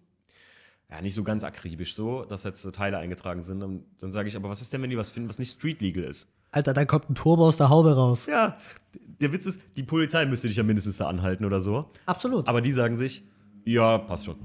[0.90, 3.60] ja, nicht so ganz akribisch so, dass jetzt Teile eingetragen sind.
[3.60, 5.82] Dann, dann sage ich, aber was ist denn, wenn die was finden, was nicht street
[5.82, 6.30] legal ist?
[6.52, 8.26] Alter, da kommt ein Turbo aus der Haube raus.
[8.26, 8.58] Ja,
[8.94, 11.92] der Witz ist, die Polizei müsste dich ja mindestens da anhalten oder so.
[12.06, 12.48] Absolut.
[12.48, 13.24] Aber die sagen sich,
[13.66, 14.38] ja, passt schon.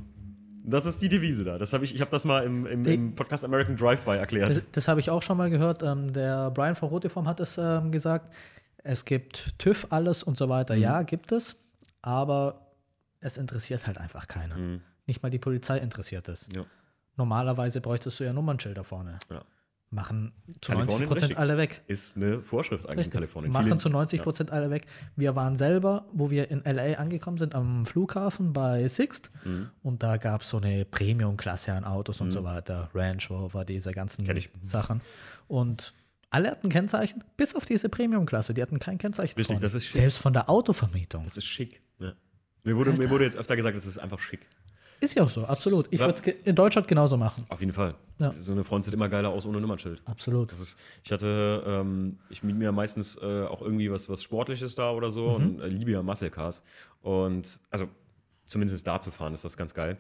[0.67, 1.59] Das ist die Devise da.
[1.59, 4.49] Das habe ich, ich habe das mal im, im, im Podcast American Drive-By erklärt.
[4.51, 5.83] Das, das habe ich auch schon mal gehört.
[5.83, 8.33] Ähm, der Brian von Rotiform hat es ähm, gesagt.
[8.79, 10.51] Es gibt TÜV, alles und so Mhm.
[10.51, 10.75] weiter.
[10.75, 11.57] Ja, gibt es.
[12.03, 12.67] Aber
[13.21, 14.57] es interessiert halt einfach keiner.
[15.07, 16.49] Nicht mal die Polizei interessiert es.
[16.49, 16.55] Mhm.
[16.57, 16.65] Ja.
[17.17, 19.19] Normalerweise bräuchtest du ja Nummernschilder vorne.
[19.31, 19.43] Ja.
[19.95, 21.39] Machen zu Kalifornien 90 Prozent richtig.
[21.39, 21.83] alle weg.
[21.87, 23.53] Ist eine Vorschrift eigentlich in Kalifornien.
[23.53, 24.87] Machen Viele- zu 90 Prozent alle weg.
[25.17, 29.31] Wir waren selber, wo wir in LA angekommen sind, am Flughafen bei Sixt.
[29.45, 29.71] Mhm.
[29.83, 32.91] Und da gab es so eine Premium-Klasse an Autos und so weiter.
[32.95, 34.27] Range Rover, diese ganzen.
[34.65, 35.01] Sachen.
[35.49, 35.93] Und
[36.31, 38.55] alle hatten Kennzeichen, bis auf diese Premium-Klasse.
[38.55, 39.37] Die hatten kein Kennzeichen.
[39.37, 39.61] Richtig, vorne.
[39.61, 40.01] das ist schick.
[40.01, 41.23] Selbst von der Autovermietung.
[41.25, 41.81] Das ist schick.
[42.01, 42.13] Ja.
[42.65, 44.41] Mir, wurde, mir wurde jetzt öfter gesagt, das ist einfach schick.
[45.01, 45.87] Ist ja auch so, absolut.
[45.91, 47.45] Ich würde es in Deutschland genauso machen.
[47.49, 47.95] Auf jeden Fall.
[48.19, 48.33] Ja.
[48.39, 50.03] So eine Front sieht immer geiler aus ohne Nummernschild.
[50.05, 50.53] Absolut.
[50.53, 54.75] Das ist, ich hatte, ähm, ich miete mir meistens äh, auch irgendwie was, was Sportliches
[54.75, 56.63] da oder so und äh, liebe ja Muscle Cars.
[57.03, 57.89] Und also
[58.47, 59.99] zumindest da zu fahren, ist das ganz geil.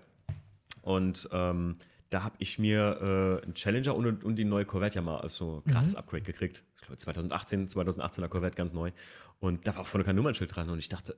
[0.82, 1.76] Und ähm,
[2.10, 5.36] da habe ich mir äh, einen Challenger und, und die neue Corvette ja mal als
[5.36, 6.62] so gratis Upgrade gekriegt.
[6.76, 8.92] Ich glaube 2018, 2018er Corvette ganz neu.
[9.40, 10.70] Und da war auch vorne kein Nummernschild dran.
[10.70, 11.16] Und ich dachte,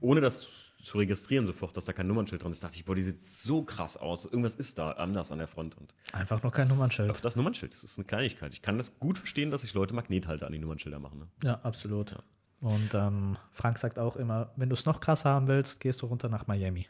[0.00, 3.02] ohne das zu registrieren sofort, dass da kein Nummernschild dran ist, dachte ich, boah, die
[3.02, 4.24] sieht so krass aus.
[4.26, 5.76] Irgendwas ist da anders an der Front.
[5.78, 7.10] Und Einfach noch kein Nummernschild.
[7.10, 8.52] auf das Nummernschild, das ist eine Kleinigkeit.
[8.52, 11.18] Ich kann das gut verstehen, dass sich Leute Magnethalter an die Nummernschilder machen.
[11.20, 11.28] Ne?
[11.42, 12.16] Ja, absolut.
[12.60, 16.06] Und ähm, Frank sagt auch immer, wenn du es noch krasser haben willst, gehst du
[16.06, 16.86] runter nach Miami.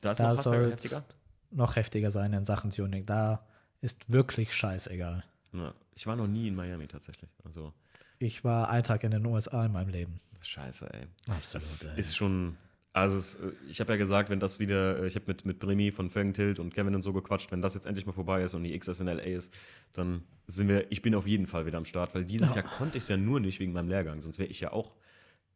[0.00, 1.04] Da ist Da soll es
[1.50, 3.06] noch heftiger sein in Sachen Tuning.
[3.06, 3.44] Da
[3.80, 5.24] ist wirklich scheißegal.
[5.52, 7.30] Ja, ich war noch nie in Miami tatsächlich.
[7.44, 7.72] Also,
[8.18, 10.20] Ich war einen Tag in den USA in meinem Leben.
[10.40, 11.06] scheiße, ey.
[11.28, 11.98] Absolut, Das ey.
[12.00, 12.56] ist schon.
[12.96, 15.58] Also, es, äh, ich habe ja gesagt, wenn das wieder, äh, ich habe mit, mit
[15.58, 18.54] Bremi von Felgentilt und Kevin und so gequatscht, wenn das jetzt endlich mal vorbei ist
[18.54, 19.52] und die XS in LA ist,
[19.92, 22.96] dann sind wir, ich bin auf jeden Fall wieder am Start, weil dieses Jahr konnte
[22.96, 24.94] ich es ja nur nicht wegen meinem Lehrgang, sonst wäre ich ja auch,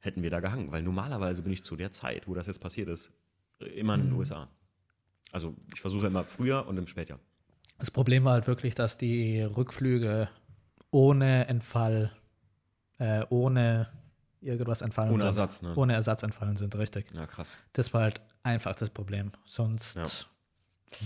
[0.00, 2.88] hätten wir da gehangen, weil normalerweise bin ich zu der Zeit, wo das jetzt passiert
[2.88, 3.10] ist,
[3.60, 4.02] äh, immer Mhm.
[4.02, 4.48] in den USA.
[5.32, 7.20] Also, ich versuche immer früher und im Spätjahr.
[7.78, 10.28] Das Problem war halt wirklich, dass die Rückflüge
[10.90, 12.12] ohne Entfall,
[12.98, 13.88] äh, ohne
[14.40, 15.28] irgendwas entfallen Ohne sind.
[15.28, 15.74] Ersatz, ne?
[15.76, 17.06] Ohne Ersatz entfallen sind, richtig.
[17.14, 17.58] Ja, krass.
[17.72, 19.32] Das war halt einfach das Problem.
[19.44, 20.04] Sonst Ja.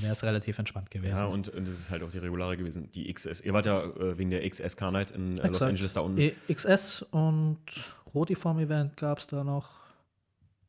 [0.03, 1.17] wäre es relativ entspannt gewesen.
[1.17, 3.41] Ja, und, und das ist halt auch die regulare gewesen, die XS.
[3.41, 5.63] Ihr wart ja äh, wegen der XS Car Night in äh, Los.
[5.63, 6.19] Angeles da unten.
[6.19, 7.59] E- XS und
[8.15, 9.71] Rotiform-Event gab es da noch.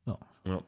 [0.06, 0.18] Ja.
[0.46, 0.62] Ja.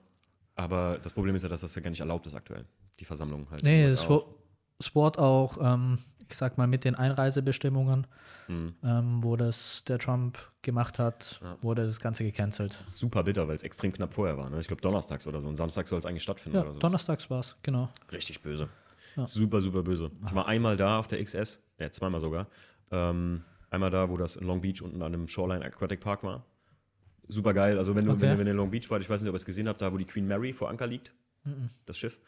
[0.56, 2.66] Aber das Problem ist ja, dass das ja gar nicht erlaubt ist aktuell.
[3.00, 3.64] Die Versammlung halt.
[3.64, 6.00] Nee, es wurde auch, ähm,
[6.30, 8.08] ich sag mal, mit den Einreisebestimmungen,
[8.48, 8.74] Hm.
[8.84, 11.58] ähm, wo das der Trump gemacht hat, Ja.
[11.62, 12.80] wurde das Ganze gecancelt.
[12.88, 14.50] Super bitter, weil es extrem knapp vorher war.
[14.50, 14.60] Ne?
[14.60, 15.48] Ich glaube, donnerstags oder so.
[15.48, 16.80] Und samstags soll es eigentlich stattfinden Ja, oder so.
[16.80, 17.90] donnerstags war es, genau.
[18.12, 18.70] Richtig böse.
[19.16, 19.26] Ja.
[19.28, 20.12] Super, super böse.
[20.26, 22.48] Ich war einmal da auf der XS, ja, zweimal sogar.
[22.92, 26.46] Ähm, einmal da, wo das in Long Beach unten an einem Shoreline Aquatic Park war.
[27.28, 27.78] Super geil.
[27.78, 28.22] Also, wenn du, Okay.
[28.22, 29.68] wenn, du wenn ihr in Long Beach wart, ich weiß nicht, ob ihr es gesehen
[29.68, 31.12] habt, da, wo die Queen Mary vor Anker liegt,
[31.86, 32.20] das Schiff.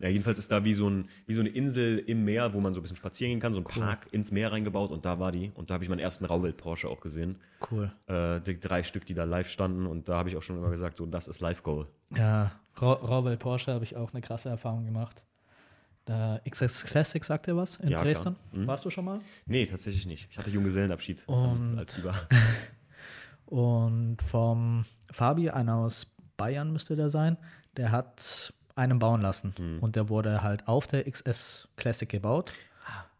[0.00, 2.72] Ja, jedenfalls ist da wie so, ein, wie so eine Insel im Meer, wo man
[2.74, 5.30] so ein bisschen spazieren gehen kann, so ein Park ins Meer reingebaut und da war
[5.30, 5.52] die.
[5.54, 7.36] Und da habe ich meinen ersten Rauwelt-Porsche auch gesehen.
[7.70, 7.92] Cool.
[8.06, 10.70] Äh, die drei Stück, die da live standen und da habe ich auch schon immer
[10.70, 11.86] gesagt, so, das ist Live-Goal.
[12.16, 15.22] Ja, Ra Rauwelt Porsche habe ich auch eine krasse Erfahrung gemacht.
[16.08, 18.34] Der XS Classic sagt dir was in Ja, Dresden?
[18.52, 18.66] Mhm.
[18.66, 19.20] Warst du schon mal?
[19.46, 20.28] Nee, tatsächlich nicht.
[20.30, 22.14] Ich hatte Junggesellenabschied Und- als Über.
[23.46, 27.36] Und vom Fabi, einer aus Bayern müsste der sein,
[27.76, 29.54] der hat einen bauen lassen.
[29.58, 29.78] Mhm.
[29.80, 32.50] Und der wurde halt auf der XS Classic gebaut.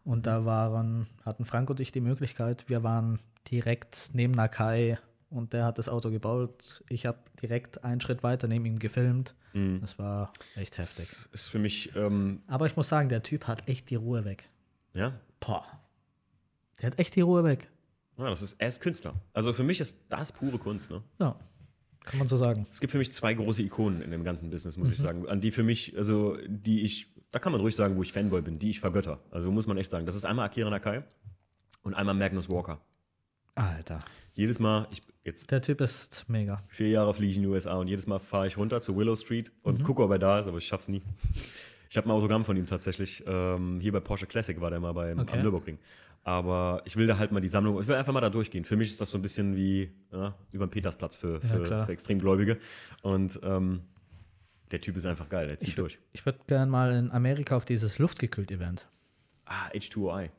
[0.03, 3.19] Und da waren, hatten Frank und ich die Möglichkeit, wir waren
[3.51, 4.97] direkt neben Nakai
[5.29, 6.83] und der hat das Auto gebaut.
[6.89, 9.35] Ich habe direkt einen Schritt weiter neben ihm gefilmt.
[9.53, 9.79] Mhm.
[9.79, 11.07] Das war echt heftig.
[11.07, 14.25] Das ist für mich, ähm, Aber ich muss sagen, der Typ hat echt die Ruhe
[14.25, 14.49] weg.
[14.95, 15.65] ja, Boah.
[16.81, 17.69] Der hat echt die Ruhe weg.
[18.17, 19.13] ja, das ist, er ist Künstler.
[19.33, 20.89] Also für mich ist das pure Kunst.
[20.89, 21.01] Ne?
[21.19, 21.35] Ja,
[22.03, 22.65] kann man so sagen.
[22.71, 25.27] Es gibt für mich zwei große Ikonen in dem ganzen Business, muss ich sagen.
[25.27, 28.41] An die für mich, also die ich, da kann man ruhig sagen, wo ich Fanboy
[28.41, 29.19] bin, die ich vergötter.
[29.31, 30.05] Also muss man echt sagen.
[30.05, 31.03] Das ist einmal Akira Nakai
[31.83, 32.81] und einmal Magnus Walker.
[33.55, 33.99] Alter.
[34.33, 36.63] Jedes Mal, ich jetzt Der Typ ist mega.
[36.67, 39.15] vier Jahre fliege ich in die USA und jedes Mal fahre ich runter zu Willow
[39.15, 41.01] Street und gucke, ob er da ist, aber ich schaff's nie.
[41.89, 43.21] Ich habe ein Autogramm von ihm tatsächlich.
[43.27, 45.35] Ähm, hier bei Porsche Classic war der mal beim, Okay.
[45.35, 45.77] am Nürburgring.
[46.23, 48.63] Aber ich will da halt mal die Sammlung, ich will einfach mal da durchgehen.
[48.63, 51.63] Für mich ist das so ein bisschen wie ja, über den Petersplatz für, Ja, für,
[51.63, 51.85] klar.
[51.85, 52.59] für Extremgläubige.
[53.01, 53.81] Und ähm,
[54.69, 55.99] der Typ ist einfach geil, der zieht Ich, durch.
[56.13, 58.87] ich würde gerne mal in Amerika auf dieses Luftgekühlt-Event.
[59.45, 60.29] Ah, H2OI.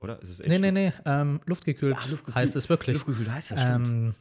[0.00, 0.22] Oder?
[0.22, 0.48] Ist es H2?
[0.48, 0.92] Nee, nee, nee.
[1.04, 1.96] Ähm, luftgekühlt,
[2.34, 2.94] heißt es wirklich.
[2.96, 4.14] Luftgekühlt heißt das, Ähm,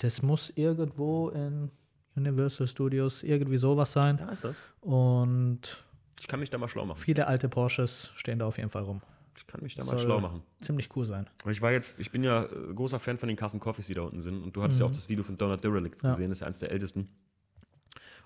[0.00, 1.70] das muss irgendwo in
[2.16, 4.18] Universal Studios irgendwie sowas sein.
[4.18, 4.60] Da ist das.
[4.82, 5.84] Und
[6.20, 6.98] Ich kann mich da mal schlau machen.
[6.98, 9.00] viele alte Porsches stehen da auf jeden Fall rum.
[9.36, 10.42] Ich kann mich da mal schlau machen.
[10.60, 11.28] Ziemlich cool sein.
[11.50, 14.02] Ich war jetzt, ich bin ja äh, großer Fan von den Carson Coffees, die da
[14.02, 14.42] unten sind.
[14.42, 16.10] Und du hattest ja auch das Video von Donald Derelicts Ja.
[16.10, 17.08] gesehen, das ist ja eines der ältesten.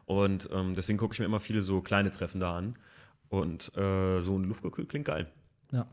[0.05, 2.77] Und ähm, deswegen gucke ich mir immer viele so kleine Treffen da an.
[3.29, 5.27] Und äh, so ein Luftgekühlt klingt geil.
[5.73, 5.87] Ja.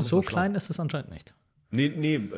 [0.00, 1.34] So klein ist es anscheinend nicht.
[1.70, 2.28] Nee, nee,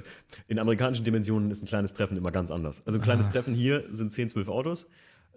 [0.47, 2.83] in amerikanischen Dimensionen ist ein kleines Treffen immer ganz anders.
[2.87, 4.87] Also ein kleines Treffen hier sind 10, 12 Autos.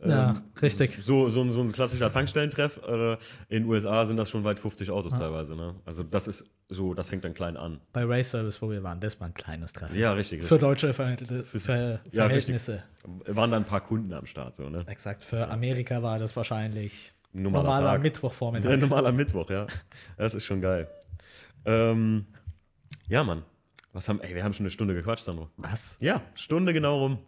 [0.03, 0.97] Ja, Ähm, richtig.
[1.01, 2.79] So, so, ein- so ein klassischer Tankstellentreff.
[2.87, 3.13] Äh,
[3.49, 5.55] in den USA sind das schon weit 50 Autos teilweise.
[5.55, 5.75] Ne?
[5.85, 7.79] Also das ist so, das fängt dann klein an.
[7.93, 9.97] Bei Race Service, wo wir waren, das war ein kleines Treffen.
[9.97, 10.39] Ja, richtig.
[10.43, 10.61] Für richtig.
[10.61, 12.83] deutsche Verhält- Ver Ja, Verhältnisse.
[13.27, 14.83] Waren da ein paar Kunden am Start, so, ne?
[14.87, 15.23] Exakt.
[15.23, 18.03] Für Amerika war das wahrscheinlich Ein normaler normaler Tag.
[18.03, 18.71] Mittwochvormittag.
[18.71, 19.65] Ein normaler Mittwoch, ja.
[20.17, 20.87] Das ist schon geil.
[21.65, 22.25] Ähm,
[23.07, 23.43] ja, Mann.
[23.93, 25.49] Was haben, ey, wir haben schon eine Stunde gequatscht, Sandro.
[25.57, 25.97] Was?
[26.01, 27.19] Ja, Stunde genau rum.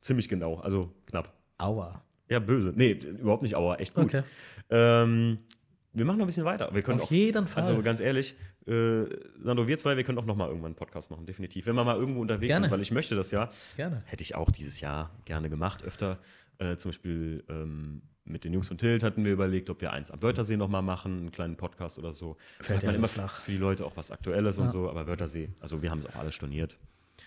[0.00, 1.32] Ziemlich genau, also knapp.
[1.58, 2.02] Aua.
[2.32, 2.72] Ja, böse.
[2.74, 4.04] Nee, überhaupt nicht, aber echt gut.
[4.04, 4.22] Okay.
[4.70, 5.38] Ähm,
[5.92, 6.70] wir machen noch ein bisschen weiter.
[6.72, 7.62] Wir können Auf auch, jeden Fall.
[7.62, 8.34] Also ganz ehrlich,
[8.66, 9.04] äh,
[9.42, 11.66] Sandro, wir zwei, wir können auch noch mal irgendwann einen Podcast machen, definitiv.
[11.66, 12.66] Wenn wir mal irgendwo unterwegs Gerne.
[12.66, 13.50] sind, weil ich möchte das ja.
[13.76, 14.02] Gerne.
[14.06, 16.18] Hätte ich auch dieses Jahr gerne gemacht, öfter.
[16.58, 20.10] Äh, zum Beispiel ähm, mit den Jungs von Tilt hatten wir überlegt, ob wir eins
[20.10, 22.36] am Wörthersee noch mal machen, einen kleinen Podcast oder so.
[22.60, 23.40] Fällt man ja immer flach.
[23.42, 24.70] für die Leute auch was Aktuelles und Ja.
[24.70, 26.78] so, aber Wörthersee, also wir haben es auch alles storniert.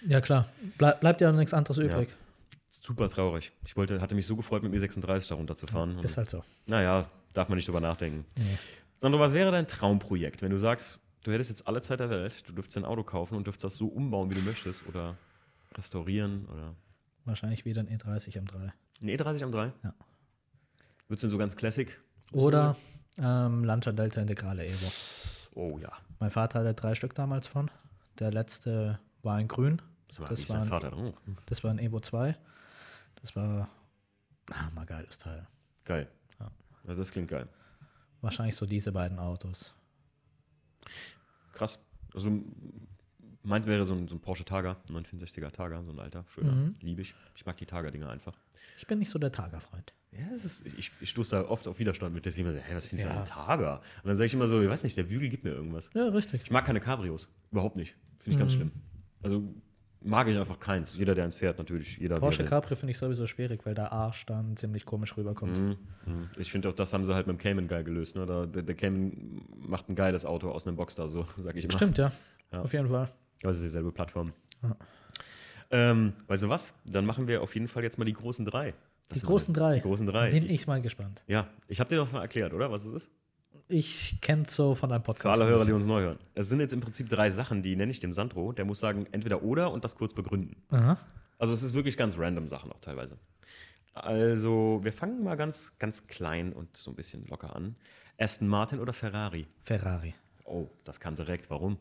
[0.07, 0.49] Ja, klar.
[0.77, 2.09] Ble bleibt ja nichts anderes übrig.
[2.85, 3.51] Super traurig.
[3.65, 5.97] Ich wollte, hatte mich so gefreut, mit mir 36 da runterzufahren.
[5.99, 6.43] Ist halt so.
[6.67, 8.25] Naja, darf man nicht drüber nachdenken.
[8.37, 8.57] Nee.
[8.99, 12.47] Sandro, was wäre dein Traumprojekt, wenn du sagst, du hättest jetzt alle Zeit der Welt,
[12.47, 15.17] du dürftest ein Auto kaufen und dürftest das so umbauen, wie du möchtest oder
[15.75, 16.75] restaurieren oder
[17.25, 18.71] Wahrscheinlich wieder ein E30 M3.
[19.01, 19.73] ein E30 am 3?
[19.83, 19.93] Ja.
[21.07, 21.99] Würdest du denn so ganz Classic?
[22.33, 22.75] Oder
[23.17, 24.91] ähm, Lancia Delta Integrale Evo.
[25.55, 25.91] Oh ja.
[26.19, 27.71] Mein Vater hatte drei Stück damals von.
[28.19, 29.81] Der letzte war in grün.
[30.07, 31.15] Das war, Das war ein- Vater drauf?
[31.47, 32.35] Das war ein Evo 2.
[33.25, 33.67] Das war
[34.51, 35.47] ah, mal geiles Teil.
[35.83, 36.07] Geil.
[36.39, 36.51] Ja.
[36.85, 37.47] Also das klingt geil.
[38.21, 39.73] Wahrscheinlich so diese beiden Autos.
[41.51, 41.79] Krass.
[42.13, 42.43] Also
[43.41, 46.51] meins wäre so ein, so ein Porsche Targa, 964er Targa, so ein alter, schöner.
[46.51, 46.75] Mhm.
[46.81, 47.15] Liebe ich.
[47.35, 48.37] Ich mag die Targa-Dinger einfach.
[48.77, 49.95] Ich bin nicht so der Targa-Freund.
[50.11, 52.85] Ja, ist, ich, ich stoße da oft auf Widerstand mit, dass immer so, hey, was
[52.85, 53.13] findest du Ja.
[53.15, 53.77] an einem Targa?
[54.03, 55.89] Und dann sage ich immer so, ich weiß nicht, der Bügel gibt mir irgendwas.
[55.95, 56.43] Ja, richtig.
[56.43, 57.33] Ich mag keine Cabrios.
[57.49, 57.95] Überhaupt nicht.
[58.19, 58.55] Finde ich ganz Mhm.
[58.57, 58.71] schlimm.
[59.23, 59.43] Also
[60.05, 60.95] mag ich einfach keins.
[60.97, 61.97] Jeder, der eins fährt, natürlich.
[61.97, 65.59] Jeder, Porsche der, Capri finde ich sowieso schwierig, weil der Arsch dann ziemlich komisch rüberkommt.
[65.59, 65.77] Mhm.
[66.05, 66.29] Mhm.
[66.37, 68.15] Ich finde auch, das haben sie halt mit dem Cayman geil gelöst.
[68.15, 68.25] Ne?
[68.25, 71.73] Da, der, der Cayman macht ein geiles Auto aus einem Boxster, so sage ich immer.
[71.73, 72.11] Stimmt, ja.
[72.51, 72.61] Ja.
[72.61, 73.09] Auf jeden Fall.
[73.41, 74.31] Das ist dieselbe Plattform.
[74.63, 74.75] Ja.
[75.71, 76.73] Ähm, weißt du was?
[76.85, 78.73] Dann machen wir auf jeden Fall jetzt mal die großen drei.
[79.09, 79.75] Das Die großen drei.
[79.75, 80.31] Die großen drei.
[80.31, 81.23] Bin Ich, ich mal gespannt.
[81.27, 82.71] ja, ich habe dir doch mal erklärt, oder?
[82.71, 83.11] Was es ist?
[83.67, 85.41] Ich kenne es so von deinem Für Podcast.
[85.41, 86.19] alle ein Hörer, die uns neu hören.
[86.35, 88.51] Es sind jetzt im Prinzip drei Sachen, die nenne ich dem Sandro.
[88.51, 90.55] Der muss sagen, entweder oder und das kurz begründen.
[90.69, 90.97] Aha.
[91.39, 93.17] Also es ist wirklich ganz random Sachen auch teilweise.
[93.93, 97.75] Also wir fangen mal ganz, ganz klein und so ein bisschen locker an.
[98.19, 99.47] Aston Martin oder Ferrari?
[99.63, 100.13] Ferrari.
[100.43, 101.49] Oh, das kam direkt.
[101.49, 101.77] Warum?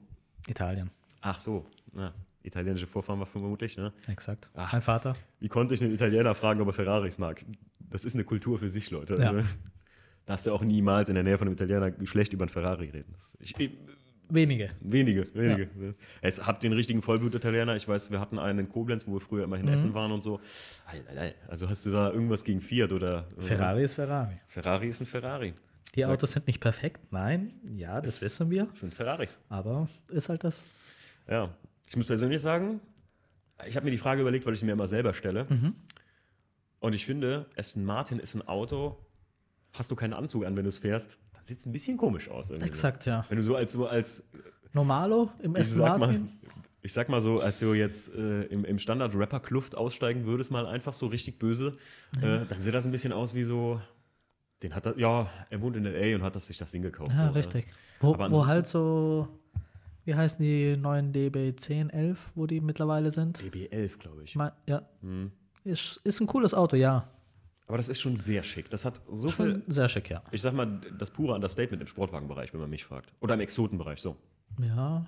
[0.46, 0.90] Italien.
[1.20, 3.92] Ach so, na, italienische Vorfahren war vermutlich, ne?
[4.08, 4.50] Exakt.
[4.54, 4.72] Ach.
[4.72, 5.16] Mein Vater.
[5.40, 7.44] Wie konnte ich einen Italiener fragen, ob er Ferraris mag?
[7.90, 9.16] Das ist eine Kultur für sich, Leute.
[9.16, 9.30] Ja.
[9.30, 9.48] Also,
[10.26, 13.14] darfst du auch niemals in der Nähe von einem Italiener schlecht über einen Ferrari reden.
[13.40, 13.70] Ich, ich,
[14.30, 14.70] Wenige.
[14.80, 15.94] wenige, wenige.
[16.22, 17.76] Es habt den richtigen Vollblut-Italiener.
[17.76, 20.22] Ich weiß, wir hatten einen in Koblenz, wo wir früher immer in Essen waren und
[20.22, 20.40] so.
[21.48, 23.28] Also hast du da irgendwas gegen Fiat oder?
[23.38, 24.40] Ferrari ist Ferrari.
[24.48, 25.52] Ferrari ist ein Ferrari.
[25.94, 27.00] Die Autos sind nicht perfekt.
[27.12, 28.64] Nein, ja, das Es- wissen wir.
[28.64, 29.38] Das sind Ferraris.
[29.50, 30.64] Aber ist halt das.
[31.28, 31.54] Ja.
[31.88, 32.80] Ich muss persönlich sagen,
[33.68, 35.44] ich habe mir die Frage überlegt, weil ich sie mir immer selber stelle.
[35.48, 35.74] Mhm.
[36.80, 38.98] Und ich finde, Aston Martin ist ein Auto,
[39.74, 42.30] hast du keinen Anzug an, wenn du es fährst, dann sieht es ein bisschen komisch
[42.30, 42.50] aus.
[42.50, 42.68] irgendwie.
[42.68, 43.24] Exakt, ja.
[43.28, 44.24] Wenn du so als, so als
[44.72, 46.28] Normalo im Aston mal, Martin.
[46.82, 50.92] ich sag mal so, als du jetzt äh, im, im Standard-Rapper-Kluft aussteigen würdest, mal einfach
[50.92, 51.76] so richtig böse,
[52.20, 53.80] äh, dann sieht das ein bisschen aus wie so,
[54.62, 56.16] den hat er, ja, er wohnt in L.A.
[56.16, 57.12] und hat das, sich das Ding gekauft.
[57.12, 57.66] Ja, so, richtig.
[58.00, 59.28] Wo, wo halt so,
[60.04, 63.38] wie heißen die neuen DB 10, 11, wo die mittlerweile sind?
[63.38, 64.36] DB11, glaube ich.
[64.36, 64.82] Mein, ja.
[65.00, 65.32] Hm.
[65.64, 67.08] Ist, ist ein cooles Auto, ja.
[67.66, 68.68] Aber das ist schon sehr schick.
[68.70, 70.22] Das hat so viel, Schon sehr schick, ja.
[70.32, 73.12] ich sag mal, das pure Understatement im Sportwagenbereich, wenn man mich fragt.
[73.20, 74.16] Oder im Exotenbereich, so.
[74.60, 75.06] Ja,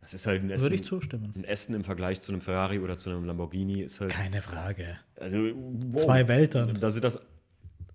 [0.00, 1.32] Das ist halt ein Aston, würde ich zustimmen.
[1.36, 4.10] ein Aston im Vergleich zu einem Ferrari oder zu einem Lamborghini ist halt.
[4.10, 4.98] Keine Frage.
[5.20, 6.02] Also, wow.
[6.04, 6.78] Zwei Welten.
[6.80, 7.20] Da sieht das.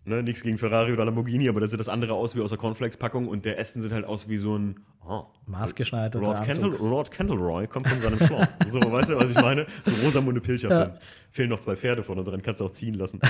[0.05, 2.57] Ne, nichts gegen Ferrari oder Lamborghini, aber da sieht das andere aus wie aus der
[2.57, 4.79] Cornflakes-Packung und der Aston sieht halt aus wie so ein.
[5.05, 6.71] Oh, Maßgeschneiderter Lord, Kendall.
[6.79, 8.57] Lord Kendallroy kommt von seinem Schloss.
[8.69, 9.67] So, weißt du, was ich meine?
[9.83, 10.69] So Rosamunde Pilcher.
[10.69, 10.97] Ja.
[11.31, 13.19] Fehlen noch zwei Pferde vorne dran, kannst du auch ziehen lassen.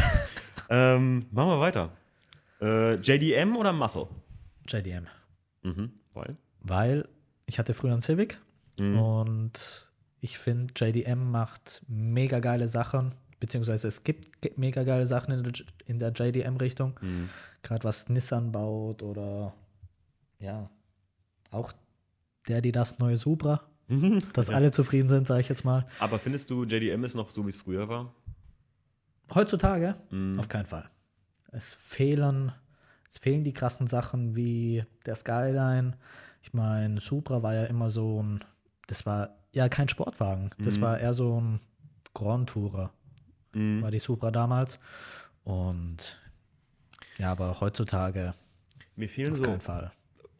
[0.70, 1.91] ähm, machen wir weiter.
[2.61, 4.07] Äh, JDM oder Muscle?
[4.67, 5.07] JDM.
[5.63, 6.38] Mhm, weil?
[6.61, 7.07] Weil
[7.45, 8.39] ich hatte früher einen Civic
[8.80, 8.97] Mhm.
[8.99, 9.88] und
[10.22, 15.53] ich finde, JDM macht mega geile Sachen, beziehungsweise es gibt mega geile Sachen in der,
[15.86, 16.97] in der JDM-Richtung.
[17.01, 17.30] Mhm.
[17.61, 19.53] Gerade was Nissan baut oder
[20.39, 20.70] ja,
[21.51, 21.74] auch
[22.47, 23.61] der, die das neue Supra,
[24.34, 25.86] dass alle zufrieden sind, sage ich jetzt mal.
[25.99, 28.13] Aber findest du, JDM ist noch so, wie es früher war?
[29.34, 30.39] Heutzutage Mhm.
[30.39, 30.89] auf keinen Fall.
[31.51, 32.51] Es fehlen,
[33.09, 35.97] es fehlen die krassen Sachen wie der Skyline.
[36.41, 38.43] Ich meine, Supra war ja immer so ein,
[38.88, 40.49] das war ja kein Sportwagen.
[40.59, 40.82] Das Mhm.
[40.82, 41.59] war eher so ein
[42.13, 42.91] Grand Tourer,
[43.53, 43.82] Mhm.
[43.82, 44.80] war die Supra damals.
[45.43, 46.17] Und
[47.17, 48.34] ja, aber heutzutage
[48.95, 49.91] Mir fehlen auf so, keinen Fall.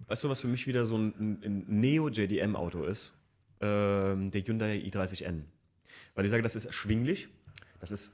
[0.08, 3.14] weißt du, was für mich wieder so ein, ein Neo-JDM-Auto ist?
[3.62, 5.44] Ähm, der Hyundai i30N.
[6.16, 7.28] Weil ich sage, das ist erschwinglich.
[7.80, 8.14] Das ist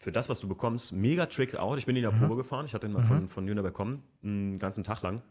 [0.00, 1.78] für das, was du bekommst, mega tricked out.
[1.78, 2.64] Ich bin in der Probe gefahren.
[2.66, 5.22] Ich hatte ihn mal von, von Hyundai bekommen, einen ganzen Tag lang.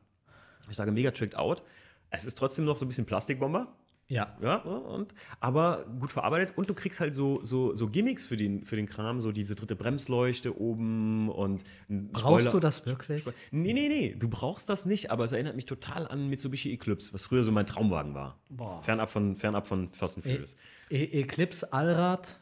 [0.69, 1.63] Ich sage mega tricked out.
[2.11, 3.67] Es ist trotzdem noch so ein bisschen Plastikbomber.
[4.11, 4.35] Ja.
[4.41, 8.63] Ja, und, aber gut verarbeitet und du kriegst halt so, so, so Gimmicks für den,
[8.65, 13.23] für den Kram, so diese dritte Bremsleuchte oben und Brauchst Spoiler- du das wirklich?
[13.51, 17.13] Nee, nee, nee, du brauchst das nicht, aber es erinnert mich total an Mitsubishi Eclipse,
[17.13, 18.39] was früher so mein Traumwagen war.
[18.49, 18.81] Boah.
[18.81, 20.55] Fernab von, fernab von Fast and E Furious.
[20.89, 22.39] E Eclipse Allrad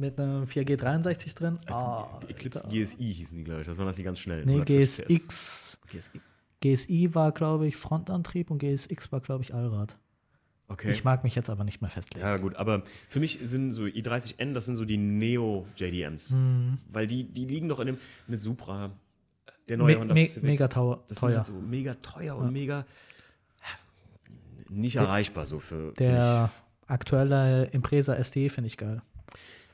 [0.00, 1.58] mit einem 4G63 drin.
[1.66, 3.66] Ah, Eclipse GSI hießen die, glaube ich.
[3.66, 4.44] Das waren das die ganz schnell.
[4.44, 5.78] nee, 150 PS.
[5.86, 6.10] GSX.
[6.12, 6.20] GSI.
[6.62, 9.96] GSI war, glaube ich, Frontantrieb und GSX war, glaube ich, Allrad.
[10.68, 10.90] Okay.
[10.90, 12.24] Ich mag mich jetzt aber nicht mehr festlegen.
[12.24, 16.30] Ja, gut, aber für mich sind so i30N, das sind so die Neo-JDMs.
[16.30, 16.78] Mhm.
[16.90, 17.98] Weil die, die liegen doch in dem,
[18.28, 18.90] eine Supra,
[19.68, 20.44] der neue Me Honda me Civic.
[20.44, 21.28] mega tau Das teuer.
[21.30, 22.84] sind halt so mega teuer und mega ja,
[24.68, 26.50] nicht erreichbar so für, für Der
[26.86, 29.02] aktuelle Impresa SD finde ich geil.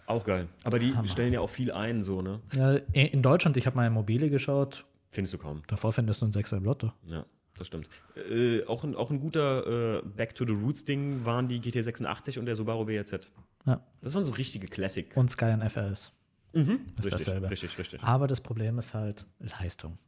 [0.06, 0.48] Auch geil.
[0.64, 2.40] Aber die stellen ja auch viel ein, so, ne?
[2.54, 5.62] Ja, in Deutschland, ich habe mal Immobilie geschaut, Findest du kaum.
[5.66, 6.92] davor findest du einen Sechser im Lotto.
[7.06, 7.24] Ja,
[7.58, 7.88] das stimmt.
[8.30, 12.46] Äh, auch, ein, auch ein guter äh, Back to the Roots-Ding waren die GT86 und
[12.46, 13.30] der Subaru BRZ.
[13.66, 13.80] Ja.
[14.00, 15.16] Das waren so richtige Classic.
[15.16, 16.12] Und Sky FRS.
[16.52, 16.80] Mhm.
[16.96, 17.50] ist richtig, dasselbe.
[17.50, 18.02] richtig, richtig.
[18.02, 19.98] Aber das Problem ist halt Leistung.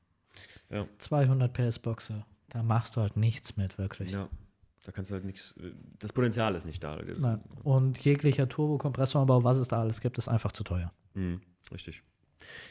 [0.71, 0.87] Ja.
[0.99, 4.13] 200 PS Boxe, da machst du halt nichts mit, wirklich.
[4.13, 4.29] ja,
[4.85, 5.55] da kannst du halt nichts.
[5.61, 6.99] äh, Das Potenzial ist nicht da.
[7.19, 7.41] Nein.
[7.63, 10.93] Und jeglicher Turbokompressoranbau, was es da alles gibt, ist einfach zu teuer.
[11.15, 11.41] Mhm,
[11.73, 12.03] richtig.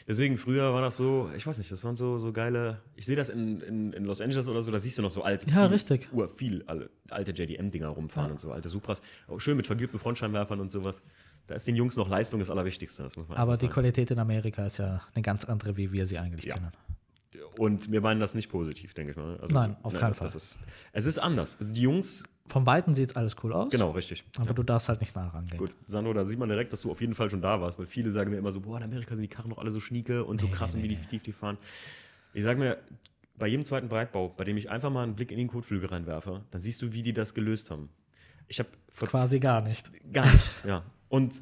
[0.06, 2.80] Deswegen, früher war das so, ich weiß nicht, das waren so, so geile.
[2.96, 5.22] Ich sehe das in, in, in Los Angeles oder so, da siehst du noch so
[5.22, 6.08] alte, Ja, viel, richtig.
[6.12, 6.64] Ur, viel
[7.10, 9.02] alte JDM-Dinger rumfahren und so, alte Supras.
[9.26, 11.02] Auch schön mit vergilbten Frontscheinwerfern und sowas.
[11.46, 13.68] Da ist den Jungs noch Leistung das Allerwichtigste, das muss man Aber die.
[13.68, 16.54] Qualität in Amerika ist ja eine ganz andere, wie wir sie eigentlich Ja.
[16.54, 16.72] kennen.
[17.58, 19.38] Und wir meinen das nicht positiv, denke ich mal.
[19.40, 20.26] Also, Nein, auf keinen das Fall.
[20.28, 20.58] Ist,
[20.92, 21.58] es ist anders.
[21.60, 24.24] Also die Jungs, Vom Weiten sieht es alles cool aus, genau, richtig.
[24.36, 25.58] aber du darfst halt nicht nah rangehen.
[25.58, 27.86] Gut, Sandro, da sieht man direkt, dass du auf jeden Fall schon da warst, weil
[27.86, 30.24] viele sagen mir immer so, boah, in Amerika sind die Karren noch alle so schnieke
[30.24, 31.58] und so krass und wie die tief die fahren.
[32.32, 32.78] Ich sage mir,
[33.36, 36.42] bei jedem zweiten Breitbau, bei dem ich einfach mal einen Blick in den Kotflügel reinwerfe,
[36.50, 37.88] dann siehst du, wie die das gelöst haben.
[38.48, 39.90] Ich habe Quasi gar nicht.
[40.12, 40.82] gar nicht, ja.
[41.08, 41.34] Und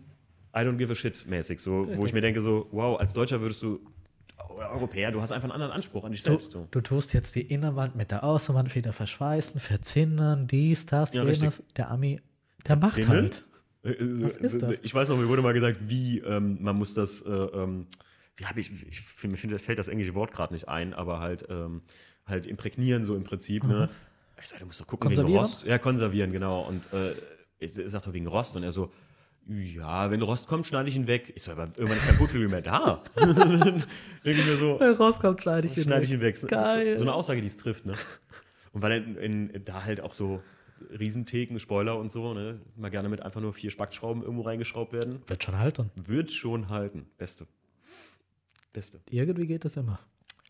[0.55, 3.41] I don't give a shit mäßig, so, wo ich mir denke so, wow, als Deutscher
[3.41, 3.81] würdest du,
[4.49, 6.53] oder Europäer, du hast einfach einen anderen Anspruch an dich Du, selbst.
[6.53, 6.69] So.
[6.71, 11.63] du tust jetzt die Innenwand mit der Außenwand wieder verschweißen, verzinnern, dies, das, Ja, jenes.
[11.77, 12.21] Der Ami,
[12.67, 13.45] der macht halt.
[13.83, 14.81] Was ist das?
[14.83, 17.87] Ich weiß noch, mir wurde mal gesagt, wie ähm, man muss das, äh, ähm,
[18.37, 21.81] wie habe ich, ich mir fällt das englische Wort gerade nicht ein, aber halt, ähm,
[22.27, 23.63] halt imprägnieren so im Prinzip.
[23.65, 23.89] Ne?
[24.41, 25.23] Ich sage, du musst doch gucken wegen?
[25.23, 25.65] Rost.
[25.65, 26.63] Ja, konservieren, genau.
[26.63, 27.13] Und äh,
[27.59, 28.91] ich, ich sag doch wegen Rost und er so,
[29.49, 31.33] ja, wenn Rost kommt, schneide ich ihn weg.
[31.37, 33.03] Ich so, aber irgendwann ist kein Kotflügel mehr da.
[33.17, 33.85] Denke
[34.25, 36.09] ich mir so, Rauskommt, schneide ich ihn schneide weg.
[36.09, 36.35] ich ihn weg.
[36.35, 36.99] Das ist Geil.
[36.99, 37.95] So eine Aussage, die es trifft, ne?
[38.73, 40.43] Und weil in, in, da halt auch so
[40.99, 42.61] Riesentheken, Spoiler und so, ne?
[42.77, 45.23] Mal gerne mit einfach nur vier Spackschrauben irgendwo reingeschraubt werden.
[45.27, 45.91] Wird schon halten.
[45.95, 47.07] Wird schon halten.
[47.17, 47.47] Beste.
[48.73, 49.01] Beste.
[49.11, 50.01] Irgendwie geht das immer.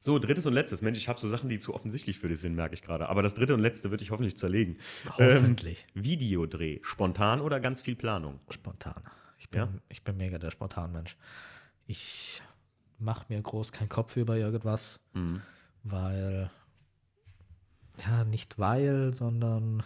[0.07, 0.83] So, drittes und letztes.
[0.83, 3.09] Mensch, ich habe so Sachen, die zu offensichtlich für dich sind, merke ich gerade.
[3.09, 4.79] Aber das dritte und letzte wird ich hoffentlich zerlegen.
[5.19, 5.89] Hoffentlich.
[5.97, 6.79] Ähm, Videodreh.
[6.83, 8.39] Spontan oder ganz viel Planung?
[8.51, 8.95] Spontan.
[9.37, 9.69] Ich bin, Ja?
[9.89, 11.17] ich bin mega der Spontanmensch.
[11.89, 12.41] Ich
[13.01, 15.43] mache mir groß keinen Kopf über irgendwas, Mhm.
[15.83, 16.51] weil,
[18.07, 19.83] ja, nicht weil, sondern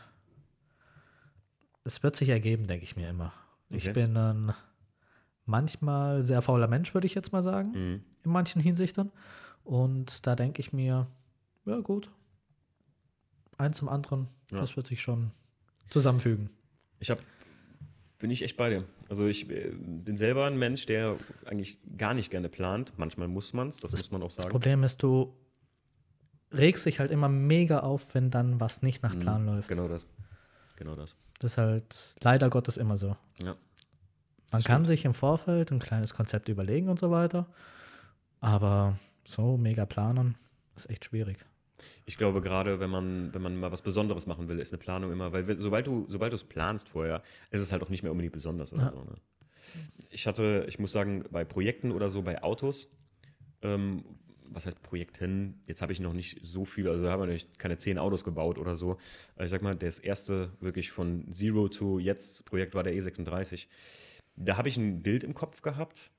[1.82, 3.32] es wird sich ergeben, denke ich mir immer.
[3.70, 3.94] Ich Okay.
[4.06, 4.52] bin ein
[5.46, 8.04] manchmal sehr fauler Mensch, würde ich jetzt mal sagen, Mhm.
[8.22, 9.10] in manchen Hinsichten.
[9.70, 11.06] Und da denke ich mir,
[11.64, 12.10] ja gut,
[13.56, 14.58] eins zum anderen, Ja.
[14.58, 15.30] das wird sich schon
[15.88, 16.50] zusammenfügen.
[16.98, 17.20] Ich habe
[18.18, 18.84] bin ich echt bei dir.
[19.08, 21.16] Also ich äh, bin selber ein Mensch, der
[21.46, 22.92] eigentlich gar nicht gerne plant.
[22.96, 24.50] Manchmal muss man es, das muss man auch Das sagen.
[24.50, 25.32] Problem ist, du
[26.52, 29.68] regst dich halt immer mega auf, wenn dann was nicht nach Plan läuft.
[29.68, 30.04] Genau das.
[30.76, 31.14] Genau das.
[31.38, 33.16] Das ist halt leider Gottes immer so.
[33.40, 33.54] Ja.
[34.50, 37.46] Man kann sich im Vorfeld ein kleines Konzept überlegen und so weiter,
[38.40, 38.98] aber
[39.30, 40.36] so mega planen
[40.76, 41.38] ist echt schwierig.
[42.04, 45.12] Ich glaube, gerade wenn man, wenn man mal was Besonderes machen will, ist eine Planung
[45.12, 48.12] immer, weil sobald du sobald du es planst vorher, ist es halt auch nicht mehr
[48.12, 48.92] unbedingt besonders oder Ja.
[48.92, 49.02] so.
[49.04, 49.14] Ne?
[50.10, 52.90] Ich hatte, ich muss sagen, bei Projekten oder so, bei Autos,
[53.62, 54.04] ähm,
[54.52, 55.62] was heißt Projekten?
[55.66, 58.58] Jetzt habe ich noch nicht so viel, also da haben wir keine zehn Autos gebaut
[58.58, 58.98] oder so.
[59.36, 63.68] Aber ich sag mal, das erste wirklich von Zero to jetzt Projekt war der E36.
[64.36, 66.10] Da habe ich ein Bild im Kopf gehabt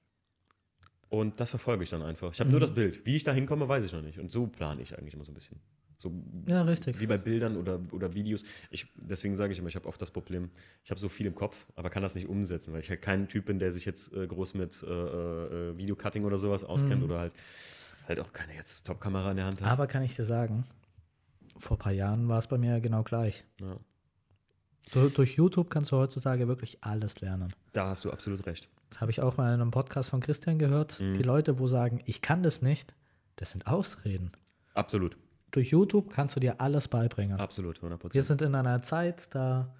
[1.11, 2.31] und das verfolge ich dann einfach.
[2.33, 3.05] Ich habe nur das Bild.
[3.05, 4.17] Wie ich da hinkomme, weiß ich noch nicht.
[4.17, 5.59] Und so plane ich eigentlich immer so ein bisschen.
[5.97, 6.11] So
[6.47, 6.99] Ja, richtig.
[7.01, 8.43] wie bei Bildern oder, oder Videos.
[8.71, 10.49] Ich, deswegen sage ich immer, ich habe oft das Problem,
[10.85, 13.27] ich habe so viel im Kopf, aber kann das nicht umsetzen, weil ich halt kein
[13.27, 17.19] Typ bin, der sich jetzt äh, groß mit äh, äh, Videocutting oder sowas auskennt oder
[17.19, 17.33] halt,
[18.07, 19.67] halt auch keine jetzt Top-Kamera in der Hand hat.
[19.69, 20.63] Aber kann ich dir sagen,
[21.57, 23.43] vor ein paar Jahren war es bei mir genau gleich.
[23.59, 23.75] ja,
[24.93, 27.53] Du, durch YouTube kannst du heutzutage wirklich alles lernen.
[27.73, 28.67] da hast du absolut recht.
[28.91, 30.99] Das habe ich auch mal in einem Podcast von Christian gehört.
[30.99, 31.13] Mhm.
[31.15, 32.93] Die Leute, wo sagen, ich kann das nicht,
[33.37, 34.33] das sind Ausreden.
[34.73, 35.17] Absolut,
[35.51, 37.39] Durch YouTube kannst du dir alles beibringen.
[37.39, 39.73] absolut, 100% Wir sind in einer Zeit, da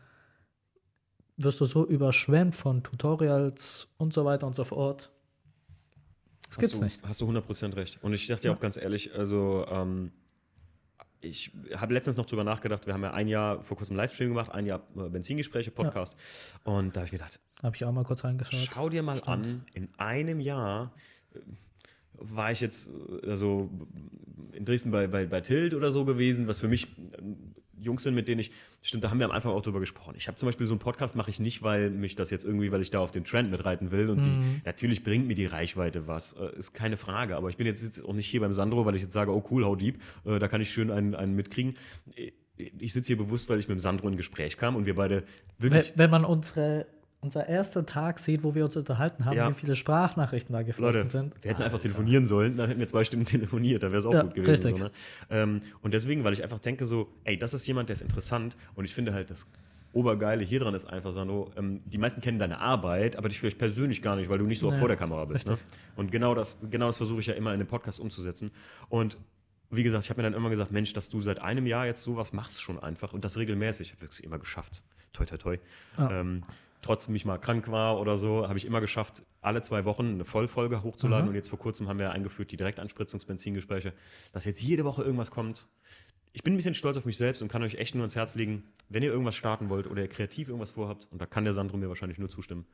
[1.38, 5.12] wirst du so überschwemmt von Tutorials und so weiter und so fort.
[6.48, 7.04] Das gibt's hast du, nicht.
[7.08, 8.00] Hast du 100% recht.
[8.02, 10.12] Und ich dachte ja auch ganz ehrlich, also ähm,
[11.22, 14.52] ich habe letztens noch drüber nachgedacht, wir haben ja ein Jahr vor kurzem Livestream gemacht,
[14.52, 16.15] ein Jahr äh, Benzingespräche, Podcast.
[16.64, 18.69] Und da habe ich mir gedacht, Habe ich auch mal kurz reingeschaut.
[18.73, 20.93] schau dir mal an, in einem Jahr
[21.34, 21.39] äh,
[22.22, 22.89] war ich jetzt
[23.23, 23.69] äh, also
[24.53, 27.22] in Dresden bei, bei, bei Tilt oder so gewesen, was für mich äh,
[27.84, 28.52] Jungs sind, mit denen ich,
[28.84, 30.14] stimmt, da haben wir am Anfang auch drüber gesprochen.
[30.15, 32.72] Ich habe zum Beispiel so einen Podcast mache ich nicht, weil mich das jetzt irgendwie,
[32.72, 36.06] weil ich da auf den Trend mitreiten will und die, natürlich bringt mir die Reichweite
[36.06, 38.85] was, äh, ist keine Frage, aber ich bin jetzt, jetzt auch nicht hier beim Sandro,
[38.85, 41.76] weil ich jetzt sage, oh cool, hau deep, da kann ich schön einen, einen mitkriegen.
[42.15, 42.34] Ich-
[42.93, 45.23] sitze hier bewusst, weil ich mit dem Sandro in Gespräch kam und wir beide
[45.57, 46.85] Wenn, wirklich wenn man unsere,
[47.22, 49.49] unser erster Tag sieht, wo wir uns unterhalten haben, Ja.
[49.49, 51.34] wie viele Sprachnachrichten da geflossen Leute, sind.
[51.43, 54.14] wir hätten einfach telefonieren sollen, dann hätten wir zwei Stunden telefoniert, dann wäre es auch
[54.14, 54.49] Ja, gut gewesen.
[54.52, 54.77] richtig.
[54.77, 54.91] So, ne?
[55.30, 58.56] ähm, und deswegen, weil ich einfach denke so, ey, das ist jemand, der ist interessant
[58.76, 59.45] und ich finde halt das
[59.93, 63.57] Obergeile hier dran ist einfach, Sandro, ähm, die meisten kennen deine Arbeit, aber dich vielleicht
[63.60, 65.45] persönlich gar nicht, weil du nicht so Nee, vor der Kamera bist.
[65.48, 65.57] Ne?
[65.98, 68.52] Und genau das, genau das versuche ich ja immer in den Podcast umzusetzen.
[68.88, 69.18] Und
[69.69, 72.03] wie gesagt, ich habe mir dann immer gesagt, Mensch, dass du seit einem Jahr jetzt
[72.03, 73.88] sowas machst schon einfach und das regelmäßig.
[73.88, 74.81] Ich habe wirklich immer geschafft.
[75.11, 75.57] Toi, toi, toi.
[75.98, 76.43] Ähm,
[76.82, 80.26] trotzdem ich mal krank war oder so, habe ich immer geschafft, alle zwei Wochen eine
[80.26, 81.30] Vollfolge hochzuladen.
[81.30, 83.94] Und jetzt vor kurzem haben wir eingeführt die Direktanspritzungsbenzingespräche,
[84.34, 85.68] dass jetzt jede Woche irgendwas kommt.
[86.34, 88.36] Ich bin ein bisschen stolz auf mich selbst und kann euch echt nur ans Herz
[88.36, 91.53] legen, wenn ihr irgendwas starten wollt oder ihr kreativ irgendwas vorhabt, und da kann der
[91.53, 92.66] Sandro mir wahrscheinlich nur zustimmen,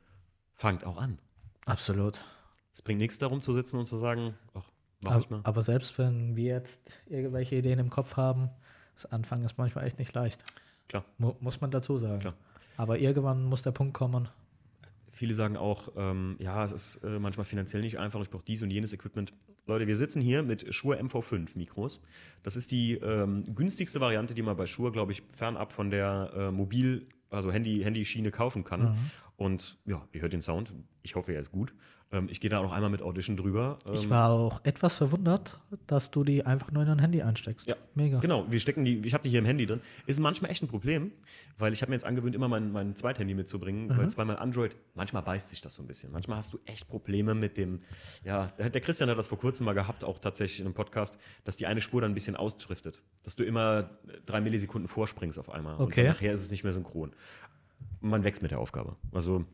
[0.54, 1.18] fangt auch an.
[1.66, 2.24] Absolut.
[2.72, 4.70] Es bringt nichts darum zu sitzen und zu sagen, ach,
[5.00, 5.38] mach ich mal.
[5.38, 8.50] Aber, aber selbst wenn wir jetzt irgendwelche Ideen im Kopf haben,
[8.94, 10.44] das Anfangen ist manchmal echt nicht leicht.
[10.88, 11.04] Klar.
[11.18, 12.20] Mu muss man dazu sagen.
[12.20, 12.34] Klar.
[12.78, 14.28] Aber irgendwann muss der Punkt kommen.
[15.10, 18.62] Viele sagen auch, ähm, ja, es ist äh, manchmal finanziell nicht einfach, ich brauche dies
[18.62, 19.34] und jenes Equipment.
[19.66, 22.00] Leute, wir sitzen hier mit Shure MV5 Mikros.
[22.44, 26.30] Das ist die ähm, günstigste Variante, die man bei Shure, glaube ich, fernab von der
[26.34, 28.96] äh, Mobil, also Handy, Handyschiene kaufen kann.
[29.36, 30.72] Und ja, ihr hört den Sound.
[31.02, 31.74] Ich hoffe, er ist gut.
[32.10, 33.76] Ähm, ich gehe da noch einmal mit Audition drüber.
[33.92, 37.66] Ich Ähm, war auch etwas verwundert, dass du die einfach nur in dein Handy einsteckst.
[37.66, 38.18] Ja, Mega.
[38.20, 39.80] Genau, wir stecken die, ich habe die hier im Handy drin.
[40.06, 41.12] Ist manchmal echt ein Problem,
[41.58, 45.22] weil ich habe mir jetzt angewöhnt, immer mein, mein Zweithandy mitzubringen, weil zweimal Android, manchmal
[45.22, 46.10] beißt sich das so ein bisschen.
[46.10, 47.82] Manchmal hast du echt Probleme mit dem,
[48.24, 51.18] ja, der, der Christian hat das vor kurzem mal gehabt, auch tatsächlich in einem Podcast,
[51.44, 53.02] dass die eine Spur dann ein bisschen ausdriftet.
[53.24, 53.90] Dass du immer
[54.24, 55.74] drei Millisekunden vorspringst auf einmal.
[55.76, 56.04] Und Okay.
[56.04, 57.12] dann nachher ist es nicht mehr synchron.
[58.00, 58.96] Man wächst mit der Aufgabe.
[59.12, 59.44] Also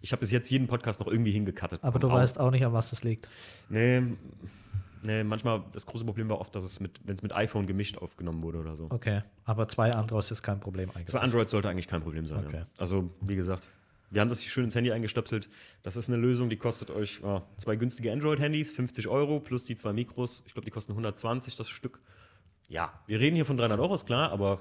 [0.00, 1.82] ich habe bis jetzt jeden Podcast noch irgendwie hingekattet.
[1.82, 3.28] Aber du weißt auch nicht, an was das liegt.
[3.68, 4.02] Nee,
[5.02, 7.98] nee, manchmal, das große Problem war oft, dass es mit, wenn es mit iPhone gemischt
[7.98, 8.86] aufgenommen wurde oder so.
[8.90, 9.22] Okay.
[9.44, 11.06] Aber zwei Androids ist kein Problem eigentlich.
[11.06, 12.44] Zwei Android sollte eigentlich kein Problem sein.
[12.46, 12.58] Okay.
[12.58, 12.66] Ja.
[12.78, 13.70] Also, wie gesagt,
[14.10, 15.48] wir haben das hier schön ins Handy eingestöpselt.
[15.82, 19.76] Das ist eine Lösung, die kostet euch oh, zwei günstige Android-Handys, 50 Euro, plus die
[19.76, 20.44] zwei Mikros.
[20.46, 22.00] Ich glaube, die kosten 120 das Stück.
[22.68, 24.60] Ja, wir reden hier von 300 Euro, ist klar, aber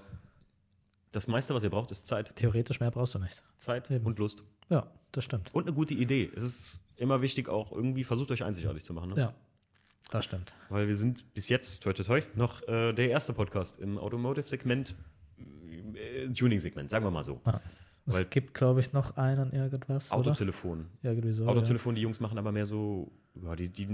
[1.13, 2.35] das meiste, was ihr braucht, ist Zeit.
[2.35, 3.41] Theoretisch mehr brauchst du nicht.
[3.59, 4.05] Zeit Eben.
[4.05, 4.43] und Lust.
[4.69, 5.49] Ja, das stimmt.
[5.53, 6.29] Und eine gute Idee.
[6.35, 9.11] Es ist immer wichtig, auch irgendwie versucht euch einzigartig zu machen.
[9.11, 9.15] Ne?
[9.17, 9.33] Ja,
[10.11, 10.53] das stimmt.
[10.69, 14.95] Weil wir sind bis jetzt, toi toi toi, noch äh, der erste Podcast im Automotive-Segment,
[15.95, 17.39] äh, Tuning-Segment, sagen wir mal so.
[17.45, 17.61] Ja.
[18.05, 20.11] Es Weil- gibt, glaube ich, noch einen irgendwas.
[20.11, 20.19] oder?
[20.19, 20.87] Autotelefon.
[21.03, 21.47] Irgendwie so.
[21.47, 23.09] Autotelefon, die Jungs machen aber mehr so,
[23.41, 23.87] ja, die, die,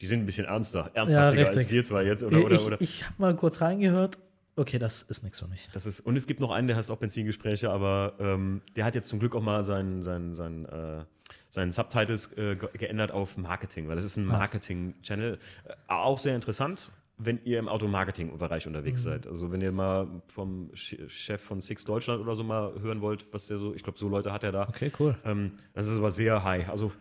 [0.00, 1.72] die sind ein bisschen ernster, Ja, ernsthaftiger als richtig.
[1.72, 2.22] wir zwei jetzt.
[2.22, 2.28] Ja.
[2.28, 2.80] Oder, oder, ich oder.
[2.80, 4.18] ich habe mal kurz reingehört.
[4.56, 5.68] Okay, das ist nichts für mich.
[5.72, 8.94] Das ist, und es gibt noch einen, der heißt auch Benzingespräche, aber ähm, der hat
[8.94, 11.04] jetzt zum Glück auch mal seinen, seinen, seinen, äh,
[11.50, 15.38] seinen Subtitles äh, ge geändert auf Marketing, weil es ist ein Marketing-Channel.
[15.66, 19.08] Äh, auch sehr interessant, wenn ihr im Automarketing-Bereich unterwegs Mhm.
[19.08, 19.26] seid.
[19.26, 23.26] Also wenn ihr mal vom Ch- Chef von Six Deutschland oder so mal hören wollt,
[23.32, 24.68] was der so, ich glaube, so Leute hat er da.
[24.68, 25.16] Okay, cool.
[25.24, 26.68] Ähm, das ist aber sehr high.
[26.68, 26.92] Also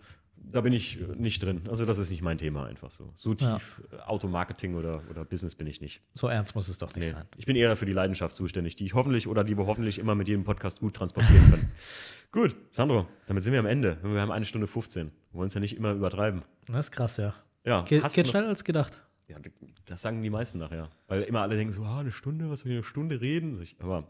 [0.51, 1.61] da bin ich äh, nicht drin.
[1.69, 3.11] Also das ist nicht mein Thema einfach so.
[3.15, 3.55] So Ja.
[3.55, 6.01] tief äh, Automarketing oder, oder Business bin ich nicht.
[6.13, 7.11] So ernst muss es doch nicht Nee.
[7.11, 7.25] sein.
[7.37, 10.15] Ich bin eher für die Leidenschaft zuständig, die ich hoffentlich oder die wir hoffentlich immer
[10.15, 11.71] mit jedem Podcast gut transportieren können.
[12.31, 13.97] gut, Sandro, damit sind wir am Ende.
[14.03, 15.07] Wir haben eine Stunde 15.
[15.31, 16.43] Wir wollen es ja nicht immer übertreiben.
[16.67, 17.33] Das ist krass, ja.
[17.65, 19.01] Ja, Ge geht schneller als gedacht.
[19.29, 19.37] Ja,
[19.85, 20.89] das sagen die meisten nachher.
[21.07, 23.57] Weil immer alle denken so, ah, eine Stunde, was soll ich eine Stunde reden?
[23.79, 24.07] Aber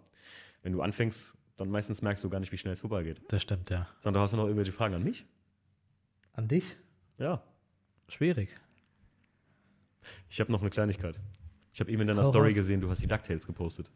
[0.63, 3.21] wenn du anfängst, dann meistens merkst du gar nicht, wie schnell es vorbeigeht.
[3.27, 3.87] Das stimmt, ja.
[3.99, 5.25] Sandro, hast du noch irgendwelche Fragen an mich?
[6.33, 6.75] An dich?
[7.19, 7.41] Ja.
[8.07, 8.49] Schwierig.
[10.29, 11.19] Ich habe noch eine Kleinigkeit.
[11.73, 12.55] Ich habe eben in deiner Hau Story raus.
[12.55, 13.91] gesehen, du hast die DuckTales gepostet.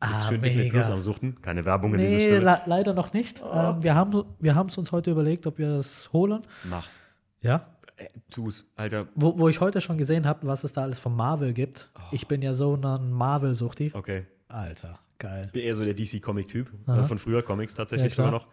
[0.00, 0.94] Bist Ah, schön Disney Plus mega.
[0.94, 1.40] am Suchten.
[1.42, 2.40] Keine Werbung dieser Nee, Stelle.
[2.44, 3.40] le leider noch nicht.
[3.40, 6.40] Ähm, wir haben wir es uns heute überlegt, ob wir es holen.
[6.70, 7.02] Mach's.
[7.40, 7.74] Ja.
[7.96, 8.64] Äh, tu's.
[8.76, 11.90] Alter, Wo, wo ich heute schon gesehen habe, was es da alles von Marvel gibt.
[11.96, 12.00] Oh.
[12.12, 13.90] Ich bin ja so ein Marvel-Suchti.
[13.94, 14.26] okay.
[14.50, 15.50] Alter, geil.
[15.52, 18.46] bin eher so der DC-Comic-Typ, äh, von früher Comics tatsächlich Ja, sogar noch.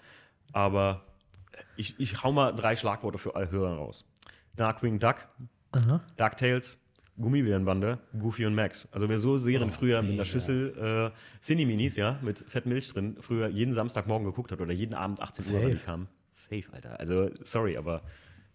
[0.51, 1.05] Aber
[1.77, 4.05] ich, ich hau mal drei Schlagworte für alle Hörer raus.
[4.55, 5.27] Darkwing Duck,
[5.71, 6.01] Aha.
[6.17, 6.77] DuckTales,
[7.17, 8.87] Gummibärenbande, Goofy und Max.
[8.91, 10.25] Also wer so Serien früher mit einer Oh, mega.
[10.25, 14.93] Schüssel äh, Cineminis, ja, mit fett Milch drin, früher jeden Samstagmorgen geguckt hat oder jeden
[14.93, 15.85] Abend 18 Uhr, wenn die Safe.
[15.85, 16.07] kamen.
[16.31, 16.99] Safe, Alter.
[16.99, 18.01] Also, sorry, aber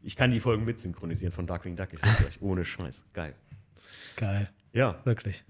[0.02, 1.92] ich kann die Folgen mitsynchronisieren von Darkwing Duck.
[1.92, 3.06] Ich sag's euch, ohne Scheiß.
[3.14, 3.34] Geil.
[4.16, 4.51] Geil.
[4.72, 5.44] Ja, Wirklich.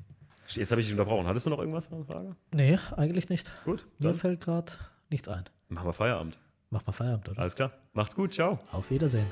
[0.48, 1.26] jetzt habe ich dich unterbrochen.
[1.26, 1.92] Hattest du noch irgendwas?
[1.92, 2.36] Eine Frage?
[2.52, 3.50] Nee, eigentlich nicht.
[3.64, 4.72] Gut, Mir fällt gerade
[5.10, 5.44] nichts ein.
[5.68, 6.38] machen wir Feierabend.
[6.70, 7.40] Mach mal Feierabend, oder?
[7.40, 7.72] Alles klar.
[7.92, 8.32] Macht's gut.
[8.32, 8.60] Ciao.
[8.72, 9.26] Auf Wiedersehen.